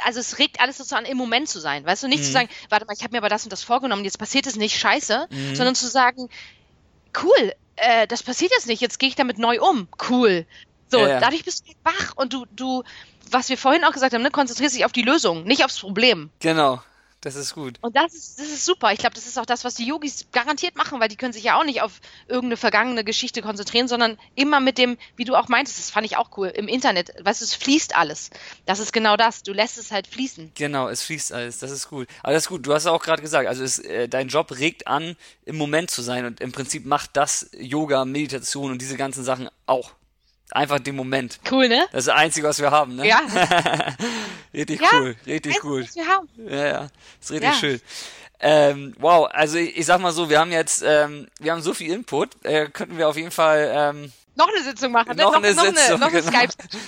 [0.05, 1.84] also es regt alles dazu an, im Moment zu sein.
[1.84, 2.24] Weißt du, nicht mhm.
[2.24, 4.57] zu sagen, warte mal, ich habe mir aber das und das vorgenommen, jetzt passiert es
[4.57, 5.57] nicht, scheiße, mhm.
[5.57, 6.28] sondern zu sagen,
[7.22, 9.88] cool, äh, das passiert jetzt nicht, jetzt gehe ich damit neu um.
[10.09, 10.47] Cool.
[10.88, 11.20] So, ja, ja.
[11.20, 12.84] dadurch bist du wach und du, du,
[13.30, 16.30] was wir vorhin auch gesagt haben, ne, konzentrierst dich auf die Lösung, nicht aufs Problem.
[16.40, 16.80] Genau.
[17.20, 17.78] Das ist gut.
[17.80, 18.92] Und das ist, das ist super.
[18.92, 21.44] Ich glaube, das ist auch das, was die Yogis garantiert machen, weil die können sich
[21.44, 25.48] ja auch nicht auf irgendeine vergangene Geschichte konzentrieren, sondern immer mit dem, wie du auch
[25.48, 28.30] meintest, das fand ich auch cool, im Internet, weißt du, es fließt alles.
[28.64, 29.42] Das ist genau das.
[29.42, 30.52] Du lässt es halt fließen.
[30.54, 31.58] Genau, es fließt alles.
[31.58, 32.06] Das ist gut.
[32.22, 32.66] Aber das ist gut.
[32.66, 36.02] Du hast auch gerade gesagt, also es, äh, dein Job regt an, im Moment zu
[36.02, 39.94] sein und im Prinzip macht das Yoga, Meditation und diese ganzen Sachen auch.
[40.53, 41.40] Einfach den Moment.
[41.51, 41.86] Cool, ne?
[41.92, 43.07] Das ist das Einzige, was wir haben, ne?
[43.07, 43.20] Ja.
[44.55, 45.84] richtig Ja, cool, richtig gut.
[45.84, 46.28] was wir haben?
[46.49, 46.88] Ja, ja,
[47.20, 47.55] ist richtig Ja.
[47.57, 47.80] schön.
[48.38, 51.72] Ähm, wow, also ich, ich sag mal so, wir haben jetzt, ähm, wir haben so
[51.74, 55.22] viel Input, äh, könnten wir auf jeden Fall ähm, Noch eine Sitzung machen, ne?
[55.22, 56.39] noch, eine Sitzung, noch eine genau.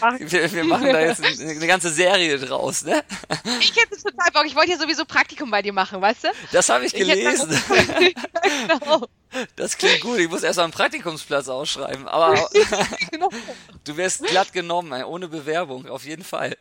[0.00, 0.18] Machen.
[0.30, 3.02] Wir, wir machen da jetzt eine, eine ganze Serie draus, ne?
[3.60, 4.44] Ich hätte total Bock.
[4.46, 6.28] Ich wollte ja sowieso Praktikum bei dir machen, weißt du?
[6.52, 7.58] Das habe ich Ich gelesen.
[7.68, 9.06] dann- genau.
[9.56, 10.18] Das klingt gut.
[10.18, 12.06] Ich muss erst mal einen Praktikumsplatz ausschreiben.
[12.06, 12.34] Aber
[13.10, 13.30] genau.
[13.84, 16.56] du wirst glatt genommen, ohne Bewerbung, auf jeden Fall.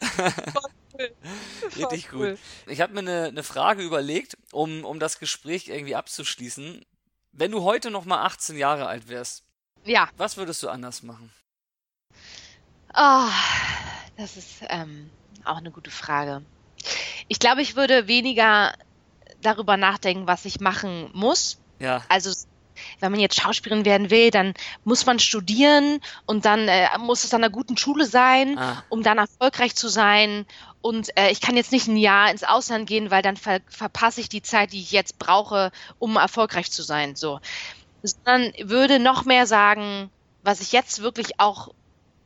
[1.76, 2.38] Richtig gut.
[2.66, 6.86] Ich habe mir eine, eine Frage überlegt, um, um das Gespräch irgendwie abzuschließen.
[7.34, 9.44] Wenn du heute noch mal 18 Jahre alt wärst,
[9.86, 10.09] Ja.
[10.17, 11.32] was würdest du anders machen?
[12.93, 13.30] Ah,
[14.17, 15.09] das ist ähm,
[15.45, 16.43] auch eine gute Frage.
[17.28, 18.73] Ich glaube, ich würde weniger
[19.41, 21.59] darüber nachdenken, was ich machen muss.
[21.80, 22.32] Ja, Also
[22.99, 24.53] wenn man jetzt Schauspielerin werden will, dann
[24.84, 28.84] muss man studieren und dann äh, muss es an einer guten Schule sein, Ah.
[28.89, 30.45] um dann erfolgreich zu sein.
[30.82, 34.21] Und äh, ich kann jetzt nicht ein Jahr ins Ausland gehen, weil dann ver verpasse
[34.21, 37.15] ich die Zeit, die ich jetzt brauche, um erfolgreich zu sein.
[37.15, 37.39] So,
[38.04, 40.12] sondern würde noch mehr sagen,
[40.43, 41.70] was ich jetzt wirklich auch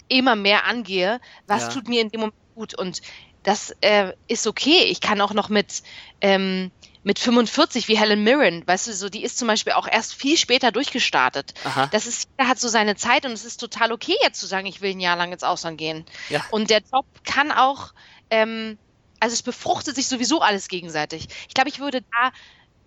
[0.08, 1.70] immer mehr angehe, was Ja.
[1.70, 3.02] tut mir in dem Moment gut und
[3.44, 4.84] das äh, ist okay.
[4.86, 5.82] Ich kann auch noch mit
[6.22, 6.72] ähm,
[7.04, 10.38] mit 45 wie Helen Mirren, weißt du, so die ist zum Beispiel auch erst viel
[10.38, 11.54] später durchgestartet.
[11.64, 11.88] Aha.
[11.88, 14.68] Das ist, jeder hat so seine Zeit und es ist total okay, jetzt zu sagen,
[14.68, 16.06] ich will ein Jahr lang ins Ausland gehen.
[16.30, 16.46] Ja.
[16.52, 17.94] Und der Job kann auch,
[18.30, 18.78] ähm,
[19.20, 21.28] also es befruchtet sich sowieso alles gegenseitig.
[21.48, 22.32] Ich glaube, ich würde da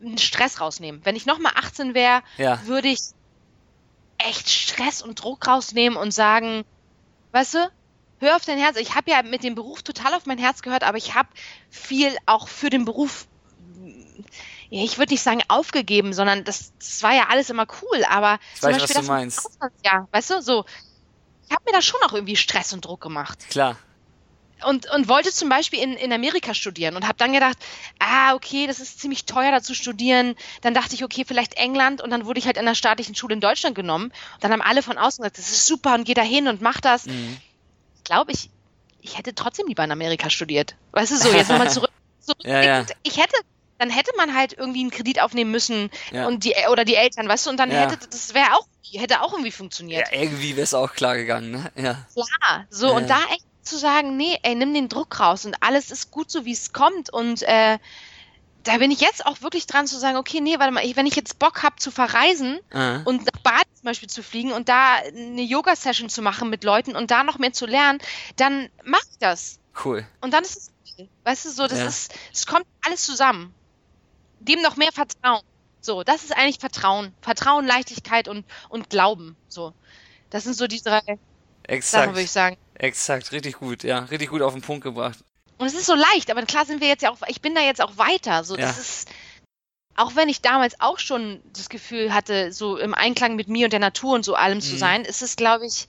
[0.01, 1.01] einen Stress rausnehmen.
[1.05, 2.65] Wenn ich nochmal 18 wäre, Ja.
[2.67, 3.01] würde ich
[4.19, 6.65] echt Stress und Druck rausnehmen und sagen,
[7.33, 7.73] weißt du,
[8.21, 8.77] hör auf dein Herz.
[8.77, 11.29] Ich habe ja mit dem Beruf total auf mein Herz gehört, aber ich habe
[11.69, 13.27] viel auch für den Beruf,
[14.71, 18.39] ja, ich würde nicht sagen aufgegeben, sondern das, das war ja alles immer cool, aber
[18.55, 19.59] Ich zum weiß, was Beispiel du meinst.
[19.85, 20.65] Ja, weißt du, so,
[21.47, 23.77] ich habe mir da schon auch irgendwie Stress und Druck gemacht Klar.
[24.65, 27.57] Und, und wollte zum Beispiel in, in Amerika studieren und habe dann gedacht,
[27.99, 30.35] ah, okay, das ist ziemlich teuer da zu studieren.
[30.63, 33.35] Dann dachte ich, okay, vielleicht England und dann wurde ich halt in der staatlichen Schule
[33.35, 34.07] in Deutschland genommen.
[34.07, 36.61] Und dann haben alle von außen gesagt, das ist super und geh da hin und
[36.61, 37.07] mach das.
[37.07, 37.37] Mhm.
[37.97, 38.51] Ich glaube, ich,
[39.01, 40.75] ich hätte trotzdem lieber in Amerika studiert.
[40.93, 41.91] Weißt du, so, jetzt nochmal zurück.
[42.43, 42.87] Ja, ja.
[43.03, 43.37] Ich hätte,
[43.79, 46.27] dann hätte man halt irgendwie einen Kredit aufnehmen müssen Ja.
[46.27, 47.83] und die, oder die Eltern, weißt du, und dann Ja.
[47.91, 50.09] hätte, das wäre auch, hätte auch irgendwie funktioniert.
[50.11, 51.73] Ja, irgendwie wäre es auch klar gegangen, ne?
[51.77, 52.07] Ja.
[52.15, 52.93] Klar, so Ja.
[52.95, 56.31] und da echt zu sagen, nee, ey, nimm den Druck raus und alles ist gut
[56.31, 57.79] so, wie es kommt und äh,
[58.65, 61.17] da bin ich jetzt auch wirklich dran zu sagen, okay, nee, warte mal, wenn ich
[61.17, 63.03] jetzt Bock habe zu verreisen Ah.
[63.05, 66.97] und nach Bali zum Beispiel zu fliegen und da eine Yoga-Session zu machen mit Leuten
[66.97, 67.99] und da noch mehr zu lernen,
[68.37, 69.59] dann mach ich das.
[69.85, 70.07] Cool.
[70.23, 70.71] Und dann ist es,
[71.25, 71.87] weißt du, so, das Ja.
[71.87, 73.53] ist, es kommt alles zusammen.
[74.41, 75.43] Dem noch mehr Vertrauen.
[75.83, 77.13] So, das ist eigentlich Vertrauen.
[77.21, 79.37] Vertrauen, Leichtigkeit und, und Glauben.
[79.49, 79.75] So.
[80.31, 81.19] Das sind so die drei Sachen,
[81.65, 82.09] Exakt.
[82.09, 82.57] würde ich sagen.
[82.75, 83.33] Exakt.
[83.33, 83.83] Richtig gut.
[83.85, 85.19] Ja, richtig gut auf den Punkt gebracht.
[85.59, 87.61] Und es ist so leicht, aber klar sind wir jetzt ja auch, ich bin da
[87.61, 88.43] jetzt auch weiter.
[88.45, 88.81] So, das Ja.
[88.83, 89.11] ist,
[89.95, 93.73] auch wenn ich damals auch schon das Gefühl hatte, so im Einklang mit mir und
[93.73, 94.79] der Natur und so allem zu Mhm.
[94.79, 95.87] sein, ist es, glaube ich,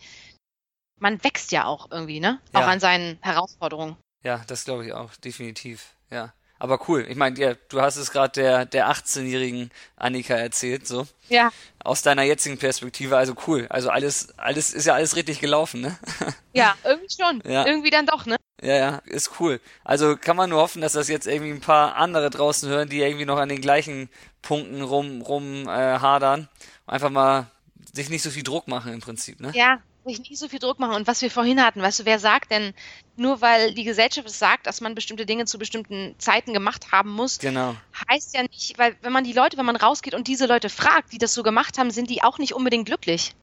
[1.00, 2.40] man wächst ja auch irgendwie, ne?
[2.54, 2.68] Auch Ja.
[2.68, 3.98] an seinen Herausforderungen.
[4.24, 5.96] Ja, das glaube ich auch, definitiv.
[6.12, 6.34] Ja.
[6.58, 7.06] Aber cool.
[7.10, 11.06] Ich meine, ja, du hast es gerade der, der 18-jährigen Annika erzählt, so.
[11.28, 11.52] Ja.
[11.84, 13.68] Aus deiner jetzigen Perspektive, also cool.
[13.70, 15.98] Also alles, alles, ist ja alles richtig gelaufen, ne?
[16.54, 17.44] Ja, irgendwie schon.
[17.46, 17.66] Ja.
[17.66, 18.38] Irgendwie dann doch, ne?
[18.62, 19.60] Ja, ja, ist cool.
[19.84, 23.02] Also kann man nur hoffen, dass das jetzt irgendwie ein paar andere draußen hören, die
[23.02, 24.10] irgendwie noch an den gleichen
[24.42, 26.48] Punkten rum, rum äh, hadern.
[26.88, 27.48] Einfach mal
[27.94, 29.52] sich nicht so viel Druck machen im Prinzip, ne?
[29.54, 30.96] Ja, sich nicht so viel Druck machen.
[30.96, 32.74] Und was wir vorhin hatten, weißt du, wer sagt denn,
[33.18, 37.12] nur weil die Gesellschaft es sagt, dass man bestimmte Dinge zu bestimmten Zeiten gemacht haben
[37.12, 37.76] muss, Genau.
[38.10, 41.12] heißt ja nicht, weil wenn man die Leute, wenn man rausgeht und diese Leute fragt,
[41.12, 43.36] die das so gemacht haben, sind die auch nicht unbedingt glücklich.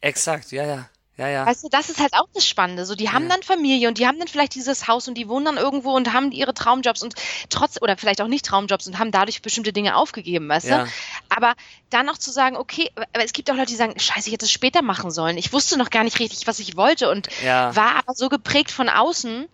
[0.00, 0.90] Exakt, ja, ja.
[1.20, 1.46] Ja, ja.
[1.46, 2.86] Weißt du, das ist halt auch das Spannende.
[2.86, 3.28] So, die haben Ja.
[3.30, 6.12] dann Familie und die haben dann vielleicht dieses Haus und die wohnen dann irgendwo und
[6.14, 7.14] haben ihre Traumjobs und
[7.50, 10.84] trotz, oder vielleicht auch nicht Traumjobs und haben dadurch bestimmte Dinge aufgegeben, weißt Ja.
[10.84, 10.90] du?
[11.28, 11.52] Aber
[11.90, 14.46] dann noch zu sagen, okay, aber es gibt auch Leute, die sagen, scheiße, ich hätte
[14.46, 15.36] es später machen sollen.
[15.36, 18.70] Ich wusste noch gar nicht richtig, was ich wollte und Ja, war aber so geprägt
[18.70, 19.46] von außen,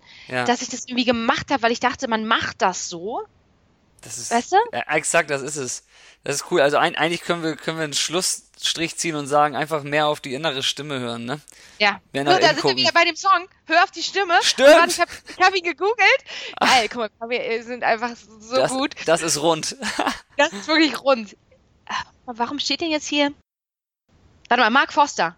[0.46, 3.20] dass ich das irgendwie gemacht habe, weil ich dachte, man macht das so.
[4.06, 4.56] Das ist, Weißt du?
[4.72, 5.84] Ja, exakt, das ist es.
[6.22, 6.60] Das ist cool.
[6.60, 10.20] Also ein, eigentlich können wir, können wir einen Schlussstrich ziehen und sagen, einfach mehr auf
[10.20, 11.40] die innere Stimme hören, ne?
[11.78, 12.00] Ja.
[12.12, 13.48] Mehr nach da sind wir wieder bei dem Song.
[13.66, 14.34] Hör auf die Stimme.
[14.42, 14.68] Stimmt.
[14.68, 16.24] Warte, ich habe ich hab ihn gegoogelt.
[16.60, 18.94] Geil, guck mal, wir sind einfach so Das, gut.
[19.06, 19.76] das ist rund.
[20.36, 21.36] Das ist wirklich rund.
[21.88, 23.32] Ah, Warum steht denn jetzt hier?
[24.48, 25.34] Warte mal, Mark Foster.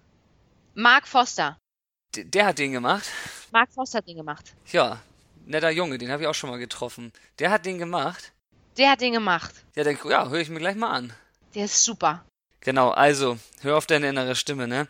[0.75, 1.57] Mark Foster.
[2.15, 3.05] D- Der hat den gemacht.
[3.51, 4.45] Mark Foster hat den gemacht.
[4.73, 5.01] Ja,
[5.47, 7.13] netter Junge, den habe ich auch schon mal getroffen.
[7.39, 8.33] Der hat den gemacht.
[8.79, 9.55] Der hat den gemacht.
[9.75, 11.13] Ja, dann, ja, höre ich mir gleich mal an.
[11.55, 12.25] Der ist super.
[12.61, 14.87] Genau, also, hör auf deine innere Stimme, ne?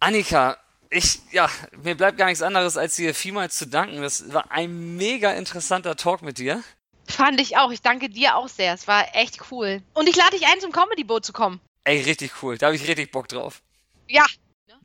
[0.00, 0.56] Annika,
[0.90, 1.50] Ich, ja,
[1.82, 4.02] mir bleibt gar nichts anderes, als dir vielmals zu danken.
[4.02, 6.62] Das war ein mega interessanter Talk mit dir.
[7.08, 7.70] Fand ich auch.
[7.70, 8.72] Ich danke dir auch sehr.
[8.72, 9.82] Es war echt cool.
[9.94, 11.60] Und ich lade dich ein, zum Comedy-Boot zu kommen.
[11.84, 12.58] Ey, richtig cool.
[12.58, 13.62] Da habe ich richtig Bock drauf.
[14.08, 14.24] Ja.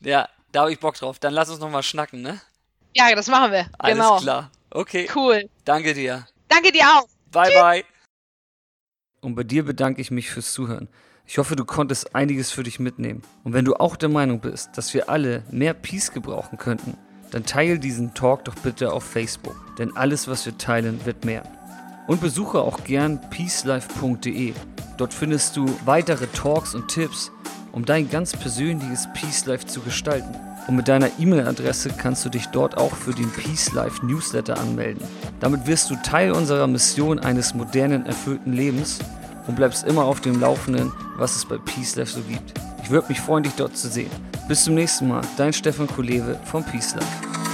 [0.01, 1.19] Ja, da habe ich Bock drauf.
[1.19, 2.41] Dann lass uns nochmal schnacken, ne?
[2.95, 3.69] Ja, das machen wir.
[3.77, 4.19] Alles genau.
[4.19, 4.51] klar.
[4.71, 5.09] Okay.
[5.15, 5.49] Cool.
[5.65, 6.27] Danke dir.
[6.47, 7.07] Danke dir auch.
[7.31, 7.61] Bye, Tschüss.
[7.61, 7.83] bye.
[9.21, 10.89] Und bei dir bedanke ich mich fürs Zuhören.
[11.25, 13.21] Ich hoffe, du konntest einiges für dich mitnehmen.
[13.43, 16.97] Und wenn du auch der Meinung bist, dass wir alle mehr Peace gebrauchen könnten,
[17.29, 19.55] dann teile diesen Talk doch bitte auf Facebook.
[19.77, 21.43] Denn alles, was wir teilen, wird mehr.
[22.07, 24.53] Und besuche auch gern peacelife.de.
[24.97, 27.31] Dort findest du weitere Talks und Tipps,
[27.71, 30.35] um dein ganz persönliches Peace Life zu gestalten.
[30.71, 35.05] Und mit deiner E-Mail-Adresse kannst du dich dort auch für den Peace Life Newsletter anmelden.
[35.41, 38.99] Damit wirst du Teil unserer Mission eines modernen, erfüllten Lebens
[39.47, 42.53] und bleibst immer auf dem Laufenden, was es bei Peace Life so gibt.
[42.83, 44.09] Ich würde mich freuen, dich dort zu sehen.
[44.47, 47.50] Bis zum nächsten Mal, dein Stefan Kulewe vom Peace Life.